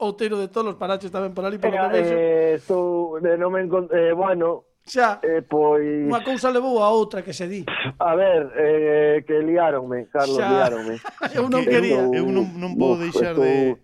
Outeiro 0.00 0.40
de 0.40 0.48
todos 0.48 0.72
os 0.72 0.80
paraches 0.80 1.12
tamén 1.12 1.36
por 1.36 1.44
ali 1.44 1.60
por 1.60 1.68
lo 1.68 1.76
que 1.76 1.92
vexo. 1.92 2.16
Eh. 2.16 2.16
eh, 2.16 2.52
estou, 2.56 3.20
eh, 3.20 3.36
non 3.36 3.52
me 3.52 3.60
encont... 3.60 3.92
Eh, 3.92 4.16
bueno, 4.16 4.64
Xa, 4.88 5.20
eh, 5.20 5.44
pois... 5.44 6.08
unha 6.08 6.24
cousa 6.24 6.48
levou 6.48 6.80
a 6.80 6.88
outra 6.88 7.20
que 7.20 7.36
se 7.36 7.44
di. 7.44 7.62
A 8.00 8.16
ver, 8.16 8.48
eh, 8.56 9.22
que 9.28 9.44
liáronme, 9.44 10.08
Carlos, 10.08 10.40
Xa. 10.40 10.48
liáronme. 10.48 10.96
eu 11.36 11.52
non 11.52 11.62
Que 11.62 11.78
quería. 11.78 12.00
Eu 12.16 12.26
non, 12.32 12.48
non 12.56 12.74
podo 12.80 12.96
Uf, 12.96 13.04
deixar 13.04 13.36
de 13.36 13.76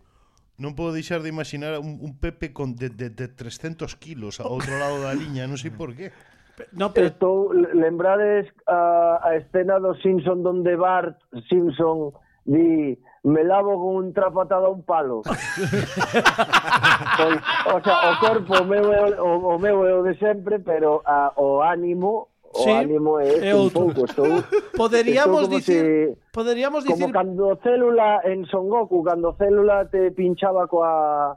non 0.56 0.72
podo 0.72 0.96
deixar 0.96 1.20
de 1.20 1.28
imaginar 1.28 1.76
un, 1.76 2.00
un 2.00 2.16
Pepe 2.16 2.56
con 2.56 2.72
de, 2.80 2.88
de, 2.88 3.12
de 3.12 3.28
300 3.28 3.92
kilos 4.00 4.40
ao 4.40 4.56
outro 4.56 4.72
lado 4.80 5.04
da 5.04 5.12
liña, 5.12 5.44
non 5.44 5.60
sei 5.60 5.68
por 5.68 5.92
qué. 5.92 6.16
No, 6.72 6.96
pero 6.96 7.12
Estou, 7.12 7.52
lembrades 7.52 8.48
a, 8.64 9.20
a 9.20 9.36
escena 9.36 9.76
do 9.76 9.92
Simpson 10.00 10.40
donde 10.40 10.72
Bart 10.80 11.20
Simpson 11.52 12.16
di 12.48 12.96
me 13.26 13.42
lavo 13.42 13.74
con 13.74 13.96
un 13.96 14.12
trapo 14.12 14.40
atado 14.40 14.66
a 14.66 14.70
un 14.70 14.82
palo. 14.84 15.22
pois, 15.26 15.38
o 17.74 17.80
sea, 17.82 18.10
o 18.12 18.20
corpo 18.20 18.54
o 18.62 18.64
meu 18.64 18.92
é 18.92 19.20
o, 19.20 19.56
o 19.56 19.58
meu 19.58 19.84
é 19.84 19.98
o 19.98 20.02
de 20.06 20.14
sempre, 20.16 20.60
pero 20.60 21.02
a, 21.04 21.32
o 21.34 21.60
ánimo 21.60 22.28
o 22.54 22.62
sí, 22.62 22.70
ánimo 22.70 23.18
é, 23.18 23.50
é 23.50 23.54
un 23.54 23.68
pouco, 23.70 24.06
estou 24.06 24.30
Poderíamos 24.78 25.42
estou 25.42 25.58
dicir, 25.58 25.82
si, 25.82 26.14
poderíamos 26.30 26.84
como 26.84 26.94
dicir 26.94 27.10
como 27.10 27.18
cando 27.18 27.58
célula 27.66 28.20
en 28.22 28.46
Son 28.46 28.70
Goku, 28.70 29.02
cando 29.02 29.34
célula 29.34 29.90
te 29.90 30.12
pinchaba 30.12 30.68
coa 30.70 31.34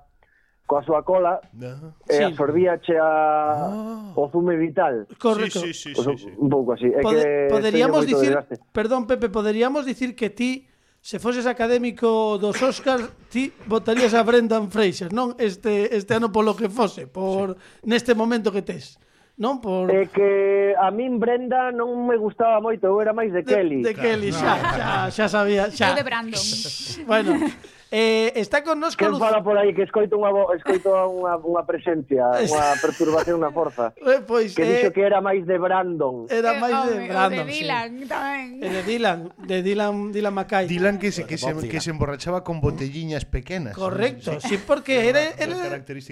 coa 0.70 0.86
súa 0.86 1.02
cola 1.02 1.42
no. 1.58 1.98
e 2.06 2.22
sí. 2.22 2.24
absorbíache 2.24 2.94
a 3.02 4.14
oh. 4.14 4.22
o 4.22 4.30
zume 4.30 4.54
vital. 4.62 5.10
Correcto. 5.18 5.66
Sí, 5.66 5.74
sí, 5.74 5.90
sí, 5.90 5.98
pues, 5.98 6.22
sí, 6.22 6.30
sí. 6.30 6.34
Un 6.38 6.54
pouco 6.54 6.78
así. 6.78 6.86
Pod 7.02 7.18
é 7.18 7.50
que 7.50 7.50
poderíamos 7.50 8.06
dicir, 8.06 8.38
perdón 8.70 9.10
Pepe, 9.10 9.34
poderíamos 9.34 9.90
dicir 9.90 10.14
que 10.14 10.30
ti 10.30 10.70
se 11.02 11.18
foses 11.20 11.48
académico 11.48 12.38
dos 12.38 12.60
Óscar, 12.62 13.00
ti 13.32 13.52
votarías 13.66 14.14
a 14.14 14.24
Brendan 14.24 14.70
Fraser, 14.70 15.12
non? 15.16 15.34
Este 15.40 15.96
este 15.96 16.16
ano 16.16 16.30
polo 16.32 16.56
que 16.56 16.68
fose, 16.68 17.08
por 17.08 17.56
sí. 17.56 17.88
neste 17.88 18.14
momento 18.14 18.52
que 18.52 18.62
tes. 18.62 19.00
Non 19.40 19.64
por 19.64 19.88
É 19.88 20.12
que 20.12 20.76
a 20.76 20.92
min 20.92 21.16
Brenda 21.16 21.72
non 21.72 21.96
me 22.04 22.20
gustaba 22.20 22.60
moito, 22.60 22.92
eu 22.92 23.00
era 23.00 23.16
máis 23.16 23.32
de 23.32 23.48
Kelly. 23.48 23.80
De, 23.80 23.92
de 23.92 23.94
claro, 23.96 24.04
Kelly, 24.04 24.30
xa, 24.36 24.54
xa, 24.60 24.88
xa 25.16 25.26
sabía, 25.32 25.72
xa. 25.72 25.96
Eu 25.96 25.96
de 25.96 26.04
Brandon. 26.04 26.44
bueno, 27.08 27.32
Eh, 27.92 28.34
está 28.36 28.64
con 28.64 28.80
nos 28.80 28.96
Quen 28.96 29.18
fala 29.18 29.42
por 29.42 29.58
aí 29.58 29.74
que 29.74 29.82
escoito 29.82 30.14
unha 30.14 30.30
escoito 30.54 30.94
unha, 30.94 31.42
unha 31.42 31.66
presencia, 31.66 32.22
unha 32.46 32.78
perturbación, 32.78 33.42
unha 33.42 33.50
forza. 33.50 33.98
Eh, 33.98 34.22
pois, 34.22 34.54
que 34.54 34.62
eh, 34.62 34.70
dixo 34.78 34.94
que 34.94 35.02
era 35.02 35.18
máis 35.26 35.42
de 35.50 35.58
Brandon. 35.58 36.30
Era 36.30 36.54
eh, 36.54 36.62
máis 36.62 36.78
de 36.86 36.96
Brandon. 37.10 37.42
O 37.42 37.50
de 37.50 37.50
Dylan 37.50 37.90
sí. 37.98 38.06
tamén. 38.06 38.48
Eh, 38.62 38.70
de 38.70 38.82
Dylan, 38.86 39.20
de 39.42 39.58
Dylan, 39.66 39.94
Dylan 40.14 40.34
Mackay. 40.38 40.70
Dylan 40.70 41.02
que 41.02 41.10
se 41.10 41.26
que 41.26 41.42
se, 41.42 41.50
que 41.50 41.82
se 41.82 41.90
emborrachaba 41.90 42.46
con 42.46 42.62
botelliñas 42.62 43.26
pequenas. 43.26 43.74
Correcto, 43.74 44.38
sí, 44.38 44.54
sí 44.54 44.56
porque 44.62 45.10
era 45.10 45.34
era, 45.42 45.58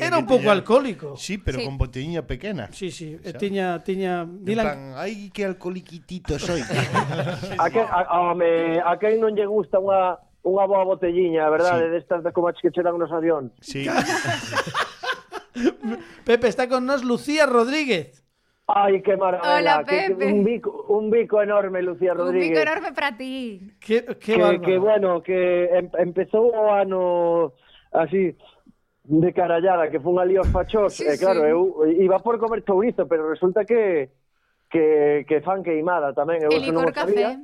era 0.02 0.18
un 0.18 0.26
pouco 0.26 0.50
alcohólico. 0.50 1.14
Sí, 1.14 1.38
pero 1.38 1.62
sí. 1.62 1.66
con 1.66 1.78
botelliña 1.78 2.26
pequena. 2.26 2.74
Sí, 2.74 2.90
sí, 2.90 3.22
e 3.22 3.38
tiña 3.38 3.86
tiña 3.86 4.26
Dylan. 4.26 4.66
Plan, 4.66 4.82
ai 4.98 5.30
que 5.30 5.46
alcoholiquitito 5.46 6.42
soy. 6.42 6.66
a 7.62 7.70
que 7.70 7.86
a, 7.86 8.02
a, 8.10 8.34
me, 8.34 8.82
a 8.82 8.98
que 8.98 9.14
non 9.22 9.38
lle 9.38 9.46
gusta 9.46 9.78
unha 9.78 10.26
unha 10.44 10.66
boa 10.68 10.86
botelliña, 10.86 11.48
a 11.48 11.50
verdade, 11.50 11.88
sí. 11.88 11.92
destas 11.98 12.24
de 12.24 12.32
como 12.32 12.52
que 12.54 12.72
che 12.72 12.84
dan 12.84 12.98
nos 12.98 13.12
avións. 13.12 13.52
Sí. 13.62 13.88
Pepe, 16.26 16.48
está 16.48 16.70
con 16.70 16.86
nos 16.86 17.04
Lucía 17.04 17.46
Rodríguez. 17.46 18.24
Ay, 18.68 19.02
qué 19.02 19.16
maravilla. 19.16 19.56
Hola, 19.56 19.84
Pepe. 19.84 20.18
Que, 20.18 20.26
un, 20.26 20.44
bico, 20.44 20.86
un 20.90 21.10
bico 21.10 21.42
enorme, 21.42 21.82
Lucía 21.82 22.14
Rodríguez. 22.14 22.50
Un 22.50 22.54
bico 22.54 22.62
enorme 22.62 22.94
para 22.94 23.16
ti. 23.16 23.72
Qué, 23.80 24.06
qué 24.20 24.36
que, 24.36 24.62
que, 24.62 24.78
bueno, 24.78 25.24
que 25.24 25.66
em, 25.72 25.90
empezou 25.98 26.52
o 26.52 26.72
ano 26.72 27.54
así 27.92 28.36
de 29.08 29.34
carallada, 29.34 29.90
que 29.90 30.00
fun 30.00 30.20
ali 30.20 30.36
aos 30.36 30.52
fachos. 30.52 31.00
Sí, 31.00 31.08
eh, 31.08 31.18
claro, 31.18 31.42
sí. 31.42 31.48
eu 31.48 31.88
iba 32.04 32.20
por 32.20 32.38
comer 32.40 32.64
chourizo, 32.68 33.08
pero 33.08 33.30
resulta 33.30 33.64
que 33.64 34.12
que, 34.70 35.26
que 35.28 35.42
fan 35.42 35.64
queimada 35.64 36.12
tamén. 36.12 36.44
Eu, 36.44 36.52
El 36.52 36.68
licor 36.68 36.92
non 36.92 36.94
café. 36.94 37.16
Sabía. 37.16 37.40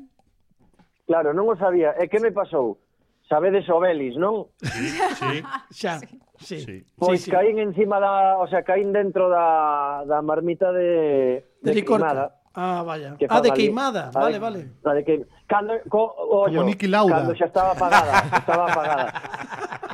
Claro, 1.06 1.36
non 1.36 1.52
o 1.52 1.56
sabía. 1.60 1.96
E 2.00 2.08
que 2.08 2.20
me 2.24 2.32
pasou? 2.32 2.80
Sabedes 3.28 3.68
o 3.72 3.80
Belis, 3.80 4.16
non? 4.16 4.52
Sí, 4.60 5.44
xa. 5.80 6.00
Sí. 6.40 6.60
sí. 6.60 6.76
Pois 6.96 7.24
sí, 7.24 7.28
sí. 7.28 7.32
caín 7.32 7.60
encima 7.60 8.00
da, 8.00 8.38
o 8.40 8.48
sea, 8.48 8.64
caín 8.64 8.92
dentro 8.92 9.30
da, 9.30 10.04
da 10.08 10.20
marmita 10.22 10.72
de 10.72 11.44
de, 11.64 11.72
de 11.74 11.84
queimada. 11.84 12.36
Ah, 12.54 12.84
vaya. 12.86 13.18
Ah, 13.30 13.42
de 13.42 13.52
queimada. 13.52 14.12
Vale, 14.14 14.38
vale. 14.40 14.72
A 14.84 14.94
de, 14.94 15.04
que 15.04 15.26
cando, 15.48 15.74
co, 15.90 16.14
ollo, 16.18 16.60
Como 16.62 16.70
Niki 16.70 16.88
Lauda. 16.88 17.16
Cando 17.24 17.36
xa 17.36 17.46
estaba 17.46 17.72
apagada, 17.72 18.14
estaba 18.38 18.66
apagada. 18.72 19.08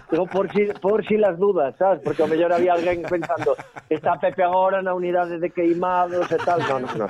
Digo, 0.09 0.25
por 0.25 0.49
si, 0.51 0.65
por 0.81 1.05
si 1.05 1.17
las 1.17 1.37
dudas, 1.37 1.75
sabes? 1.77 2.01
Porque 2.01 2.23
ao 2.23 2.27
mellor 2.27 2.49
había 2.49 2.73
alguén 2.73 3.05
pensando 3.05 3.53
está 3.93 4.17
Pepe 4.17 4.41
agora 4.41 4.81
na 4.81 4.97
unidade 4.97 5.37
de 5.37 5.53
queimados 5.53 6.25
e 6.33 6.37
tal. 6.41 6.65
No, 6.65 6.81
no, 6.81 6.89
no. 7.05 7.07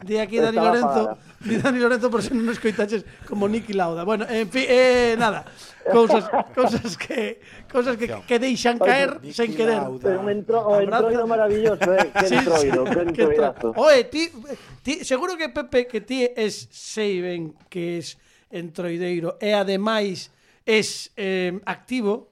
Di 0.00 0.16
aquí 0.16 0.40
Dani 0.40 0.56
Estaba 0.56 0.72
Lorenzo, 0.72 1.00
apagada. 1.04 1.18
di 1.44 1.54
Dani 1.60 1.78
Lorenzo 1.84 2.08
por 2.08 2.24
si 2.24 2.32
non 2.32 2.48
escoitaches 2.48 3.04
como 3.28 3.44
Niki 3.44 3.76
Lauda. 3.76 4.08
Bueno, 4.08 4.24
en 4.24 4.48
fin, 4.48 4.64
eh, 4.72 5.20
nada. 5.20 5.44
Cousas, 5.88 6.24
cousas 6.52 6.96
que 7.00 7.40
cousas 7.68 7.96
que, 7.96 8.08
que 8.24 8.36
deixan 8.40 8.76
caer 8.80 9.20
Niki 9.20 9.32
sen 9.36 9.52
querer. 9.52 9.84
Pero 10.00 10.20
un 10.24 10.32
entro, 10.32 10.64
o 10.64 10.80
entroido 10.80 11.28
maravilloso, 11.28 11.92
eh? 11.92 12.08
Que 12.08 12.24
Sí, 12.24 12.40
sí, 12.40 12.40
entroido, 12.40 12.84
que 12.88 13.00
entroidazo. 13.04 13.72
Oe, 13.76 14.04
ti, 14.08 14.32
ti, 14.80 15.04
seguro 15.04 15.36
que 15.36 15.52
Pepe 15.52 15.84
que 15.84 16.00
ti 16.00 16.24
es 16.24 16.72
sei 16.72 17.20
Rubén, 17.38 17.54
que 17.70 17.98
es 17.98 18.18
entroideiro, 18.50 19.36
e 19.40 19.54
ademais 19.54 20.30
es 20.66 21.12
eh, 21.16 21.60
activo 21.64 22.28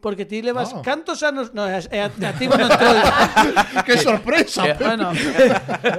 Porque 0.00 0.24
ti 0.24 0.42
levas 0.42 0.70
oh. 0.74 0.82
cantos 0.82 1.24
anos 1.24 1.52
no, 1.54 1.66
é, 1.66 1.82
é, 1.90 2.06
a 2.06 2.32
ti 2.38 2.46
non 2.46 2.70
todo. 2.70 3.02
que 3.86 3.98
sorpresa. 3.98 4.62
Eh, 4.62 4.78
Pepe. 4.78 4.86
Bueno, 4.86 5.10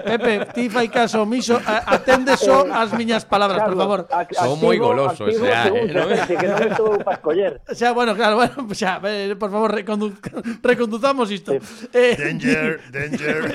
Pepe, 0.08 0.34
ti 0.56 0.72
fai 0.72 0.88
caso 0.88 1.28
omiso, 1.28 1.60
atende 1.60 2.40
só 2.40 2.64
as 2.64 2.96
miñas 2.96 3.28
palabras, 3.28 3.60
claro, 3.60 3.76
por 3.76 3.80
favor. 3.84 4.00
Son 4.32 4.56
moi 4.56 4.80
goloso, 4.80 5.28
o 5.28 5.36
sea, 5.36 5.68
eh, 5.68 5.92
no 5.92 6.08
me... 6.08 6.16
que 6.16 6.48
non 6.48 6.64
estou 6.64 6.96
para 7.04 7.20
escoller. 7.20 7.60
O 7.68 7.76
sea, 7.76 7.92
bueno, 7.92 8.16
claro, 8.16 8.40
bueno, 8.40 8.56
xa, 8.72 9.04
eh, 9.04 9.36
por 9.36 9.52
favor, 9.52 9.76
recondu 9.76 10.16
reconduzamos 10.64 11.28
isto. 11.28 11.60
Eh, 11.92 12.16
danger, 12.16 12.80
danger. 12.96 13.52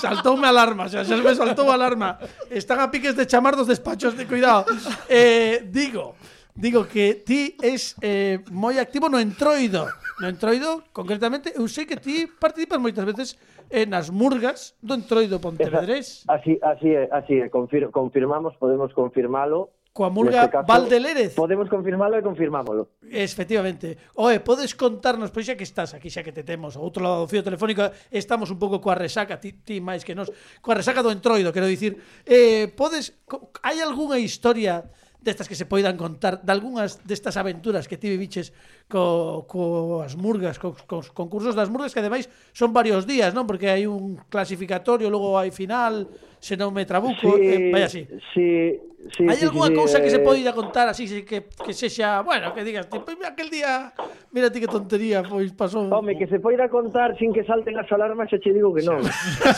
saltoume 0.00 0.48
alarma, 0.48 0.88
xa, 0.88 1.04
xa 1.04 1.20
me 1.20 1.36
saltou 1.36 1.68
alarma. 1.68 2.16
Están 2.48 2.80
a 2.80 2.88
piques 2.88 3.12
de 3.12 3.28
chamar 3.28 3.52
dos 3.52 3.68
despachos 3.68 4.16
de 4.16 4.24
cuidado. 4.24 4.64
Eh, 5.12 5.60
digo, 5.68 6.16
Digo 6.54 6.84
que 6.84 7.14
ti 7.24 7.56
és 7.64 7.96
eh, 8.04 8.44
moi 8.52 8.76
activo 8.76 9.08
no 9.08 9.16
entroido. 9.16 9.88
No 10.20 10.28
entroido, 10.28 10.84
concretamente, 10.92 11.48
eu 11.56 11.64
sei 11.64 11.88
que 11.88 11.96
ti 11.96 12.28
participas 12.28 12.76
moitas 12.76 13.08
veces 13.08 13.28
eh, 13.72 13.88
nas 13.88 14.12
murgas 14.12 14.76
do 14.84 14.92
entroido 14.92 15.40
Pontevedrés. 15.40 16.28
Así, 16.28 16.60
así 16.60 16.92
é, 16.92 17.08
así 17.08 17.40
é. 17.40 17.48
Confir 17.48 17.88
confirmamos, 17.88 18.52
podemos 18.60 18.92
confirmalo. 18.92 19.72
Coa 19.92 20.08
murga 20.08 20.48
caso, 20.48 20.64
Valdelérez. 20.68 21.36
Podemos 21.36 21.68
confirmalo 21.72 22.16
e 22.16 22.22
confirmámolo. 22.24 23.00
Efectivamente. 23.08 23.96
Oe, 24.20 24.40
podes 24.40 24.76
contarnos, 24.76 25.32
pois 25.32 25.48
xa 25.48 25.56
que 25.56 25.64
estás 25.64 25.96
aquí, 25.96 26.12
xa 26.12 26.20
que 26.20 26.36
te 26.36 26.44
temos 26.44 26.76
ao 26.76 26.84
outro 26.84 27.00
lado 27.00 27.24
do 27.24 27.28
fío 27.28 27.44
telefónico, 27.44 27.88
estamos 28.12 28.52
un 28.52 28.60
pouco 28.60 28.80
coa 28.80 28.96
resaca, 28.96 29.40
ti, 29.40 29.56
ti 29.64 29.80
máis 29.80 30.04
que 30.04 30.16
nos, 30.16 30.28
coa 30.60 30.76
resaca 30.76 31.00
do 31.00 31.12
entroido, 31.12 31.52
quero 31.52 31.68
dicir. 31.68 31.96
Eh, 32.24 32.72
podes, 32.72 33.16
hai 33.64 33.80
algunha 33.84 34.16
historia 34.16 34.84
destas 35.22 35.48
que 35.48 35.54
se 35.54 35.64
poidan 35.64 35.96
contar, 35.96 36.42
de 36.42 36.50
algunhas 36.52 36.98
destas 37.06 37.38
aventuras 37.38 37.86
que 37.86 37.96
ti 37.96 38.10
viviches 38.10 38.50
co, 38.90 39.46
coas 39.46 40.18
murgas, 40.18 40.58
co, 40.58 40.74
cos 40.74 41.14
concursos 41.14 41.54
das 41.54 41.70
murgas, 41.70 41.94
que 41.94 42.02
ademais 42.02 42.26
son 42.50 42.74
varios 42.74 43.06
días, 43.06 43.30
non? 43.30 43.46
Porque 43.46 43.70
hai 43.70 43.86
un 43.86 44.18
clasificatorio, 44.26 45.06
logo 45.06 45.38
hai 45.38 45.54
final, 45.54 46.10
se 46.42 46.58
non 46.58 46.74
me 46.74 46.82
trabuco, 46.82 47.38
sí, 47.38 47.46
eh, 47.46 47.70
vai 47.70 47.86
así. 47.86 48.02
Sí, 48.34 48.74
sí, 49.14 49.22
hai 49.30 49.38
sí, 49.38 49.46
algunha 49.46 49.70
sí, 49.70 49.78
cousa 49.78 49.96
eh... 49.98 50.02
que 50.02 50.10
se 50.10 50.18
eh. 50.18 50.26
poida 50.26 50.50
contar 50.50 50.90
así, 50.90 51.06
que, 51.22 51.46
que 51.46 51.72
sexa, 51.72 52.18
bueno, 52.26 52.50
que 52.50 52.66
digas, 52.66 52.90
tipo, 52.90 53.06
aquel 53.22 53.46
día, 53.46 53.94
mira 54.34 54.50
ti 54.50 54.58
que 54.58 54.66
tontería, 54.66 55.22
pois 55.22 55.54
pasou. 55.54 55.86
Home, 55.86 56.18
que 56.18 56.26
se 56.26 56.42
poida 56.42 56.66
contar 56.66 57.14
sin 57.14 57.30
que 57.30 57.46
salten 57.46 57.78
as 57.78 57.86
alarmas, 57.94 58.26
xa 58.26 58.42
che 58.42 58.50
digo 58.50 58.74
que 58.74 58.82
non. 58.82 58.98
xa, 59.06 59.54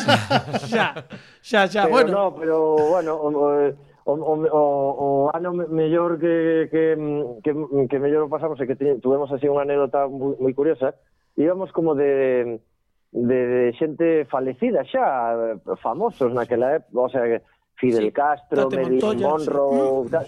xa, 0.69 0.87
xa, 1.41 1.61
xa 1.73 1.83
pero 1.89 1.97
bueno. 1.97 2.11
No, 2.13 2.25
pero, 2.37 2.57
bueno, 3.01 3.13
o, 3.17 3.29
o, 3.33 3.49
o, 4.05 4.13
o, 4.13 4.35
o, 4.45 4.63
o 5.29 5.31
ano 5.33 5.53
mellor 5.69 6.19
que, 6.19 6.69
que, 6.71 6.97
que, 7.43 7.53
que 7.89 7.99
mellor 7.99 8.25
o 8.25 8.33
pasamos 8.33 8.61
é 8.61 8.67
que 8.67 8.77
tuvemos 9.01 9.33
así 9.33 9.49
unha 9.49 9.65
anécdota 9.65 10.05
moi 10.09 10.53
curiosa, 10.53 10.93
íbamos 11.41 11.73
como 11.73 11.97
de, 11.97 12.61
de, 13.13 13.39
de 13.49 13.63
xente 13.81 14.29
falecida 14.29 14.85
xa, 14.85 15.57
famosos 15.81 16.37
naquela 16.37 16.77
época, 16.77 17.01
o 17.01 17.09
sea, 17.09 17.25
Fidel 17.77 18.05
sí, 18.05 18.13
Castro, 18.13 18.69
Marilyn 18.71 19.21
Monroe... 19.21 20.09
Da, 20.09 20.23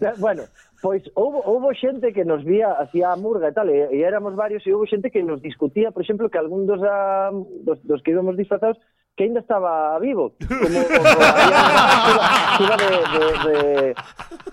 da, 0.00 0.14
bueno, 0.18 0.42
pois 0.82 1.04
houbo, 1.14 1.38
houbo 1.44 1.72
xente 1.74 2.12
que 2.12 2.24
nos 2.24 2.42
vía 2.44 2.72
hacia 2.72 3.12
a 3.12 3.16
murga 3.16 3.48
e 3.48 3.52
tal, 3.52 3.68
e, 3.70 3.88
e 3.94 4.02
éramos 4.02 4.34
varios, 4.34 4.66
e 4.66 4.72
houbo 4.74 4.88
xente 4.88 5.10
que 5.10 5.22
nos 5.22 5.40
discutía, 5.40 5.92
por 5.92 6.02
exemplo, 6.02 6.28
que 6.28 6.38
algún 6.38 6.66
dos, 6.66 6.80
da, 6.80 7.30
dos, 7.62 7.78
dos 7.84 8.02
que 8.02 8.10
íbamos 8.10 8.36
disfrazados 8.36 8.78
que 9.16 9.24
ainda 9.24 9.40
estaba 9.40 9.98
vivo 9.98 10.34
como, 10.48 10.78
como 10.90 11.08
había 11.22 12.76
de, 12.76 12.90
de, 13.14 13.24
de, 13.44 13.94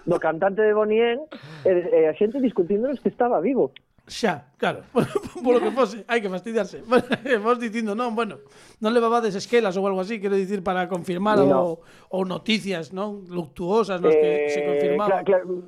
do 0.06 0.18
cantante 0.20 0.62
de 0.62 0.74
Bonien 0.74 1.20
e, 1.66 1.70
eh, 1.70 1.90
e 1.92 2.00
eh, 2.06 2.10
a 2.10 2.14
xente 2.14 2.38
discutíndonos 2.38 3.02
que 3.02 3.10
estaba 3.10 3.42
vivo 3.42 3.74
Xa, 4.12 4.52
claro, 4.58 4.84
polo 5.46 5.62
que 5.62 5.72
fose, 5.72 6.04
hai 6.10 6.20
que 6.20 6.28
fastidiarse. 6.28 6.82
Vos 7.46 7.58
dicindo, 7.62 7.94
non, 7.96 8.12
bueno, 8.18 8.44
non 8.84 8.92
levabades 8.92 9.38
esquelas 9.38 9.78
ou 9.80 9.88
algo 9.88 10.02
así, 10.04 10.20
quero 10.20 10.36
dicir, 10.36 10.66
para 10.66 10.90
confirmar 10.90 11.40
no. 11.40 11.48
ou, 11.48 11.72
ou 12.12 12.22
noticias, 12.28 12.92
non, 12.92 13.24
luctuosas, 13.30 14.02
nos 14.02 14.12
eh, 14.12 14.20
que 14.20 14.52
se 14.52 14.60
eh, 14.60 14.68
confirmaban. 14.68 15.24
Claro, 15.24 15.64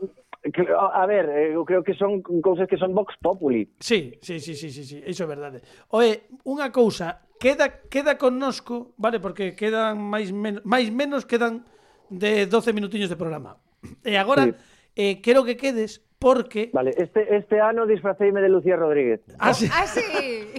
claro. 0.52 0.92
A 0.92 1.08
ver, 1.08 1.56
eu 1.56 1.64
creo 1.64 1.88
que 1.88 1.96
son 1.96 2.20
cousas 2.20 2.68
que 2.68 2.76
son 2.76 2.92
vox 2.92 3.16
populi. 3.24 3.72
Sí, 3.80 4.20
sí, 4.20 4.44
sí, 4.44 4.60
sí, 4.60 4.68
sí, 4.76 4.84
sí, 4.84 4.98
iso 5.08 5.24
é 5.24 5.30
verdade. 5.30 5.64
Oe, 5.96 6.28
unha 6.44 6.68
cousa 6.68 7.24
queda 7.44 7.84
queda 7.92 8.16
connosco, 8.16 8.96
vale, 8.96 9.20
porque 9.20 9.52
quedan 9.60 10.00
máis 10.00 10.32
menos, 10.32 10.64
máis 10.64 10.88
menos 10.88 11.28
quedan 11.28 11.68
de 12.08 12.48
12 12.48 12.72
minutiños 12.72 13.12
de 13.12 13.20
programa. 13.20 13.60
E 14.08 14.16
agora 14.16 14.48
Sí. 14.48 14.56
eh, 14.96 15.14
quero 15.20 15.44
que 15.44 15.60
quedes 15.60 16.00
porque 16.24 16.72
Vale, 16.72 16.96
este, 16.96 17.28
este 17.36 17.60
ano 17.60 17.84
disfraceime 17.84 18.40
de 18.40 18.48
Lucía 18.48 18.80
Rodríguez. 18.80 19.20
Ah, 19.44 19.52
sí. 19.52 19.68
Ah, 19.68 19.84
sí. 19.84 20.56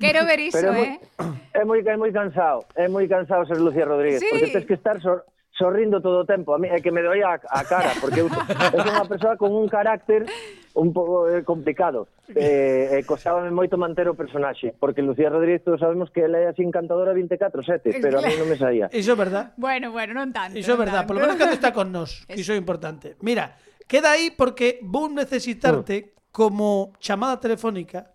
Quero 0.00 0.24
ver 0.26 0.40
iso, 0.40 0.58
Pero 0.58 0.72
é 0.72 0.74
moi, 0.74 0.88
eh. 0.90 0.98
é 1.54 1.62
moi, 1.62 1.78
é 1.86 1.96
moi 1.96 2.10
cansado, 2.10 2.60
é 2.74 2.86
moi 2.88 3.06
cansado 3.06 3.46
ser 3.46 3.60
Lucía 3.62 3.84
Rodríguez, 3.86 4.20
Sí. 4.22 4.26
porque 4.30 4.50
tens 4.50 4.66
que 4.66 4.74
estar 4.74 4.96
sor, 4.98 5.22
sorrindo 5.56 6.00
todo 6.00 6.22
o 6.22 6.26
tempo. 6.26 6.54
A 6.54 6.58
mí 6.58 6.68
é 6.68 6.82
que 6.82 6.90
me 6.90 7.02
doía 7.02 7.38
a, 7.38 7.38
a 7.38 7.62
cara, 7.64 7.94
porque 8.00 8.20
eu, 8.20 8.28
eu 8.74 8.80
sou 8.82 8.92
unha 8.92 9.06
persoa 9.06 9.34
con 9.38 9.54
un 9.54 9.70
carácter 9.70 10.26
un 10.74 10.90
pouco 10.90 11.30
eh, 11.30 11.46
complicado. 11.46 12.10
Eh, 12.34 12.98
eh, 12.98 13.02
costábame 13.06 13.54
moito 13.54 13.78
manter 13.78 14.10
o 14.10 14.18
personaxe, 14.18 14.74
porque 14.74 15.02
Lucía 15.02 15.30
Rodríguez 15.30 15.62
todos 15.62 15.78
sabemos 15.78 16.10
que 16.10 16.26
ela 16.26 16.42
é 16.42 16.50
así 16.50 16.66
encantadora 16.66 17.14
24-7, 17.14 18.02
pero 18.02 18.18
a 18.18 18.22
mí 18.26 18.34
non 18.34 18.50
me 18.50 18.58
saía. 18.58 18.90
Iso 18.90 19.14
é 19.14 19.18
verdad. 19.18 19.54
Bueno, 19.54 19.94
bueno, 19.94 20.18
non 20.18 20.34
tanto. 20.34 20.58
Iso 20.58 20.74
é 20.74 20.78
verdad, 20.78 21.06
polo 21.06 21.22
menos 21.22 21.38
cando 21.38 21.54
está 21.54 21.70
con 21.70 21.94
nós, 21.94 22.26
que 22.26 22.42
iso 22.42 22.50
é 22.50 22.58
importante. 22.58 23.14
Mira, 23.22 23.54
queda 23.86 24.18
aí 24.18 24.34
porque 24.34 24.82
vou 24.82 25.06
necesitarte 25.06 25.94
mm. 26.02 26.34
como 26.34 26.90
chamada 26.98 27.38
telefónica 27.38 28.14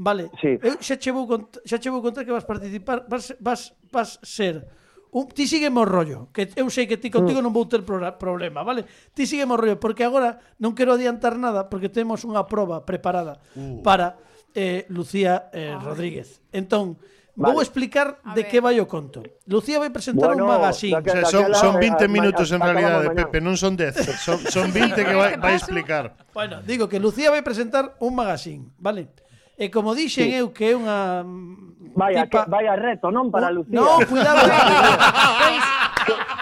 Vale, 0.00 0.30
sí. 0.40 0.56
eu 0.64 0.80
xa 0.80 0.96
che 0.96 1.12
vou 1.12 1.28
contar, 1.28 1.60
xa 1.60 1.76
che 1.76 1.92
vou 1.92 2.00
contar 2.00 2.24
que 2.24 2.32
vas 2.32 2.48
participar, 2.48 3.04
vas, 3.04 3.36
vas, 3.38 3.76
vas 3.92 4.16
ser 4.24 4.64
un, 5.10 5.28
ti 5.28 5.46
sígueme 5.46 5.82
o 5.82 5.86
rollo, 5.86 6.30
que 6.30 6.50
eu 6.54 6.70
sei 6.70 6.86
que 6.86 6.94
ti 6.94 7.10
contigo 7.10 7.42
non 7.42 7.50
vou 7.50 7.66
ter 7.66 7.82
problema, 7.82 8.62
vale? 8.62 8.86
Ti 9.14 9.26
sígueme 9.26 9.54
o 9.54 9.58
rollo, 9.58 9.76
porque 9.82 10.06
agora 10.06 10.38
non 10.62 10.74
quero 10.74 10.94
adiantar 10.94 11.34
nada, 11.34 11.66
porque 11.66 11.90
temos 11.90 12.22
unha 12.22 12.46
proba 12.46 12.86
preparada 12.86 13.42
uh. 13.58 13.82
para 13.82 14.22
eh, 14.54 14.86
Lucía 14.86 15.50
eh. 15.50 15.74
Rodríguez. 15.82 16.38
Entón, 16.54 16.94
vale. 17.34 17.58
vou 17.58 17.58
explicar 17.58 18.22
a 18.22 18.38
de 18.38 18.46
ver. 18.46 18.50
que 18.50 18.58
vai 18.62 18.78
o 18.78 18.86
conto. 18.86 19.26
Lucía 19.50 19.82
vai 19.82 19.90
presentar 19.90 20.30
bueno, 20.30 20.46
un 20.46 20.54
magazín. 20.54 20.94
Daquela, 20.94 21.26
o 21.26 21.30
sea, 21.30 21.50
son, 21.50 21.74
son 21.74 21.74
20 21.82 22.06
minutos 22.06 22.46
en 22.54 22.62
realidade, 22.62 23.10
Pepe, 23.10 23.42
non 23.42 23.58
son 23.58 23.74
10. 23.74 24.14
Son, 24.22 24.38
son 24.46 24.70
20 24.70 24.94
que 24.94 25.14
vai, 25.18 25.34
vai 25.42 25.58
explicar. 25.58 26.14
Bueno, 26.30 26.62
digo 26.62 26.86
que 26.86 27.02
Lucía 27.02 27.34
vai 27.34 27.42
presentar 27.42 27.98
un 27.98 28.14
magazine, 28.14 28.70
vale? 28.78 29.10
Vale 29.10 29.29
E 29.60 29.68
como 29.68 29.92
dixen 29.92 30.32
sí. 30.32 30.40
eu 30.40 30.56
que 30.56 30.72
é 30.72 30.74
unha 30.74 31.20
mm, 31.20 31.92
Vaya, 31.92 32.24
tipa... 32.24 32.48
que, 32.48 32.50
vaya 32.50 32.74
reto, 32.80 33.12
non 33.12 33.28
para 33.28 33.52
Lucía. 33.52 33.76
Non, 33.76 34.00
cuidado. 34.08 34.40
Eh, 34.48 35.60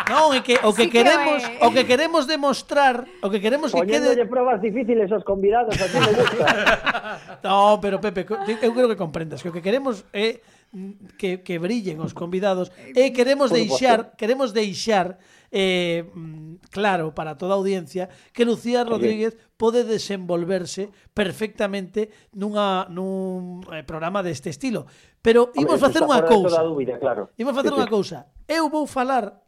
non, 0.15 0.31
é 0.31 0.41
que 0.45 0.55
o 0.63 0.71
que 0.71 0.87
sí 0.87 0.95
queremos, 0.95 1.43
que 1.43 1.59
o 1.67 1.69
que 1.75 1.83
queremos 1.83 2.31
demostrar, 2.31 3.11
o 3.19 3.27
que 3.27 3.43
queremos 3.43 3.75
que 3.75 3.83
quede 3.91 4.15
probas 4.31 4.63
difíciles 4.63 5.11
aos 5.11 5.27
convidados, 5.27 5.75
así 5.75 5.99
me 5.99 6.15
gusta. 6.15 6.47
no, 7.45 7.83
pero 7.83 7.99
Pepe, 7.99 8.23
eu 8.63 8.71
creo 8.71 8.87
que 8.87 8.95
comprendas 8.95 9.43
que 9.43 9.51
o 9.51 9.55
que 9.55 9.67
queremos 9.67 10.07
é 10.15 10.39
mm, 10.71 11.19
que 11.19 11.43
que 11.43 11.59
brillen 11.59 11.99
os 11.99 12.15
convidados 12.15 12.71
e 12.95 13.11
queremos 13.11 13.51
deixar, 13.51 14.15
queremos 14.15 14.55
deixar 14.55 15.19
eh, 15.51 16.05
mm, 16.15 16.69
claro 16.71 17.15
para 17.15 17.37
toda 17.39 17.55
a 17.55 17.61
audiencia 17.61 18.09
que 18.33 18.45
Lucía 18.45 18.85
Rodríguez 18.85 19.37
pode 19.57 19.85
desenvolverse 19.85 20.93
perfectamente 21.17 22.13
nunha, 22.37 22.87
nun 22.93 23.65
eh, 23.73 23.83
programa 23.83 24.21
deste 24.21 24.53
estilo. 24.53 24.87
Pero 25.19 25.51
Hombre, 25.51 25.63
imos 25.65 25.79
facer 25.81 26.03
unha 26.05 26.23
cousa. 26.25 26.61
Dúbida, 26.63 27.01
claro. 27.01 27.33
Imos 27.41 27.57
facer 27.57 27.73
sí, 27.73 27.77
unha 27.77 27.89
sí. 27.89 27.93
cousa. 27.93 28.19
Eu 28.47 28.69
vou 28.69 28.85
falar 28.87 29.43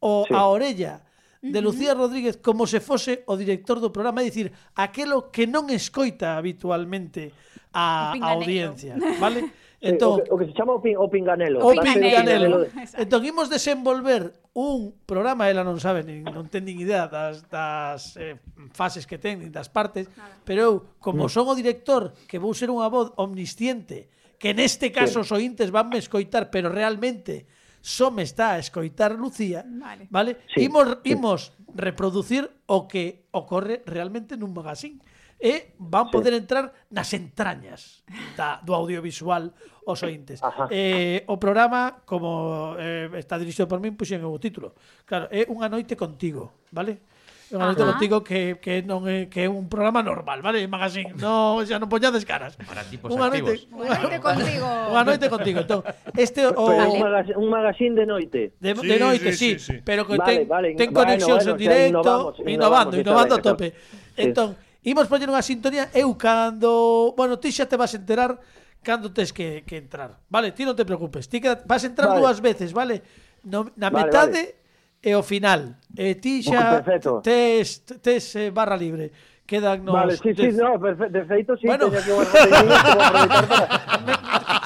o, 0.00 0.24
sí. 0.26 0.34
a 0.34 0.46
orella 0.48 1.04
de 1.42 1.60
Lucía 1.60 1.94
Rodríguez 1.94 2.38
como 2.38 2.70
se 2.70 2.78
fose 2.78 3.26
o 3.26 3.34
director 3.34 3.82
do 3.82 3.90
programa, 3.90 4.22
é 4.22 4.30
dicir, 4.30 4.54
aquelo 4.78 5.34
que 5.34 5.50
non 5.50 5.66
escoita 5.74 6.38
habitualmente 6.38 7.34
a, 7.74 8.14
a 8.14 8.28
audiencia, 8.38 8.94
vale? 9.18 9.50
Eh, 9.82 9.98
entón, 9.98 10.14
o, 10.14 10.16
que, 10.22 10.30
o 10.30 10.38
que 10.38 10.46
se 10.46 10.54
chama 10.54 10.78
o, 10.78 10.80
pin, 10.80 10.94
o 10.94 11.10
pinganelo. 11.10 11.58
O 11.58 11.74
pinganelo. 11.74 12.70
pinganelo. 12.70 12.96
Entón, 13.02 13.20
imos 13.26 13.50
desenvolver 13.50 14.30
un 14.54 14.94
programa, 15.02 15.50
ela 15.50 15.66
non 15.66 15.82
sabe, 15.82 16.06
nin, 16.06 16.22
non 16.22 16.46
ten 16.46 16.62
nin 16.62 16.78
idea 16.78 17.10
das, 17.10 17.42
das 17.50 18.14
eh, 18.14 18.38
fases 18.70 19.10
que 19.10 19.18
ten, 19.18 19.42
nin 19.42 19.50
das 19.50 19.66
partes, 19.66 20.06
Nada. 20.14 20.38
pero 20.46 20.60
eu, 20.62 20.74
como 21.02 21.26
mm. 21.26 21.34
son 21.34 21.50
o 21.50 21.58
director, 21.58 22.14
que 22.30 22.38
vou 22.38 22.54
ser 22.54 22.70
unha 22.70 22.86
voz 22.86 23.10
omnisciente, 23.18 24.06
que 24.38 24.54
neste 24.54 24.94
caso 24.94 25.26
os 25.26 25.34
ointes 25.34 25.74
vanme 25.74 25.98
escoitar, 25.98 26.46
pero 26.46 26.70
realmente 26.70 27.50
só 27.82 28.14
me 28.14 28.22
está 28.22 28.54
a 28.54 28.62
escoitar 28.62 29.18
Lucía, 29.18 29.66
vale? 29.66 30.06
vale? 30.14 30.30
Sí. 30.54 30.62
Imos, 30.70 31.02
imos 31.02 31.58
reproducir 31.74 32.46
o 32.70 32.86
que 32.86 33.26
ocorre 33.34 33.82
realmente 33.82 34.38
nun 34.38 34.54
magazín 34.54 35.02
e 35.42 35.74
van 35.82 36.06
poder 36.06 36.38
entrar 36.38 36.70
nas 36.94 37.10
entrañas 37.10 38.06
da, 38.38 38.62
do 38.62 38.78
audiovisual 38.78 39.50
os 39.82 39.98
ointes. 40.06 40.38
Ajá. 40.38 40.70
Eh, 40.70 41.26
o 41.26 41.36
programa, 41.42 42.06
como 42.06 42.78
eh, 42.78 43.10
está 43.18 43.34
dirixido 43.42 43.66
por 43.66 43.82
min, 43.82 43.98
puxen 43.98 44.22
o 44.22 44.38
título. 44.38 44.78
Claro, 45.02 45.26
é 45.34 45.42
unha 45.50 45.66
noite 45.66 45.98
contigo, 45.98 46.62
vale? 46.70 47.02
É 47.50 47.58
unha 47.58 47.74
noite 47.74 47.82
contigo 47.82 48.22
que, 48.22 48.62
que 48.62 48.86
non 48.86 49.02
é 49.10 49.26
que 49.26 49.44
é 49.44 49.48
un 49.50 49.66
programa 49.66 49.98
normal, 50.00 50.38
vale? 50.38 50.62
Magazine, 50.70 51.12
no, 51.18 51.58
xa 51.66 51.82
non 51.82 51.90
poñades 51.90 52.22
caras. 52.22 52.54
Para 52.62 52.86
tipos 52.86 53.10
unha 53.10 53.26
noite, 53.26 53.58
activos. 53.58 53.82
Unha 53.82 53.98
noite 53.98 54.18
contigo. 54.22 54.66
Unha 54.94 55.02
noite 55.02 55.26
contigo. 55.26 55.58
Entón, 55.66 55.80
este 56.14 56.46
o 56.46 56.54
Pero 56.54 56.86
un, 56.86 57.02
magazine, 57.02 57.36
un 57.36 57.48
magazine 57.50 57.94
de 57.98 58.06
noite. 58.06 58.40
De, 58.62 58.70
sí, 58.78 58.86
de 58.86 58.96
noite, 59.02 59.28
sí, 59.34 59.58
sí, 59.58 59.74
sí, 59.74 59.74
pero 59.82 60.06
que 60.06 60.14
vale, 60.14 60.46
ten, 60.46 60.48
vale, 60.48 60.68
ten 60.78 60.94
conexións 60.94 61.42
bueno, 61.42 61.52
en 61.52 61.58
directo, 61.58 61.98
o 61.98 62.32
sea, 62.38 62.46
innovamos, 62.46 62.94
innovando, 62.94 62.94
innovando, 62.94 62.94
innovando 63.02 63.34
a 63.34 63.40
tope. 63.42 63.68
Sí. 64.14 64.22
Entón, 64.30 64.48
Imos 64.82 65.06
poñer 65.06 65.30
unha 65.30 65.46
sintonía 65.46 65.86
eu 65.94 66.10
cando... 66.18 67.14
Bueno, 67.14 67.38
ti 67.38 67.54
xa 67.54 67.70
te 67.70 67.78
vas 67.78 67.94
a 67.94 68.02
enterar 68.02 68.34
cando 68.82 69.14
tes 69.14 69.30
que, 69.30 69.62
que 69.62 69.78
entrar. 69.78 70.18
Vale, 70.26 70.50
ti 70.50 70.66
non 70.66 70.74
te 70.74 70.82
preocupes. 70.82 71.30
Ti 71.30 71.38
que, 71.38 71.54
vas 71.62 71.86
a 71.86 71.88
entrar 71.88 72.10
vale. 72.10 72.18
dúas 72.18 72.42
veces, 72.42 72.74
vale? 72.74 73.06
No, 73.46 73.70
na 73.78 73.94
vale, 73.94 74.10
metade 74.10 74.42
vale. 74.42 74.58
e 74.98 75.14
o 75.14 75.22
final. 75.22 75.78
E 75.94 76.18
ti 76.18 76.42
xa 76.42 76.82
Perfecto. 76.82 77.22
tes, 77.22 77.86
tes 78.02 78.34
eh, 78.34 78.50
barra 78.50 78.74
libre. 78.74 79.14
Quedan 79.46 79.86
nos... 79.86 79.94
Vale, 79.94 80.18
sí, 80.18 80.34
tes... 80.34 80.50
sí, 80.50 80.58
no, 80.58 80.74
perfecto, 80.82 81.14
de 81.14 81.22
feito, 81.30 81.54
sí, 81.54 81.66
bueno. 81.70 81.86
teña 81.86 82.02
que 82.02 82.12
barra 82.18 83.22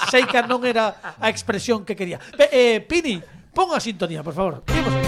Sei 0.08 0.24
para... 0.24 0.48
Non 0.48 0.64
era 0.64 0.96
a 1.20 1.28
expresión 1.28 1.84
que 1.84 1.92
quería. 1.92 2.16
Eh, 2.40 2.80
Pini, 2.88 3.20
pon 3.52 3.68
a 3.76 3.80
sintonía, 3.84 4.24
por 4.24 4.32
favor. 4.32 4.64
Imos 4.72 4.96
aquí. 4.96 5.05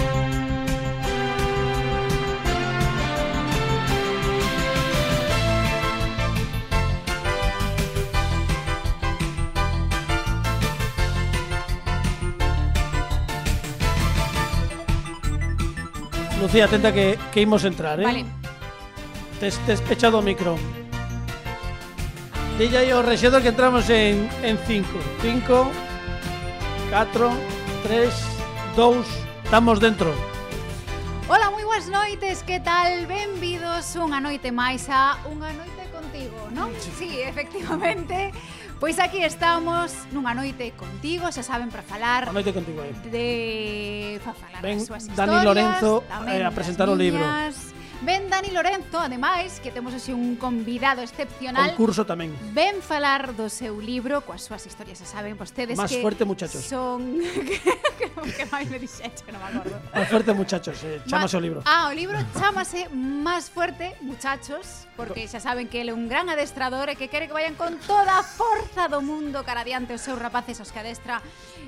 Lucía, 16.39 16.65
atenta 16.65 16.93
que, 16.93 17.19
que 17.33 17.41
imos 17.41 17.65
entrar, 17.65 17.99
eh? 17.99 18.03
Vale. 18.03 18.25
Tes, 19.39 19.59
tes 19.65 19.81
pechado 19.81 20.19
o 20.19 20.21
micro. 20.21 20.55
Dille 22.57 22.77
aí 22.77 22.91
ao 22.91 23.03
rexedor 23.03 23.41
que 23.41 23.49
entramos 23.49 23.89
en 23.89 24.27
5. 24.43 24.87
5, 25.21 25.71
4, 26.91 27.31
3, 27.83 28.13
2, 28.75 29.05
estamos 29.43 29.79
dentro. 29.79 30.15
Ola, 31.27 31.51
moi 31.51 31.63
boas 31.67 31.91
noites, 31.91 32.41
que 32.47 32.63
tal? 32.63 33.03
Benvidos 33.05 33.95
unha 33.99 34.23
noite 34.23 34.49
máis 34.55 34.87
a 34.87 35.19
Unha 35.27 35.51
noite 35.55 35.83
contigo, 35.91 36.39
non? 36.55 36.71
Sí, 36.95 37.19
efectivamente. 37.19 38.31
Pois 38.79 38.97
aquí 38.97 39.19
estamos 39.27 39.91
nunha 40.15 40.31
noite 40.31 40.71
contigo, 40.79 41.27
xa 41.27 41.43
saben 41.43 41.67
para 41.67 41.83
falar. 41.83 42.31
A 42.31 42.31
noite 42.31 42.55
contigo. 42.55 42.79
Eh. 42.79 42.95
De 43.11 43.27
para 44.23 44.31
falar 44.39 44.61
ben, 44.63 44.79
das 44.79 44.87
súas 44.87 45.03
historias, 45.03 45.19
Dani 45.19 45.43
Lorenzo 45.43 46.07
tamén, 46.07 46.39
eh, 46.39 46.47
a 46.47 46.51
presentar 46.55 46.87
o 46.87 46.95
libro. 46.95 47.19
Ven 48.01 48.29
Dani 48.29 48.51
Lorenzo, 48.51 48.97
ademais, 48.99 49.59
que 49.59 49.71
temos 49.71 49.93
así 49.93 50.13
un 50.13 50.37
convidado 50.37 51.01
excepcional. 51.01 51.75
Concurso 51.75 52.07
tamén. 52.07 52.31
Ven 52.55 52.79
falar 52.79 53.35
do 53.35 53.51
seu 53.51 53.75
libro, 53.83 54.23
coas 54.23 54.39
súas 54.39 54.63
historias, 54.63 55.03
xa 55.03 55.19
saben 55.19 55.35
vostedes 55.35 55.75
Más 55.75 55.91
que... 55.91 55.99
fuerte, 55.99 56.23
muchachos. 56.23 56.63
Son... 56.63 57.19
que 58.39 58.45
máis 58.47 58.71
me 58.71 58.79
dixeche, 58.79 59.27
non 59.27 59.43
me 59.43 59.51
acordo. 59.51 59.75
Más 59.91 60.07
fuerte, 60.07 60.31
muchachos, 60.31 60.79
eh, 60.87 61.03
chamase 61.03 61.35
Ma... 61.35 61.39
o 61.39 61.43
libro. 61.43 61.59
Ah, 61.67 61.91
o 61.91 61.93
libro 61.93 62.15
chamase 62.39 62.87
Más 62.87 63.51
fuerte, 63.51 63.91
muchachos, 63.99 64.87
porque 64.95 65.27
xa 65.27 65.43
saben 65.43 65.67
que 65.67 65.83
ele 65.83 65.91
é 65.91 65.95
un 65.95 66.07
gran 66.07 66.31
adestrador 66.31 66.87
e 66.87 66.95
que 66.95 67.11
quere 67.11 67.27
que 67.27 67.35
vayan 67.35 67.59
con 67.59 67.75
toda 67.83 68.15
a 68.15 68.23
forza 68.23 68.87
do 68.87 69.03
mundo 69.03 69.43
cara 69.43 69.67
adiante 69.67 69.91
os 69.91 69.99
seus 69.99 70.15
rapaces 70.15 70.55
os 70.63 70.71
que 70.71 70.79
adestra 70.79 71.19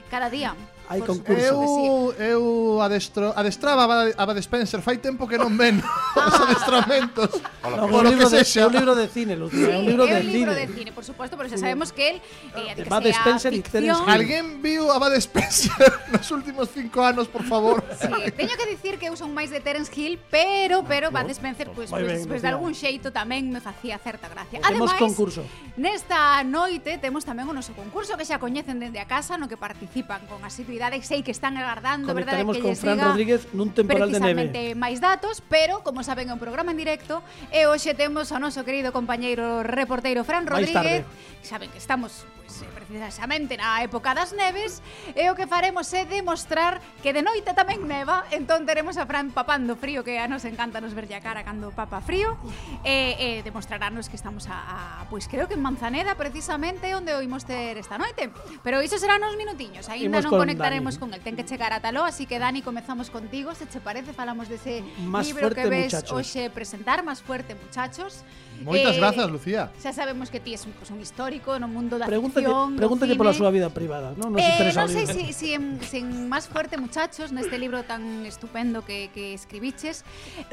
cada 0.07 0.32
día. 0.32 0.55
Hai 0.91 0.99
concurso. 1.07 1.39
Eu, 1.39 2.11
eu 2.19 2.43
adestro, 2.83 3.31
adestraba 3.31 4.11
a 4.11 4.23
Bad 4.27 4.39
Spencer 4.43 4.83
fai 4.83 4.99
tempo 4.99 5.23
que 5.23 5.39
non 5.39 5.55
ven 5.55 5.79
os 6.19 6.35
adestramentos. 6.35 7.31
No, 7.63 7.87
por 7.87 8.03
lo 8.03 8.11
que 8.11 8.27
de, 8.27 8.43
sexa. 8.43 8.61
É 8.61 8.67
un 8.67 8.75
libro 8.75 8.91
de 8.91 9.07
cine, 9.07 9.39
Lucía. 9.39 9.71
Sí, 9.71 9.71
é 9.71 9.79
un 9.79 9.87
libro, 9.87 10.03
de, 10.03 10.19
un 10.19 10.27
libro 10.27 10.51
de 10.51 10.67
cine, 10.67 10.91
por 10.91 11.07
supuesto, 11.07 11.39
pero 11.39 11.47
xa 11.47 11.55
sabemos 11.55 11.95
que 11.95 12.19
el 12.19 12.19
eh, 12.19 12.75
que 12.75 12.83
Bud 12.91 13.07
Spencer 13.07 13.55
ficción. 13.55 14.03
Alguén 14.03 14.59
viu 14.59 14.91
a 14.91 14.99
Bad 14.99 15.15
Spencer 15.23 15.79
nos 16.11 16.27
últimos 16.27 16.67
cinco 16.75 16.99
anos, 17.07 17.31
por 17.31 17.47
favor? 17.47 17.79
Sí, 17.95 18.11
teño 18.35 18.51
que 18.59 18.67
dicir 18.67 18.99
que 18.99 19.07
eu 19.07 19.15
son 19.15 19.31
máis 19.31 19.47
de 19.47 19.63
Terence 19.63 19.87
Hill, 19.95 20.19
pero 20.27 20.83
pero 20.83 21.07
Bud 21.07 21.31
Spencer, 21.31 21.71
pois 21.71 21.87
pues, 21.87 22.03
pues, 22.03 22.27
pues, 22.27 22.41
de 22.43 22.51
algún 22.51 22.75
xeito 22.75 23.15
tamén 23.15 23.47
me 23.47 23.63
facía 23.63 23.95
certa 23.95 24.27
gracia. 24.27 24.59
Ademais, 24.59 24.99
concurso. 24.99 25.47
nesta 25.79 26.43
noite 26.43 26.99
temos 26.99 27.23
tamén 27.23 27.47
o 27.47 27.55
noso 27.55 27.71
concurso 27.79 28.19
que 28.19 28.27
xa 28.27 28.43
coñecen 28.43 28.75
dende 28.83 28.99
a 28.99 29.07
casa, 29.07 29.39
no 29.39 29.47
que 29.47 29.55
participan 29.55 30.27
con 30.27 30.43
asiduidade 30.43 30.80
cidade 30.82 30.97
sei 31.05 31.21
que 31.21 31.29
están 31.29 31.53
agardando, 31.61 32.09
verdade, 32.09 32.41
que 32.41 32.59
con 32.59 32.73
Fran 32.73 32.97
Rodríguez 32.97 33.45
nun 33.53 33.69
temporal 33.69 34.09
de 34.09 34.17
neve. 34.17 34.49
Precisamente 34.49 34.73
máis 34.73 34.97
datos, 34.97 35.45
pero 35.45 35.86
como 35.86 36.01
saben 36.01 36.25
é 36.29 36.34
un 36.34 36.41
programa 36.41 36.73
en 36.73 36.82
directo 36.82 37.21
e 37.53 37.69
hoxe 37.69 37.93
temos 37.93 38.34
ao 38.34 38.41
noso 38.41 38.65
querido 38.65 38.89
compañeiro 38.89 39.61
reporteiro 39.61 40.25
Fran 40.25 40.49
Rodríguez. 40.49 41.05
Saben 41.45 41.69
que 41.69 41.77
estamos 41.77 42.25
pues, 42.41 42.65
precisamente 42.91 43.55
na 43.55 43.79
época 43.79 44.11
das 44.11 44.35
neves, 44.35 44.83
e 45.15 45.31
o 45.31 45.33
que 45.33 45.47
faremos 45.47 45.87
é 45.95 46.03
demostrar 46.03 46.83
que 46.99 47.15
de 47.15 47.23
noite 47.23 47.55
tamén 47.55 47.87
neva, 47.87 48.27
entón 48.35 48.67
teremos 48.67 48.99
a 48.99 49.07
Fran 49.07 49.31
papando 49.31 49.79
frío, 49.79 50.03
que 50.03 50.19
a 50.19 50.27
nos 50.27 50.43
encanta 50.43 50.83
nos 50.83 50.91
verlle 50.91 51.15
a 51.15 51.23
cara 51.23 51.47
cando 51.47 51.71
papa 51.71 52.03
frío, 52.03 52.35
e, 52.83 53.15
e 53.15 53.27
demostrararnos 53.47 54.11
que 54.11 54.19
estamos 54.19 54.51
a, 54.51 55.01
a 55.01 55.07
pois 55.07 55.31
creo 55.31 55.47
que 55.47 55.55
en 55.55 55.63
Manzaneda 55.63 56.19
precisamente 56.19 56.91
onde 56.91 57.15
o 57.15 57.23
imos 57.23 57.47
ter 57.47 57.79
esta 57.79 57.95
noite. 57.95 58.27
Pero 58.59 58.83
iso 58.83 58.99
será 58.99 59.15
nos 59.15 59.39
minutiños, 59.39 59.87
aínda 59.87 60.19
non 60.19 60.35
conectaremos 60.35 60.99
Dani. 60.99 61.01
con 61.01 61.09
el, 61.15 61.23
ten 61.23 61.39
que 61.39 61.47
chegar 61.47 61.71
a 61.71 61.79
Taló, 61.79 62.03
así 62.03 62.27
que 62.27 62.37
Dani, 62.37 62.59
comezamos 62.59 63.07
contigo, 63.07 63.55
se 63.55 63.71
che 63.71 63.79
parece, 63.79 64.11
falamos 64.11 64.51
dese 64.51 64.83
más 65.07 65.23
libro 65.25 65.47
fuerte, 65.47 65.63
que 65.63 65.69
ves 65.71 65.93
muchachos. 65.95 66.11
hoxe 66.11 66.51
presentar, 66.51 66.99
máis 67.07 67.23
fuerte, 67.23 67.55
muchachos. 67.55 68.27
Moitas 68.64 68.95
Eh, 68.95 68.99
grazas, 69.01 69.28
Lucía. 69.30 69.72
Xa 69.82 69.91
sabemos 69.93 70.30
que 70.30 70.39
ti 70.39 70.53
és 70.53 70.64
un, 70.66 70.74
pues, 70.78 70.89
un 70.91 71.01
histórico 71.01 71.57
no 71.59 71.68
mundo 71.68 71.97
da 71.97 72.05
Pregúntate, 72.05 72.45
ficción, 72.45 72.78
pregúntate 72.78 73.14
pola 73.18 73.34
súa 73.34 73.51
vida 73.51 73.70
privada, 73.74 74.14
non? 74.16 74.32
Nos 74.34 74.41
Eh, 74.41 74.49
interesa 74.49 74.86
non 74.86 74.91
sei 74.93 75.05
si, 75.09 75.24
si, 75.34 75.47
en, 75.57 75.82
si 75.82 75.99
en 75.99 76.30
Más 76.32 76.47
fuerte 76.47 76.78
muchachos 76.78 77.34
neste 77.36 77.57
libro 77.59 77.84
tan 77.84 78.24
estupendo 78.24 78.86
que, 78.86 79.12
que 79.12 79.34
escribiches 79.36 80.05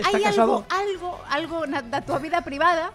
hai 0.03 0.25
algo 0.27 0.67
algo 0.73 1.11
algo 1.31 1.57
na, 1.71 1.85
da 1.85 2.03
tua 2.03 2.19
vida 2.19 2.43
privada 2.43 2.91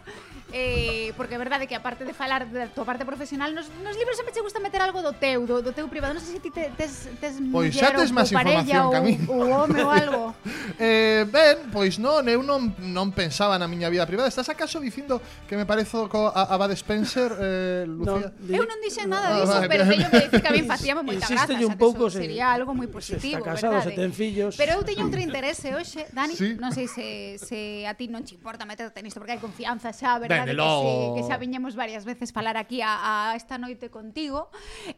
eh, 0.53 1.11
porque 1.17 1.33
é 1.33 1.39
verdade 1.41 1.65
que 1.65 1.73
aparte 1.73 2.05
de 2.05 2.13
falar 2.13 2.45
da 2.45 2.69
tua 2.69 2.85
parte 2.85 3.01
profesional 3.03 3.49
nos, 3.57 3.73
nos 3.81 3.97
libros 3.97 4.13
sempre 4.13 4.33
che 4.33 4.41
gusta 4.45 4.61
meter 4.61 4.85
algo 4.85 5.01
do 5.01 5.11
teu 5.11 5.49
do, 5.49 5.65
do 5.65 5.73
teu 5.73 5.89
privado, 5.89 6.13
non 6.13 6.21
sei 6.21 6.37
se 6.37 6.41
ti 6.45 6.53
te, 6.53 6.69
tes, 6.77 7.09
tes 7.17 7.41
pois 7.49 7.73
xa 7.73 7.89
tes 7.89 8.13
máis 8.13 8.29
información 8.29 8.93
que 8.93 8.97
a 8.97 9.01
mí 9.01 9.17
ou 9.25 9.49
home 9.49 9.81
ou 9.81 9.89
algo 9.89 10.21
eh, 10.77 11.25
ben, 11.25 11.73
pois 11.73 11.97
non, 11.97 12.21
eu 12.29 12.45
non, 12.45 12.69
non 12.85 13.09
pensaba 13.09 13.57
na 13.57 13.65
miña 13.65 13.89
vida 13.89 14.05
privada, 14.05 14.29
estás 14.29 14.45
acaso 14.53 14.77
dicindo 14.77 15.17
que 15.49 15.57
me 15.57 15.65
parezo 15.65 16.05
co, 16.05 16.29
a, 16.29 16.53
a 16.53 16.55
Bad 16.61 16.77
Spencer 16.77 17.33
eh, 17.33 17.89
Lucía? 17.89 18.29
No, 18.37 18.53
eu 18.53 18.63
non 18.69 18.77
dixen 18.85 19.09
ah, 19.09 19.13
nada 19.17 19.27
disso, 19.41 19.57
vale, 19.57 19.65
pero 19.65 19.89
teño 19.89 20.07
que 20.13 20.29
dicir 20.29 20.37
que 20.37 20.49
a 20.49 20.53
mí 20.53 20.61
facíame 20.69 21.01
moita 21.01 21.25
graza, 21.25 21.57
un 21.57 21.81
pouco, 21.81 22.13
se, 22.13 22.21
sería 22.21 22.53
algo 22.53 22.77
moi 22.77 22.85
positivo, 22.85 23.41
se 23.41 23.41
está 23.41 23.57
casado, 23.57 23.81
verdade? 23.81 23.89
se 23.89 23.97
ten 23.97 24.13
fillos 24.13 24.53
pero 24.53 24.77
eu 24.77 24.85
teño 24.85 25.09
outro 25.09 25.17
interese 25.17 25.73
hoxe, 25.73 26.05
Dani, 26.13 26.37
sí. 26.37 26.53
non 26.61 26.69
sei 26.69 26.85
se, 26.85 27.41
se 27.41 27.89
a 27.89 27.97
ti 27.97 28.05
non 28.05 28.21
te 28.21 28.37
importa 28.37 28.69
meterte 28.69 29.01
nisto 29.01 29.17
porque 29.17 29.33
hai 29.33 29.41
confianza 29.41 29.89
xa, 29.89 30.21
verdade? 30.21 30.42
Ben, 30.42 30.42
que, 30.45 30.53
logo. 30.53 31.15
Sí, 31.15 31.21
que 31.21 31.23
xa 31.27 31.37
viñemos 31.37 31.75
varias 31.75 32.03
veces 32.03 32.31
falar 32.31 32.57
aquí 32.57 32.81
a, 32.81 33.31
a 33.31 33.35
esta 33.35 33.57
noite 33.57 33.89
contigo. 33.89 34.49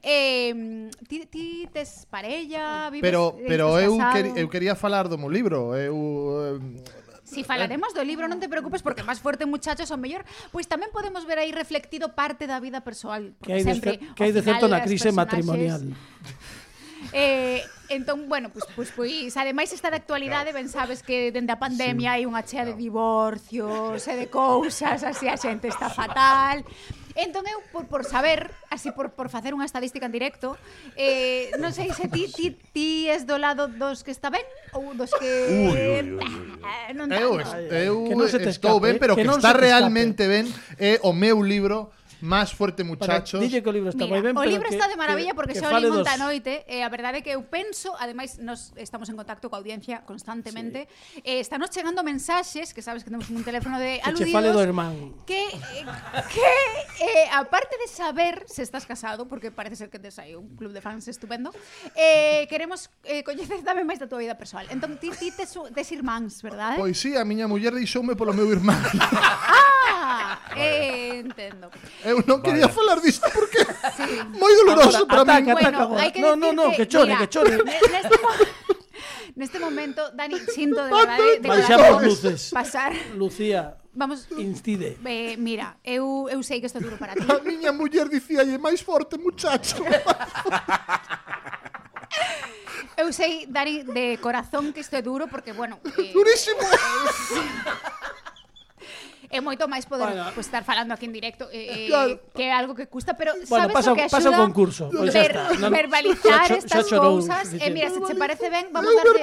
Eh, 0.01 0.89
ti, 1.07 1.25
ti 1.25 1.67
tes 1.71 2.07
parella, 2.09 2.89
vives 2.89 3.05
Pero 3.05 3.37
pero 3.47 3.79
eu 3.79 3.97
quer, 4.11 4.25
eu 4.37 4.47
quería 4.49 4.75
falar 4.75 5.07
do 5.07 5.17
meu 5.17 5.29
libro, 5.29 5.75
eu 5.75 6.59
eh, 6.59 7.05
Si 7.25 7.43
falaremos 7.43 7.89
eh, 7.91 7.97
do 7.97 8.03
libro, 8.05 8.29
non 8.29 8.37
te 8.37 8.45
preocupes 8.45 8.85
porque 8.85 9.01
máis 9.01 9.17
fuerte 9.17 9.49
muchachos 9.49 9.89
o 9.89 9.97
mellor, 9.97 10.21
pois 10.53 10.69
tamén 10.69 10.93
podemos 10.93 11.25
ver 11.25 11.41
aí 11.41 11.49
reflectido 11.49 12.13
parte 12.13 12.45
da 12.45 12.61
vida 12.61 12.85
persoal, 12.85 13.33
porque 13.41 13.49
que 13.49 13.53
hai 13.57 13.65
sempre 13.65 13.97
que 14.13 14.21
hai 14.21 14.29
de 14.29 14.45
certo 14.45 14.69
na 14.69 14.85
crise 14.85 15.09
matrimonial. 15.09 15.81
Eh, 17.13 17.63
entón, 17.89 18.27
bueno, 18.27 18.49
pois, 18.49 18.65
pois, 18.75 18.89
pois 18.91 19.37
ademais 19.37 19.71
está 19.73 19.89
de 19.89 19.97
actualidade, 19.97 20.53
ben 20.53 20.69
sabes 20.69 21.03
que 21.03 21.31
dende 21.31 21.53
a 21.53 21.59
pandemia 21.59 22.17
sí, 22.17 22.21
hai 22.21 22.23
unha 22.25 22.41
chea 22.41 22.65
de 22.65 22.73
divorcios 22.73 24.01
e 24.07 24.13
de 24.15 24.27
cousas, 24.29 25.03
así 25.05 25.29
a 25.29 25.37
xente 25.37 25.69
está 25.69 25.89
fatal. 25.89 26.65
Entón 27.15 27.47
eu 27.47 27.63
por, 27.71 27.87
por 27.87 28.03
saber, 28.03 28.51
así 28.67 28.91
por, 28.91 29.15
por 29.15 29.31
facer 29.31 29.55
unha 29.55 29.63
estadística 29.63 30.03
en 30.03 30.11
directo, 30.11 30.59
eh, 30.99 31.47
non 31.63 31.71
sei 31.71 31.87
se 31.95 32.11
ti, 32.11 32.27
ti, 32.27 32.51
ti 32.75 33.07
es 33.07 33.23
do 33.23 33.39
lado 33.39 33.71
dos 33.71 34.03
que 34.03 34.11
está 34.11 34.27
ben 34.27 34.43
ou 34.75 34.91
dos 34.91 35.15
que... 35.15 35.31
Ui, 35.47 35.71
ui, 35.71 36.19
ui. 36.19 36.27
Eh, 36.59 36.91
non 36.91 37.07
tanto. 37.07 37.39
eu, 37.71 38.03
eu 38.03 38.11
que 38.11 38.15
non 38.19 38.27
se 38.27 38.43
te 38.43 38.51
estou 38.51 38.83
ben, 38.83 38.99
pero 38.99 39.15
que, 39.15 39.23
que 39.23 39.31
está 39.31 39.55
realmente 39.55 40.27
ben 40.27 40.43
é 40.75 40.99
o 41.07 41.15
meu 41.15 41.39
libro 41.39 41.87
Más 42.21 42.53
fuerte 42.53 42.83
muchachos. 42.83 43.39
Dille 43.41 43.61
que 43.61 43.69
o 43.69 43.73
libro 43.73 43.89
está 43.89 44.05
Mira, 44.05 44.21
moi 44.21 44.23
ben, 44.23 44.37
o 44.37 44.45
libro 44.45 44.69
que, 44.69 44.75
está 44.75 44.87
de 44.87 44.95
maravilla 44.95 45.31
que, 45.33 45.39
porque 45.39 45.53
que, 45.53 45.61
xa 45.63 45.71
o 45.71 45.79
li 45.79 45.89
monta 45.91 46.15
noite 46.17 46.63
e 46.67 46.79
eh, 46.79 46.83
a 46.83 46.89
verdade 46.89 47.19
é 47.19 47.21
que 47.21 47.33
eu 47.33 47.43
penso, 47.43 47.91
ademais 47.99 48.39
nos 48.39 48.71
estamos 48.79 49.09
en 49.11 49.15
contacto 49.19 49.51
coa 49.51 49.59
audiencia 49.59 50.03
constantemente, 50.07 50.87
sí. 50.87 51.21
eh, 51.23 51.39
estános 51.39 51.71
chegando 51.71 52.03
mensaxes, 52.03 52.71
que 52.71 52.81
sabes 52.81 53.03
que 53.03 53.11
temos 53.11 53.27
un 53.29 53.43
teléfono 53.43 53.79
de 53.79 53.99
aludidos. 54.03 54.31
Que 54.31 54.35
fale 54.35 54.49
do 54.51 54.61
irmán. 54.63 55.15
Que 55.27 55.51
eh, 55.51 55.85
que 56.31 56.49
eh, 57.03 57.27
aparte 57.33 57.75
de 57.77 57.87
saber 57.87 58.43
se 58.47 58.63
estás 58.63 58.85
casado 58.85 59.27
porque 59.27 59.51
parece 59.51 59.75
ser 59.75 59.89
que 59.89 59.99
tes 59.99 60.19
aí 60.19 60.35
un 60.35 60.55
club 60.55 60.71
de 60.71 60.81
fans 60.81 61.07
estupendo, 61.07 61.51
eh, 61.95 62.47
queremos 62.49 62.89
eh, 63.03 63.23
coñecer 63.23 63.61
tamén 63.63 63.83
máis 63.83 63.99
da 63.99 64.07
tua 64.07 64.19
vida 64.21 64.35
persoal. 64.35 64.67
Entón 64.71 64.97
ti 64.97 65.11
ti 65.11 65.31
tes, 65.31 65.51
tes 65.51 65.87
irmáns, 65.91 66.41
verdade? 66.41 66.79
Pois 66.79 66.95
sí, 66.97 67.15
a 67.15 67.23
miña 67.27 67.47
muller 67.49 67.73
deixoume 67.75 68.15
polo 68.15 68.33
meu 68.33 68.47
irmán. 68.47 68.79
ah, 69.91 70.39
eh, 70.55 71.21
entendo. 71.21 71.69
Eh, 72.05 72.13
eu 72.13 72.21
non 72.29 72.37
quería 72.45 72.69
vale. 72.69 72.77
falar 72.77 73.01
disto 73.01 73.25
porque 73.33 73.65
sí. 73.97 74.21
moi 74.37 74.53
doloroso 74.53 75.09
para 75.09 75.25
mí. 75.25 75.41
Ataca, 75.41 75.57
bueno, 75.57 75.97
ataca. 75.97 76.21
No, 76.21 76.37
no, 76.37 76.53
no, 76.53 76.69
que, 76.77 76.85
chore, 76.85 77.17
mira, 77.17 77.25
que 77.25 77.33
chore. 77.33 77.57
Neste, 77.65 78.15
mo 78.21 78.29
neste 79.33 79.57
momento, 79.57 80.13
Dani, 80.13 80.37
sinto 80.53 80.85
de 80.85 80.93
verdade 80.93 81.17
de, 81.17 81.41
de 81.41 81.49
Baixamos 81.49 82.05
luces. 82.05 82.53
pasar. 82.53 82.93
Lucía, 83.17 83.81
Vamos, 83.95 84.27
incide. 84.37 84.99
Eh, 85.01 85.33
mira, 85.39 85.79
eu, 85.81 86.27
eu 86.29 86.43
sei 86.43 86.59
que 86.59 86.67
isto 86.67 86.77
é 86.77 86.83
duro 86.83 86.99
para 87.01 87.15
ti. 87.15 87.23
A 87.25 87.39
miña 87.41 87.71
muller 87.73 88.05
dicíalle 88.11 88.59
máis 88.59 88.83
forte, 88.83 89.15
muchacho. 89.17 89.79
eu 93.01 93.07
sei, 93.15 93.47
Dani, 93.47 93.87
de 93.87 94.19
corazón 94.19 94.75
que 94.75 94.83
isto 94.83 94.93
é 94.93 95.01
duro 95.01 95.25
porque, 95.31 95.55
bueno... 95.55 95.79
Eh, 95.97 96.11
Durísimo! 96.11 96.59
Eh, 96.59 96.75
é 99.29 99.39
moito 99.41 99.67
máis 99.67 99.85
poder 99.85 100.11
bueno. 100.11 100.31
pues, 100.33 100.47
estar 100.47 100.63
falando 100.63 100.93
aquí 100.93 101.05
en 101.05 101.13
directo 101.13 101.49
eh, 101.51 101.85
eh 101.85 101.87
claro. 101.87 102.19
que 102.33 102.43
é 102.47 102.53
algo 102.53 102.73
que 102.75 102.87
custa, 102.87 103.17
pero 103.17 103.33
bueno, 103.49 103.69
sabes 103.69 103.75
pasa, 103.75 103.91
o 103.91 103.95
que 103.95 104.03
axuda? 104.05 104.17
Pasa 104.17 104.29
o 104.29 104.37
concurso, 104.37 104.83
pois 104.91 105.11
pues 105.11 105.13
ver, 105.13 105.33
no, 105.59 105.69
verbalizar 105.69 106.47
xa, 106.47 106.57
estas 106.57 106.85
cousas. 106.89 107.53
E 107.53 107.61
eh, 107.61 107.71
mira, 107.71 107.89
se 107.89 107.99
che 108.01 108.15
parece 108.15 108.49
ben, 108.49 108.69
vamos 108.71 108.91
a 108.91 109.01
darlle 109.01 109.19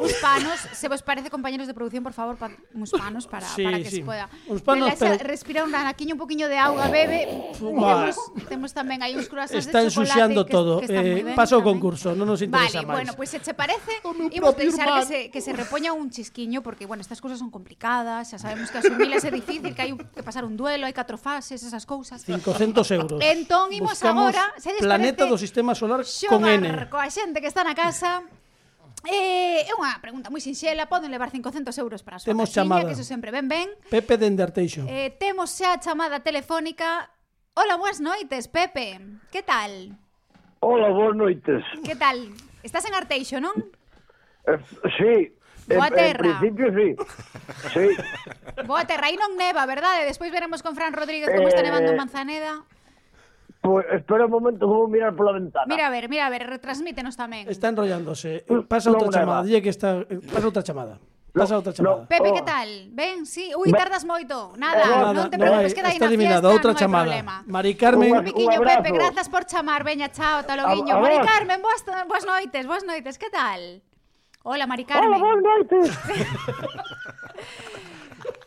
uns 0.00 0.14
panos, 0.22 0.58
se 0.72 0.86
vos 0.88 1.02
parece 1.02 1.30
compañeros 1.30 1.66
de 1.66 1.74
producción, 1.74 2.02
por 2.02 2.12
favor, 2.12 2.36
pa, 2.36 2.50
uns 2.74 2.90
panos 2.90 3.26
para, 3.26 3.46
sí, 3.46 3.64
para 3.64 3.78
que 3.78 3.90
sí. 3.90 4.00
se 4.00 4.04
poda. 4.04 4.28
Uns 4.46 4.62
panos, 4.62 4.90
Relaxa, 4.92 5.18
pero... 5.18 5.28
respira 5.28 5.64
un 5.64 5.72
ranaquiño, 5.72 6.14
un 6.14 6.20
poquinho 6.20 6.48
de 6.48 6.58
auga, 6.58 6.88
bebe. 6.88 7.28
Temos, 7.58 8.16
temos 8.48 8.70
tamén 8.72 9.02
aí 9.02 9.16
uns 9.16 9.28
croissants 9.28 9.66
Está 9.66 9.82
de 9.82 9.90
chocolate 9.90 10.34
que, 10.34 10.52
todo. 10.52 10.80
Que, 10.80 10.88
que 10.88 10.96
eh, 10.96 11.22
ben, 11.24 11.36
pasa 11.36 11.56
o 11.56 11.62
concurso, 11.64 12.14
non 12.14 12.28
nos 12.28 12.40
interesa 12.42 12.80
vale, 12.80 12.86
máis. 12.86 12.96
bueno, 13.04 13.12
pois 13.16 13.30
pues, 13.30 13.42
se 13.42 13.44
che 13.44 13.54
parece, 13.54 14.02
imos 14.04 14.54
pensar 14.54 14.86
que 15.00 15.04
se, 15.06 15.18
que 15.30 15.40
se 15.40 15.52
repoña 15.52 15.92
un 15.92 16.10
chisquiño, 16.10 16.62
porque, 16.62 16.86
bueno, 16.86 17.00
estas 17.00 17.20
cousas 17.20 17.38
son 17.38 17.50
complicadas, 17.50 18.30
xa 18.30 18.38
sabemos 18.38 18.70
que 18.70 18.78
asumilas 18.78 19.24
ser 19.30 19.38
difícil, 19.38 19.70
que 19.74 19.82
hai 19.86 19.94
un, 19.94 19.98
que 20.02 20.22
pasar 20.26 20.42
un 20.42 20.58
duelo, 20.58 20.84
hai 20.84 20.92
catro 20.92 21.14
fases, 21.14 21.62
esas 21.62 21.86
cousas. 21.86 22.26
500 22.26 22.90
euros. 22.90 23.18
Entón 23.22 23.70
imos 23.70 23.94
Buscamos 23.94 24.34
agora, 24.34 24.50
se 24.58 24.74
les 24.74 24.82
planeta 24.82 25.24
do 25.30 25.38
sistema 25.38 25.78
solar 25.78 26.02
con 26.26 26.42
N. 26.42 26.90
Coa 26.90 27.06
xente 27.08 27.38
que 27.38 27.48
está 27.48 27.62
na 27.62 27.78
casa, 27.78 28.26
Eh, 29.08 29.64
é 29.64 29.72
unha 29.72 29.96
pregunta 29.96 30.28
moi 30.28 30.44
sinxela, 30.44 30.84
poden 30.84 31.08
levar 31.08 31.32
500 31.32 31.72
euros 31.80 32.04
para 32.04 32.16
a 32.16 32.20
súa 32.20 32.36
temos 32.36 32.52
caixinha, 32.52 32.68
chamada. 32.68 32.84
que 32.84 33.00
iso 33.00 33.06
sempre 33.08 33.32
ben 33.32 33.48
ben. 33.48 33.72
Pepe 33.88 34.20
de 34.20 34.28
Endartation. 34.28 34.84
Eh, 34.84 35.16
temos 35.16 35.56
xa 35.56 35.72
a 35.72 35.80
chamada 35.80 36.20
telefónica. 36.20 37.08
Hola, 37.56 37.80
boas 37.80 37.96
noites, 38.04 38.52
Pepe. 38.52 39.00
Que 39.32 39.40
tal? 39.40 39.96
Hola, 40.60 40.92
boas 40.92 41.16
noites. 41.16 41.64
Que 41.80 41.96
tal? 41.96 42.28
Estás 42.60 42.84
en 42.84 42.92
Arteixo, 42.92 43.40
non? 43.40 43.56
Eh, 44.44 44.60
sí, 45.00 45.32
Boa 45.76 45.90
terra. 45.90 46.26
En, 46.26 46.30
en 46.30 46.54
principio, 46.54 46.66
sí. 46.74 46.88
sí. 47.74 47.86
Boa 48.66 48.84
terra. 48.84 49.06
Aí 49.06 49.16
non 49.16 49.38
neva, 49.38 49.66
verdade? 49.66 50.06
Despois 50.06 50.30
veremos 50.32 50.62
con 50.62 50.74
Fran 50.74 50.92
Rodríguez 50.92 51.30
como 51.30 51.46
eh... 51.46 51.52
está 51.52 51.62
nevando 51.62 51.90
en 51.90 51.96
eh, 51.96 52.02
Manzaneda. 52.02 52.64
Pues 53.60 53.84
espera 53.92 54.24
un 54.24 54.30
momento, 54.32 54.66
vou 54.66 54.88
mirar 54.88 55.12
pola 55.12 55.32
ventana. 55.36 55.68
Mira 55.68 55.86
a 55.86 55.90
ver, 55.92 56.08
mira 56.08 56.24
a 56.24 56.30
ver, 56.32 56.48
retransmítenos 56.48 57.12
tamén. 57.12 57.44
Está 57.44 57.68
enrollándose. 57.68 58.48
Pasa 58.64 58.88
outra 58.88 59.12
chamada, 59.12 59.44
dille 59.44 59.60
que 59.60 59.68
está 59.68 60.00
pasa 60.32 60.48
outra 60.48 60.64
chamada. 60.64 60.96
Pasa 61.28 61.60
outra 61.60 61.68
chamada. 61.76 61.96
No, 61.96 62.02
oh. 62.02 62.08
Pepe, 62.08 62.32
que 62.32 62.40
tal? 62.40 62.88
Ben, 62.96 63.28
sí. 63.28 63.52
Ui, 63.52 63.68
tardas 63.68 64.08
moito. 64.08 64.56
Nada, 64.56 64.80
eh, 64.80 65.12
non 65.12 65.28
te 65.28 65.36
preocupes, 65.36 65.70
no, 65.70 65.76
queda 65.76 65.88
aí 65.92 66.00
na 66.00 66.08
fiesta, 66.08 66.48
outra 66.48 66.72
non 66.72 66.80
chamada. 66.80 67.04
Problema. 67.04 67.36
Mari 67.44 67.72
Carmen, 67.76 68.10
un, 68.16 68.24
biquiño, 68.24 68.58
Pepe, 68.64 68.90
grazas 68.96 69.28
por 69.28 69.44
chamar. 69.44 69.84
Veña, 69.84 70.08
chao, 70.08 70.40
taloguiño. 70.48 70.96
Mari 70.96 71.20
Carmen, 71.20 71.60
boas, 71.60 71.84
boas 72.08 72.24
noites, 72.24 72.64
boas 72.64 72.84
noites. 72.88 73.20
Que 73.20 73.28
tal? 73.28 73.84
Hola, 74.42 74.66
Mari 74.66 74.84
Carmen. 74.84 75.08
Hola, 75.08 75.18
boas 75.18 75.42
noites. 75.42 75.90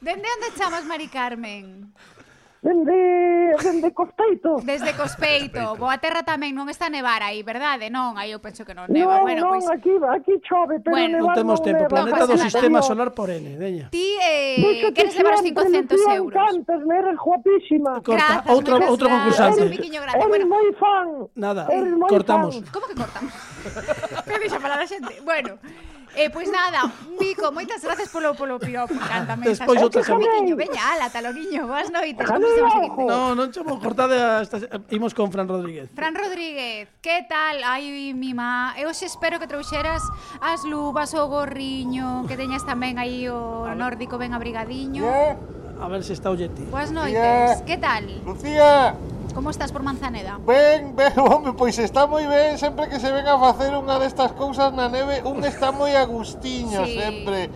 Dende 0.01 0.27
onde 0.27 0.51
chamas, 0.57 0.85
Mari 0.85 1.07
Carmen? 1.07 1.93
Dende, 2.63 3.57
dende 3.61 3.91
Cospeito. 3.91 4.55
Desde 4.63 4.95
Cospeito. 4.95 5.75
Boa 5.75 5.99
terra 5.99 6.23
tamén 6.23 6.55
non 6.55 6.71
está 6.71 6.87
a 6.87 6.93
nevar 6.95 7.19
aí, 7.19 7.43
verdade? 7.43 7.91
Non, 7.91 8.15
aí 8.15 8.31
eu 8.31 8.39
penso 8.39 8.63
que 8.63 8.71
non 8.71 8.87
neva. 8.87 9.19
Non, 9.19 9.27
bueno, 9.27 9.51
non, 9.51 9.59
pois... 9.59 9.67
aquí, 9.67 9.91
aquí 9.99 10.39
chove, 10.47 10.79
pero 10.79 10.95
bueno, 10.95 11.19
nevar 11.19 11.35
non 11.35 11.43
temos 11.43 11.59
tempo. 11.59 11.83
Neva. 11.83 11.91
Planeta 11.91 12.23
no, 12.23 12.31
do 12.31 12.37
sistema 12.39 12.79
solar 12.79 13.11
por 13.11 13.27
N, 13.27 13.59
deña. 13.59 13.91
Ti, 13.91 14.07
eh, 14.23 14.95
queres 14.95 15.11
levar 15.19 15.35
os 15.35 15.43
500 15.43 16.07
euros? 16.15 16.31
Cantas, 16.31 16.79
me 16.87 16.95
eres 17.03 17.19
guapísima. 17.19 17.99
Corta, 17.99 18.15
Grazas, 18.15 18.47
outro, 18.47 18.73
outro 18.87 19.07
concursante. 19.11 19.59
Eres, 19.67 19.83
eres 19.83 20.27
bueno, 20.31 20.45
moi 20.47 20.71
fan. 20.79 21.07
Nada, 21.35 21.67
eres 21.67 21.91
moi 21.99 22.07
cortamos. 22.07 22.63
Fan. 22.63 22.71
Como 22.71 22.87
que 22.87 22.95
cortamos? 22.95 23.33
Que 24.23 24.39
dixo 24.39 24.55
para 24.63 24.79
a 24.79 24.87
xente. 24.87 25.19
Bueno, 25.27 25.59
Eh, 26.15 26.29
pois 26.29 26.45
nada, 26.51 26.93
Vico, 27.19 27.49
moitas 27.49 27.81
gracias 27.81 28.09
polo 28.09 28.37
polo 28.37 28.61
piropo, 28.61 28.93
encántame. 28.93 29.49
Despois 29.49 29.81
outra 29.81 30.05
semana. 30.05 30.29
Viquiño, 30.29 30.55
veña, 30.55 30.81
ala, 30.93 31.09
taloguiño, 31.09 31.65
boas 31.65 31.89
noites. 31.89 32.29
No, 32.29 33.33
non 33.33 33.49
chamo, 33.49 33.81
cortade, 33.81 34.21
hasta... 34.21 34.61
Eh, 34.61 34.95
imos 34.97 35.17
con 35.17 35.33
Fran 35.33 35.49
Rodríguez. 35.49 35.89
Fran 35.97 36.13
Rodríguez, 36.13 36.89
que 37.01 37.25
tal? 37.25 37.65
Ai, 37.65 38.13
mi 38.13 38.37
má, 38.37 38.77
eu 38.77 38.93
xe 38.93 39.09
espero 39.09 39.41
que 39.41 39.49
trouxeras 39.49 40.05
as 40.37 40.61
luvas, 40.69 41.17
o 41.17 41.25
gorriño, 41.25 42.29
que 42.29 42.37
teñas 42.37 42.61
tamén 42.61 43.01
aí 43.01 43.25
o 43.25 43.65
nórdico 43.73 44.21
ben 44.21 44.37
abrigadiño. 44.37 45.01
Yeah. 45.01 45.37
A 45.81 45.89
ver 45.89 46.05
se 46.05 46.13
está 46.13 46.29
ollete. 46.29 46.61
Boas 46.69 46.93
noites, 46.93 47.17
yeah. 47.17 47.65
que 47.65 47.77
tal? 47.81 48.05
Lucía! 48.23 48.93
Como 49.33 49.49
estás 49.49 49.71
por 49.71 49.81
Manzaneda? 49.83 50.37
ven, 50.45 50.95
ven, 50.95 51.13
home, 51.17 51.53
pois 51.57 51.77
está 51.79 52.05
moi 52.07 52.23
ben 52.29 52.57
sempre 52.61 52.87
que 52.89 52.99
se 53.01 53.09
ven 53.11 53.25
a 53.27 53.35
facer 53.41 53.73
unha 53.73 53.97
destas 53.97 54.31
cousas 54.37 54.69
na 54.73 54.87
neve, 54.87 55.25
un 55.25 55.41
está 55.43 55.73
moi 55.73 55.93
agustiño 55.97 56.85
Sí. 56.85 56.99
sempre. 57.01 57.49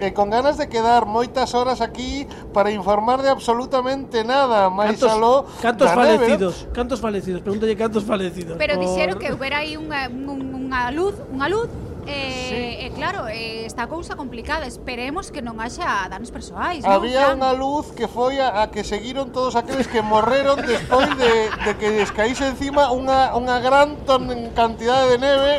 E 0.00 0.16
con 0.16 0.32
ganas 0.32 0.56
de 0.56 0.64
quedar 0.72 1.04
moitas 1.04 1.52
horas 1.52 1.84
aquí 1.84 2.24
para 2.56 2.72
informar 2.72 3.20
de 3.20 3.28
absolutamente 3.28 4.24
nada, 4.24 4.72
máis 4.72 4.96
Cantos, 4.96 5.12
aló 5.12 5.34
cantos 5.60 5.92
da 5.92 5.96
neve, 6.00 6.24
falecidos? 6.24 6.54
Cantos 6.72 6.98
falecidos? 7.04 7.40
Pregúntalle 7.44 7.76
cantos 7.76 8.04
falecidos. 8.08 8.56
Pero 8.56 8.80
dixeron 8.80 9.20
que 9.20 9.28
houbera 9.28 9.60
aí 9.60 9.76
unha, 9.76 10.08
un- 10.08 10.56
unha 10.56 10.88
luz, 10.88 11.12
unha 11.28 11.52
luz 11.52 11.68
Eh, 12.06 12.46
sí. 12.48 12.86
eh, 12.86 12.92
claro, 12.94 13.28
eh, 13.28 13.66
está 13.66 13.86
cousa 13.86 14.16
complicada. 14.16 14.66
Esperemos 14.66 15.30
que 15.30 15.42
non 15.42 15.60
haxa 15.60 16.08
danos 16.08 16.32
persoais 16.32 16.84
Había 16.84 17.32
unha 17.36 17.52
luz 17.52 17.92
que 17.92 18.08
foi 18.08 18.40
a, 18.40 18.64
a 18.64 18.72
que 18.72 18.82
seguiron 18.84 19.34
todos 19.34 19.56
aqueles 19.56 19.86
que 19.86 20.00
morreron 20.00 20.60
Despois 20.64 21.10
de, 21.16 21.50
de 21.66 21.72
que 21.76 21.88
les 21.92 22.10
caíse 22.12 22.46
encima 22.48 22.88
unha, 22.90 23.36
unha 23.36 23.60
gran 23.60 24.00
ton 24.08 24.26
cantidade 24.56 25.12
de 25.12 25.18
neve. 25.20 25.52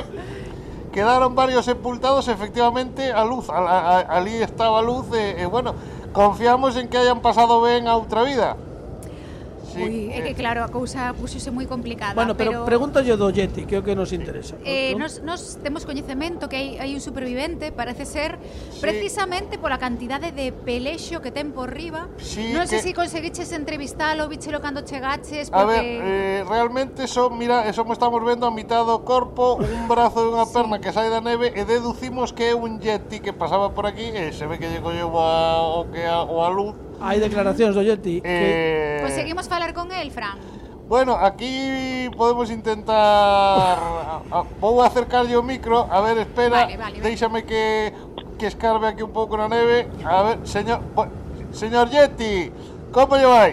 Quedaron 0.92 1.36
varios 1.36 1.64
sepultados 1.64 2.28
efectivamente 2.28 3.16
a 3.16 3.24
luz 3.24 3.48
a, 3.48 3.60
a, 3.62 3.78
a, 4.04 4.20
Alí 4.20 4.42
estaba 4.44 4.80
a 4.80 4.84
luz 4.84 5.08
e, 5.16 5.40
e 5.40 5.46
bueno, 5.48 5.76
confiamos 6.12 6.76
en 6.76 6.90
que 6.92 7.00
hayan 7.00 7.24
pasado 7.24 7.62
ben 7.62 7.88
a 7.88 7.96
outra 7.96 8.24
vida. 8.28 8.60
Sí, 9.72 9.80
Ui, 9.80 10.12
é 10.12 10.20
que 10.20 10.36
claro, 10.36 10.64
a 10.64 10.70
cousa 10.70 11.16
puxose 11.16 11.48
moi 11.48 11.64
complicada. 11.64 12.12
Bueno, 12.12 12.36
pero, 12.36 12.64
pero 12.64 12.68
pregúntalle 12.68 13.16
do 13.16 13.32
Yeti, 13.32 13.64
que 13.64 13.76
é 13.76 13.80
o 13.80 13.84
que 13.88 13.96
nos 13.96 14.12
interesa. 14.12 14.60
Eh, 14.68 14.92
nos, 15.00 15.24
nos 15.24 15.56
temos 15.64 15.88
coñecemento 15.88 16.52
que 16.52 16.60
hai, 16.60 16.68
hai 16.76 16.92
un 16.92 17.00
supervivente, 17.00 17.72
parece 17.72 18.04
ser, 18.04 18.36
precisamente 18.84 19.56
pola 19.58 19.78
cantidade 19.80 20.36
de 20.36 20.52
pelexo 20.52 21.24
que 21.24 21.32
ten 21.32 21.56
por 21.56 21.72
riba. 21.72 22.12
Sí, 22.20 22.52
non 22.52 22.68
sei 22.68 22.84
que- 22.84 22.92
se 22.92 22.98
conseguiches 22.98 23.50
entrevistalo, 23.56 24.28
bichelo 24.28 24.60
cando 24.60 24.84
chegaches, 24.84 25.48
A 25.54 25.64
porque... 25.64 25.80
ver, 25.80 25.86
eh, 26.04 26.40
realmente 26.44 27.08
son, 27.08 27.38
mira, 27.40 27.64
eso 27.70 27.88
me 27.88 27.94
estamos 27.96 28.20
vendo 28.26 28.44
a 28.48 28.52
mitad 28.52 28.84
do 28.84 29.08
corpo, 29.08 29.56
un 29.62 29.88
brazo 29.88 30.28
e 30.28 30.36
unha 30.36 30.44
perna 30.52 30.84
que 30.84 30.92
sai 30.92 31.08
da 31.08 31.24
neve 31.24 31.56
e 31.56 31.64
deducimos 31.64 32.36
que 32.36 32.52
é 32.52 32.56
un 32.58 32.84
yeti 32.84 33.24
que 33.24 33.32
pasaba 33.32 33.72
por 33.72 33.88
aquí 33.88 34.12
e 34.12 34.36
se 34.36 34.44
ve 34.50 34.60
que 34.60 34.68
lle 34.68 34.84
colleu 34.84 35.16
a, 35.16 35.64
o 35.80 35.88
que 35.88 36.04
a, 36.04 36.28
o 36.28 36.44
a 36.44 36.50
luz. 36.52 36.76
Hai 37.02 37.18
declaracións 37.20 37.74
do 37.74 37.82
Yeti 37.82 38.22
que 38.22 38.30
Eh, 38.30 39.00
Conseguimos 39.02 39.50
falar 39.50 39.74
con 39.74 39.92
el, 39.92 40.12
Fran. 40.12 40.38
bueno, 40.88 41.18
aquí 41.18 42.10
podemos 42.16 42.52
intentar... 42.52 42.94
a- 42.94 44.22
a- 44.30 44.46
vou 44.62 44.82
acercarlle 44.84 45.36
o 45.36 45.42
micro, 45.44 45.88
a 45.90 46.02
ver, 46.02 46.18
espera, 46.20 46.68
Vale, 46.68 46.78
vale, 46.78 47.00
vale. 47.00 47.02
déixame 47.02 47.44
que, 47.48 47.92
que 48.38 48.46
escarbe 48.48 48.88
aquí 48.88 49.02
un 49.02 49.12
pouco 49.16 49.34
na 49.38 49.48
neve. 49.48 49.88
A 50.06 50.22
ver, 50.24 50.38
señor, 50.46 50.84
señor 51.52 51.90
Yeti, 51.90 52.52
como 52.92 53.16
lle 53.18 53.26
vai? 53.26 53.52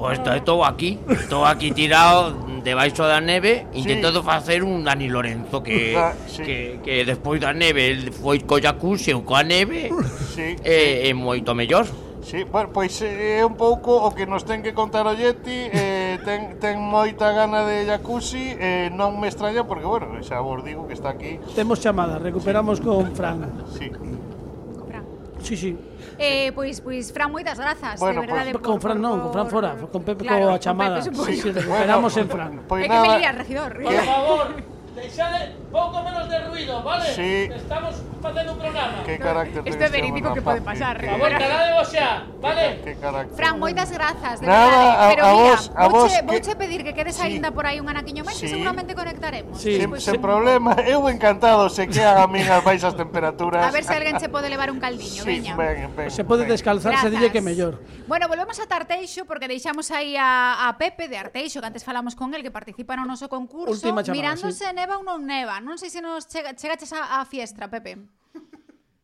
Pois 0.00 0.16
estou 0.18 0.64
aquí, 0.64 0.96
estou 1.12 1.44
aquí 1.44 1.70
tirado 1.76 2.32
debaixo 2.64 3.04
da 3.04 3.20
neve 3.20 3.68
Sí. 3.70 3.84
intentando 3.84 4.24
facer 4.24 4.64
un 4.64 4.80
Dani 4.82 5.08
Lorenzo 5.12 5.62
que, 5.62 5.92
Ah, 6.00 6.16
sí. 6.26 6.42
que, 6.42 6.56
que 6.82 7.04
despois 7.04 7.38
da 7.38 7.52
neve 7.52 7.84
el 7.92 8.10
foi 8.10 8.40
co 8.42 8.56
jacuzzi 8.58 9.12
ou 9.12 9.22
coa 9.22 9.44
neve 9.44 9.92
Sí. 10.34 10.56
e, 10.64 11.04
e 11.06 11.12
moito 11.14 11.52
mellor. 11.54 11.84
Sí, 12.30 12.44
bueno, 12.44 12.70
pois 12.72 13.02
eh, 13.02 13.40
é 13.40 13.44
un 13.44 13.58
pouco 13.58 13.90
o 14.06 14.14
que 14.14 14.22
nos 14.22 14.46
ten 14.46 14.62
que 14.62 14.70
contar 14.70 15.02
o 15.02 15.18
Yeti 15.18 15.66
eh, 15.66 16.14
ten, 16.26 16.62
ten 16.62 16.78
moita 16.78 17.34
gana 17.34 17.66
de 17.66 17.82
jacuzzi 17.90 18.54
eh, 18.54 18.86
Non 18.94 19.18
me 19.18 19.26
extraña 19.26 19.66
porque, 19.66 19.82
bueno, 19.82 20.14
xa 20.22 20.38
vos 20.38 20.62
digo 20.62 20.86
que 20.86 20.94
está 20.94 21.10
aquí 21.10 21.42
Temos 21.58 21.82
chamada, 21.82 22.22
recuperamos 22.22 22.78
sí. 22.78 22.86
con 22.86 23.10
Fran 23.18 23.66
Sí 23.74 23.90
Con 23.90 24.86
Fran 24.86 25.04
Sí, 25.42 25.58
sí 25.58 25.74
Eh, 26.22 26.54
pois, 26.54 26.78
pois 26.78 27.10
Fran, 27.10 27.34
moitas 27.34 27.58
grazas, 27.58 27.98
bueno, 27.98 28.22
de 28.22 28.30
verdade. 28.30 28.54
Pois, 28.54 28.62
pues, 28.62 28.62
por, 28.62 28.78
con 28.78 28.78
Fran 28.78 28.98
por, 29.00 29.10
non, 29.10 29.16
con 29.26 29.30
Fran 29.34 29.48
fora, 29.50 29.70
con 29.90 30.02
Pepe 30.06 30.22
claro, 30.22 30.52
coa 30.52 30.60
chamada. 30.60 31.00
Pepe, 31.00 31.16
sí, 31.16 31.34
sí, 31.34 31.48
recuperamos 31.50 32.12
bueno, 32.12 32.22
en 32.22 32.28
Fran. 32.30 32.52
Pois 32.68 32.84
pues, 32.84 32.92
nada. 32.92 33.00
É 33.00 33.08
que 33.08 33.10
me 33.10 33.18
lía 33.18 33.32
regidor. 33.32 33.72
Por 33.80 34.04
favor. 34.06 34.46
Deixade 34.94 35.54
pouco 35.70 36.02
menos 36.02 36.28
de 36.28 36.38
ruido, 36.50 36.82
vale? 36.82 37.14
Sí. 37.14 37.46
Estamos 37.54 37.94
facendo 38.20 38.52
un 38.52 38.58
programa. 38.58 39.02
Que 39.04 39.18
carácter 39.18 39.62
Isto 39.62 39.82
é 39.84 39.88
verídico 39.88 40.34
que 40.34 40.42
pode 40.42 40.60
pasar. 40.60 40.98
Por 40.98 41.06
¿eh? 41.06 41.10
favor, 41.14 41.30
calade 41.30 41.70
vos 41.78 41.88
xa, 41.88 42.26
vale? 42.42 42.82
Que, 42.82 42.82
que 42.82 42.92
carácter. 42.98 43.36
Fran, 43.38 43.54
moitas 43.62 43.88
grazas, 43.94 44.42
de 44.42 44.46
Nada, 44.50 44.66
verdade. 44.66 45.14
Pero 45.14 45.22
a, 45.22 45.30
mira, 45.30 45.54
vos, 45.54 45.60
a 45.70 45.84
vos, 45.86 45.92
vouche, 45.94 46.18
que... 46.18 46.26
vouche 46.26 46.52
pedir 46.58 46.80
que 46.82 46.92
quedes 46.92 47.16
sí. 47.16 47.22
aínda 47.22 47.54
por 47.54 47.70
aí 47.70 47.78
un 47.78 47.86
anaquiño 47.86 48.26
máis 48.26 48.34
sí. 48.34 48.50
que 48.50 48.58
seguramente 48.58 48.98
conectaremos. 48.98 49.54
Sí. 49.62 49.78
Sen, 49.78 49.94
sen 50.02 50.14
sí. 50.14 50.18
problema, 50.18 50.74
eu 50.82 51.06
encantado 51.06 51.70
se 51.70 51.86
que 51.86 52.02
haga 52.02 52.26
min 52.26 52.50
as 52.50 52.62
baixas 52.66 52.98
temperaturas. 52.98 53.62
A 53.62 53.70
ver 53.70 53.86
se 53.86 53.94
alguén 53.94 54.18
se 54.18 54.26
pode 54.26 54.50
levar 54.50 54.74
un 54.74 54.82
caldiño, 54.82 55.22
sí, 55.22 55.38
veña. 55.38 55.54
Ben, 55.54 55.86
ben, 55.94 56.10
se 56.10 56.26
pode 56.26 56.42
ben. 56.42 56.58
descalzar, 56.58 56.98
grazas. 56.98 57.06
se 57.06 57.14
dille 57.14 57.30
que 57.30 57.38
mellor. 57.38 57.78
Bueno, 58.10 58.26
volvemos 58.26 58.58
a 58.58 58.66
Tarteixo 58.66 59.22
porque 59.22 59.46
deixamos 59.46 59.86
aí 59.94 60.18
a, 60.18 60.66
a 60.66 60.74
Pepe 60.74 61.06
de 61.06 61.14
Arteixo, 61.14 61.62
que 61.62 61.68
antes 61.70 61.86
falamos 61.86 62.18
con 62.18 62.34
el, 62.34 62.42
que 62.42 62.50
participa 62.50 62.98
no 62.98 63.06
noso 63.06 63.30
concurso, 63.30 63.70
Última 63.70 64.02
mirándose 64.10 64.66
neva 64.80 64.96
ou 64.96 65.04
non 65.04 65.28
neva. 65.28 65.60
Non 65.60 65.76
sei 65.76 65.92
se 65.92 66.00
nos 66.00 66.24
chega, 66.24 66.56
chegaches 66.56 66.96
a, 66.96 67.20
a 67.20 67.28
fiestra, 67.28 67.68
Pepe. 67.68 68.00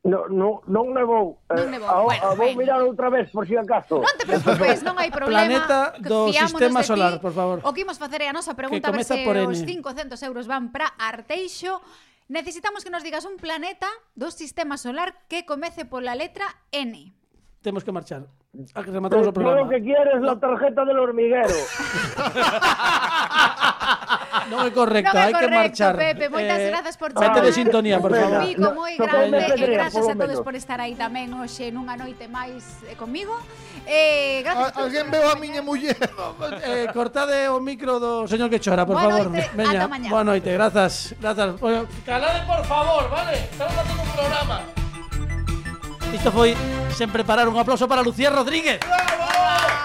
No, 0.07 0.31
no, 0.31 0.63
non 0.71 0.95
nevou. 0.95 1.43
Non 1.51 1.67
eh, 1.67 1.71
nevou. 1.77 1.91
Eh, 1.91 2.15
bueno, 2.15 2.31
a, 2.31 2.33
a 2.33 2.39
vou 2.39 2.55
mirar 2.55 2.79
outra 2.87 3.11
vez, 3.11 3.27
por 3.35 3.43
si 3.45 3.59
acaso. 3.59 3.99
Non 3.99 4.15
te 4.15 4.25
preocupes, 4.25 4.87
non 4.87 4.95
hai 5.03 5.11
problema. 5.11 5.45
Planeta 5.45 5.99
do 5.99 6.31
Sistema 6.31 6.87
Solar, 6.87 7.19
por 7.19 7.35
favor. 7.35 7.59
O 7.67 7.75
que 7.75 7.83
imos 7.83 7.99
facer 7.99 8.23
é 8.23 8.31
a 8.31 8.35
nosa 8.35 8.55
pregunta, 8.55 8.89
a 8.89 8.95
ver 8.95 9.03
se 9.03 9.27
os 9.27 9.67
500 9.67 10.15
euros 10.23 10.47
van 10.47 10.71
para 10.71 10.95
Arteixo. 10.97 11.83
Necesitamos 12.31 12.87
que 12.87 12.91
nos 12.91 13.03
digas 13.03 13.27
un 13.27 13.37
planeta 13.39 13.91
do 14.15 14.31
Sistema 14.31 14.79
Solar 14.79 15.27
que 15.27 15.43
comece 15.43 15.85
pola 15.85 16.15
letra 16.15 16.47
N. 16.71 17.11
Temos 17.67 17.83
que 17.83 17.91
marchar. 17.91 18.31
A 18.79 18.81
que 18.87 18.95
rematamos 18.95 19.27
o 19.27 19.35
programa. 19.35 19.67
Lo 19.67 19.69
que 19.69 19.83
quieres 19.83 20.23
la 20.23 20.39
tarjeta 20.39 20.87
del 20.87 21.03
hormiguero. 21.03 21.51
non 24.53 24.67
é 24.67 24.71
correcto, 24.71 25.15
non 25.15 25.23
é 25.23 25.25
hai 25.29 25.35
que 25.35 25.49
marchar. 25.49 25.95
Pepe, 25.97 26.27
moitas 26.29 26.61
eh, 26.61 26.69
grazas 26.71 26.95
por 26.99 27.11
chamar. 27.13 27.33
Vete 27.33 27.41
de 27.47 27.53
sintonía, 27.53 27.97
por 28.01 28.13
favor. 28.13 28.43
Comigo 28.43 28.67
moi 28.75 28.95
grande 28.97 29.45
e 29.57 29.65
eh, 29.65 29.71
grazas 29.73 30.05
a 30.07 30.15
todos 30.15 30.39
por 30.45 30.55
estar 30.55 30.79
aí 30.81 30.95
tamén 30.95 31.33
hoxe 31.35 31.73
nunha 31.73 31.97
noite 31.97 32.29
máis 32.29 32.63
comigo. 33.01 33.35
Eh, 33.87 34.41
eh 34.41 34.47
grazas 34.47 34.75
a, 34.77 34.85
alguén 34.85 35.09
veo 35.09 35.29
a 35.31 35.37
miña 35.39 35.63
muller. 35.65 35.97
eh, 36.67 36.87
cortade 36.93 37.49
o 37.49 37.59
micro 37.63 37.99
do 37.99 38.29
señor 38.29 38.53
que 38.53 38.61
chora, 38.61 38.85
por 38.85 38.99
Boa 38.99 39.09
favor. 39.09 39.27
Noite, 39.33 39.51
Veña. 39.57 39.89
Boa 40.11 40.25
noite, 40.25 40.53
grazas. 40.53 41.15
Grazas. 41.19 41.57
Calade, 42.05 42.41
por 42.45 42.63
favor, 42.67 43.09
vale? 43.11 43.49
Estamos 43.51 43.75
facendo 43.75 44.03
un 44.03 44.13
programa. 44.13 44.59
Isto 46.13 46.31
foi 46.31 46.57
sen 46.95 47.11
preparar 47.11 47.49
un 47.49 47.59
aplauso 47.59 47.89
para 47.89 48.01
Lucía 48.01 48.31
Rodríguez. 48.31 48.81
¡Bravo! 48.81 49.76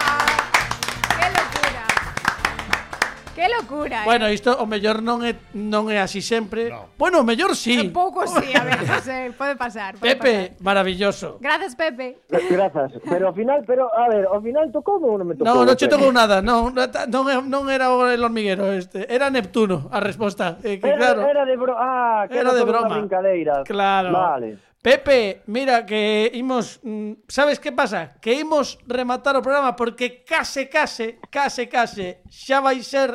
locura. 3.61 4.01
¿eh? 4.01 4.05
Bueno, 4.05 4.29
isto 4.29 4.57
o 4.57 4.65
mellor 4.65 5.01
non 5.01 5.21
é 5.21 5.37
non 5.53 5.87
é 5.87 6.01
así 6.01 6.19
sempre. 6.19 6.69
No. 6.69 6.91
Bueno, 6.97 7.21
o 7.21 7.25
mellor 7.25 7.53
sí. 7.55 7.77
Un 7.77 7.93
pouco 7.93 8.25
sí, 8.25 8.51
a 8.57 8.63
veces 8.69 9.07
eh, 9.07 9.31
pode 9.31 9.55
pasar. 9.55 9.95
Pode 9.95 10.17
Pepe, 10.17 10.57
pasar. 10.57 10.63
maravilloso. 10.65 11.37
Gracias, 11.39 11.77
Pepe. 11.77 12.21
Grazas. 12.27 12.97
Pero 13.05 13.29
ao 13.29 13.33
final, 13.33 13.63
pero 13.65 13.87
a 13.93 14.09
ver, 14.09 14.25
ao 14.25 14.41
final 14.41 14.67
tocou 14.73 14.99
ou 14.99 15.15
non 15.15 15.29
me 15.29 15.35
tocou? 15.37 15.47
No, 15.47 15.63
non 15.63 15.75
che 15.77 15.87
tocou 15.87 16.09
nada. 16.11 16.41
Non, 16.41 16.73
non, 16.73 17.23
non 17.47 17.63
era 17.69 17.93
o 17.93 18.09
el 18.09 18.21
hormiguero 18.21 18.71
este, 18.73 19.05
era 19.07 19.29
Neptuno 19.29 19.87
a 19.91 20.01
resposta. 20.01 20.57
Eh, 20.65 20.81
que, 20.81 20.89
era, 20.89 21.15
claro, 21.15 21.29
era 21.29 21.43
de 21.45 21.55
bro 21.55 21.73
ah, 21.77 22.25
que 22.27 22.37
era, 22.37 22.51
era 22.51 22.59
de 22.59 22.63
broma. 22.65 22.95
Brincadeira. 22.97 23.63
Claro. 23.63 24.11
Vale. 24.11 24.71
Pepe, 24.81 25.43
mira 25.45 25.85
que 25.85 26.31
imos, 26.33 26.79
mm, 26.81 27.13
sabes 27.27 27.59
que 27.59 27.71
pasa? 27.71 28.17
Que 28.19 28.41
imos 28.41 28.79
rematar 28.87 29.37
o 29.37 29.45
programa 29.45 29.77
porque 29.77 30.25
case, 30.25 30.65
case, 30.65 31.21
case, 31.29 31.69
case 31.69 32.25
xa 32.25 32.65
vai 32.65 32.81
ser 32.81 33.13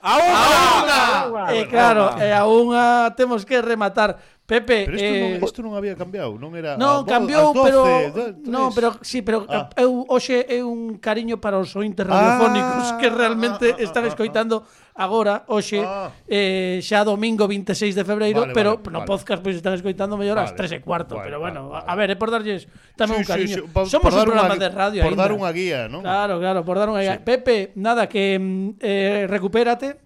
A 0.00 0.12
ah, 0.12 0.20
unha! 0.20 1.00
A 1.00 1.22
unha! 1.28 1.44
E 1.56 1.60
claro, 1.66 2.04
e 2.20 2.28
a 2.32 2.44
unha 2.44 3.14
temos 3.16 3.44
que 3.48 3.60
rematar. 3.60 4.16
Pepe, 4.46 4.86
pero 4.86 4.94
isto, 4.94 5.10
eh, 5.10 5.18
non, 5.18 5.42
isto 5.42 5.58
non 5.58 5.72
había 5.74 5.98
cambiado, 5.98 6.38
non 6.38 6.54
era 6.54 6.78
Non, 6.78 7.02
a, 7.02 7.10
cambiou, 7.10 7.50
12, 7.50 7.66
pero 7.66 7.80
non, 8.46 8.70
pero 8.70 8.94
si, 9.02 9.18
sí, 9.18 9.26
pero 9.26 9.42
ah. 9.50 9.66
eu 9.74 10.06
hoxe 10.06 10.46
é 10.46 10.62
un 10.62 11.02
cariño 11.02 11.42
para 11.42 11.58
os 11.58 11.74
ointes 11.74 12.06
radiofónicos 12.06 12.94
ah, 12.94 12.98
que 13.02 13.10
realmente 13.10 13.74
ah, 13.74 13.74
ah, 13.74 13.82
están 13.82 14.06
ah, 14.06 14.14
ah, 14.14 14.62
agora, 14.96 15.44
hoxe, 15.46 15.78
ah. 15.84 16.10
eh, 16.24 16.80
xa 16.80 17.04
domingo 17.04 17.44
26 17.44 17.92
de 17.92 18.04
febreiro, 18.04 18.48
vale, 18.48 18.56
pero 18.56 18.70
vale, 18.80 18.90
no 18.90 19.04
vale. 19.04 19.08
podcast 19.12 19.44
pois 19.44 19.54
pues, 19.54 19.60
están 19.60 19.76
escoitando 19.76 20.16
mellor 20.16 20.40
vale. 20.40 20.56
3 20.56 20.72
e 20.72 20.80
cuarto, 20.80 21.20
vale, 21.20 21.28
pero 21.28 21.36
bueno, 21.38 21.68
vale, 21.68 21.84
vale. 21.84 21.92
a 21.92 21.94
ver, 21.94 22.08
é 22.10 22.16
por 22.16 22.32
darlles 22.32 22.64
tamén 22.96 23.20
sí, 23.20 23.22
un 23.22 23.28
cariño. 23.28 23.56
Sí, 23.60 23.68
sí, 23.68 23.90
Somos 23.92 24.08
por 24.08 24.16
un 24.16 24.32
programa 24.32 24.56
de 24.56 24.68
radio 24.72 25.00
Por 25.04 25.12
ainda. 25.12 25.22
dar 25.28 25.32
unha 25.36 25.52
guía, 25.52 25.80
non? 25.92 26.00
Claro, 26.00 26.40
claro, 26.40 26.64
por 26.64 26.80
dar 26.80 26.88
unha 26.88 27.04
guía. 27.04 27.20
Sí. 27.20 27.28
Pepe, 27.28 27.76
nada, 27.76 28.08
que 28.08 28.40
mm, 28.40 28.80
eh, 28.80 29.28
recupérate, 29.28 30.05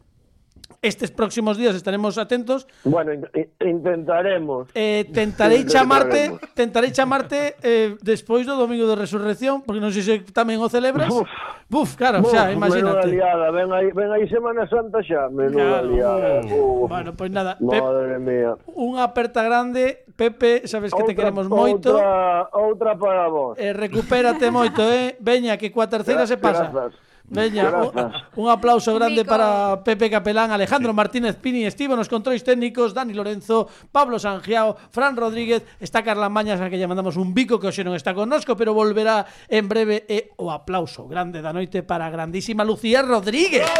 estes 0.82 1.10
próximos 1.10 1.56
días 1.56 1.74
estaremos 1.74 2.16
atentos. 2.16 2.66
Bueno, 2.84 3.12
in 3.12 3.28
intentaremos. 3.60 4.68
Eh, 4.74 5.04
tentarei 5.12 5.64
chamarte, 5.72 6.32
tentarei 6.54 6.90
chamarte 6.90 7.56
eh, 7.62 7.96
despois 8.00 8.46
do 8.48 8.56
domingo 8.56 8.88
de 8.88 8.96
resurrección, 8.96 9.60
porque 9.60 9.80
non 9.80 9.92
sei 9.92 10.02
se 10.02 10.14
tamén 10.32 10.56
o 10.60 10.68
celebras. 10.72 11.12
Uf, 11.12 11.28
Buf 11.70 11.94
claro, 11.94 12.24
Buf, 12.24 12.32
xa, 12.32 12.50
imagínate. 12.50 13.12
Liada, 13.12 13.52
ven 13.52 13.70
aí, 13.70 13.92
ven 13.92 14.10
aí 14.10 14.24
Semana 14.26 14.64
Santa 14.66 15.04
xa, 15.04 15.28
menuda 15.28 15.84
claro. 15.84 15.92
liada. 15.92 16.30
Uf. 16.48 16.88
Bueno, 16.88 17.12
pois 17.12 17.28
pues 17.28 17.30
nada, 17.30 17.60
Pep, 17.60 17.84
Madre 17.84 18.16
mía. 18.18 18.56
unha 18.72 19.04
aperta 19.04 19.44
grande, 19.44 20.08
Pepe, 20.16 20.64
sabes 20.64 20.92
que 20.92 21.00
outra, 21.00 21.12
te 21.12 21.16
queremos 21.16 21.44
moito. 21.48 21.92
Outra, 21.92 22.48
outra 22.56 22.90
para 22.96 23.28
vos. 23.28 23.54
Eh, 23.60 23.76
recupérate 23.76 24.48
moito, 24.48 24.80
eh. 24.88 25.20
Veña, 25.20 25.60
que 25.60 25.68
coa 25.68 25.88
terceira 25.92 26.24
se 26.24 26.40
pasa. 26.40 26.72
Grazas. 26.72 27.09
Veña, 27.30 27.70
un, 27.70 28.12
un 28.42 28.46
aplauso 28.50 28.90
grande 28.94 29.24
para 29.24 29.86
Pepe 29.86 30.10
Capelán, 30.10 30.50
Alejandro 30.50 30.90
Martínez 30.92 31.38
Pini, 31.38 31.62
Estivo 31.62 31.94
nos 31.94 32.10
controis 32.10 32.42
técnicos, 32.42 32.90
Dani 32.90 33.14
Lorenzo, 33.14 33.70
Pablo 33.94 34.18
Sangiao, 34.18 34.74
Fran 34.90 35.14
Rodríguez, 35.14 35.62
está 35.78 36.02
Carla 36.02 36.26
Mañas, 36.26 36.58
a 36.58 36.66
que 36.66 36.74
lle 36.74 36.90
mandamos 36.90 37.14
un 37.14 37.30
bico 37.30 37.62
que 37.62 37.70
hoxe 37.70 37.86
non 37.86 37.94
está 37.94 38.18
connosco, 38.18 38.58
pero 38.58 38.74
volverá 38.74 39.30
en 39.46 39.70
breve 39.70 40.02
e 40.10 40.34
o 40.42 40.50
aplauso 40.50 41.06
grande 41.06 41.38
da 41.38 41.54
noite 41.54 41.86
para 41.86 42.10
a 42.10 42.10
grandísima 42.10 42.66
Lucía 42.66 43.06
Rodríguez. 43.06 43.70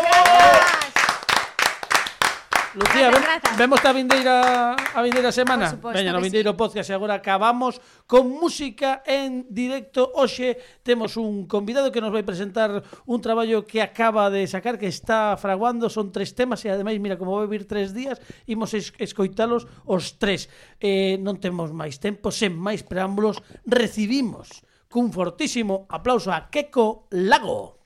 Lucía, 2.73 3.11
gracias, 3.11 3.59
vemos 3.59 3.85
a 3.85 3.93
vindeira 3.93 4.77
a 4.79 5.03
vindeira 5.03 5.33
semana. 5.33 5.71
Suposto, 5.71 5.99
Veña, 5.99 6.15
no 6.15 6.23
vindeiro 6.23 6.55
sí. 6.55 6.57
podcast 6.57 6.87
e 6.87 6.95
agora 6.95 7.19
acabamos 7.19 7.83
con 8.07 8.31
música 8.31 9.03
en 9.03 9.43
directo. 9.51 10.07
Hoxe 10.15 10.55
temos 10.87 11.19
un 11.19 11.51
convidado 11.51 11.91
que 11.91 11.99
nos 11.99 12.15
vai 12.15 12.23
presentar 12.23 12.87
un 13.11 13.19
traballo 13.19 13.67
que 13.67 13.83
acaba 13.83 14.31
de 14.31 14.47
sacar 14.47 14.79
que 14.79 14.87
está 14.87 15.35
fraguando, 15.35 15.91
son 15.91 16.15
tres 16.15 16.39
temas 16.39 16.63
e 16.63 16.71
ademais, 16.71 17.03
mira, 17.03 17.19
como 17.19 17.35
vai 17.35 17.51
vir 17.51 17.67
tres 17.67 17.91
días, 17.91 18.23
imos 18.47 18.71
escoitalos 18.79 19.67
os 19.83 20.23
tres. 20.23 20.47
Eh, 20.79 21.19
non 21.19 21.43
temos 21.43 21.75
máis 21.75 21.99
tempo, 21.99 22.31
sen 22.31 22.55
máis 22.55 22.87
preámbulos, 22.87 23.43
recibimos 23.67 24.63
cun 24.87 25.11
fortísimo 25.11 25.91
aplauso 25.91 26.31
a 26.31 26.47
Keko 26.47 27.11
Lago. 27.19 27.80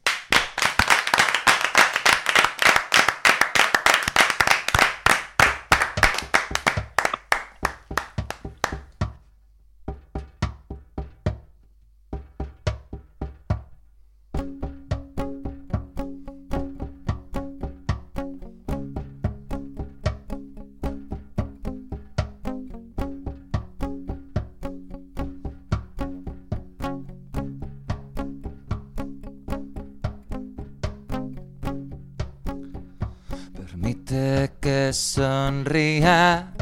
Sonría. 34.92 36.53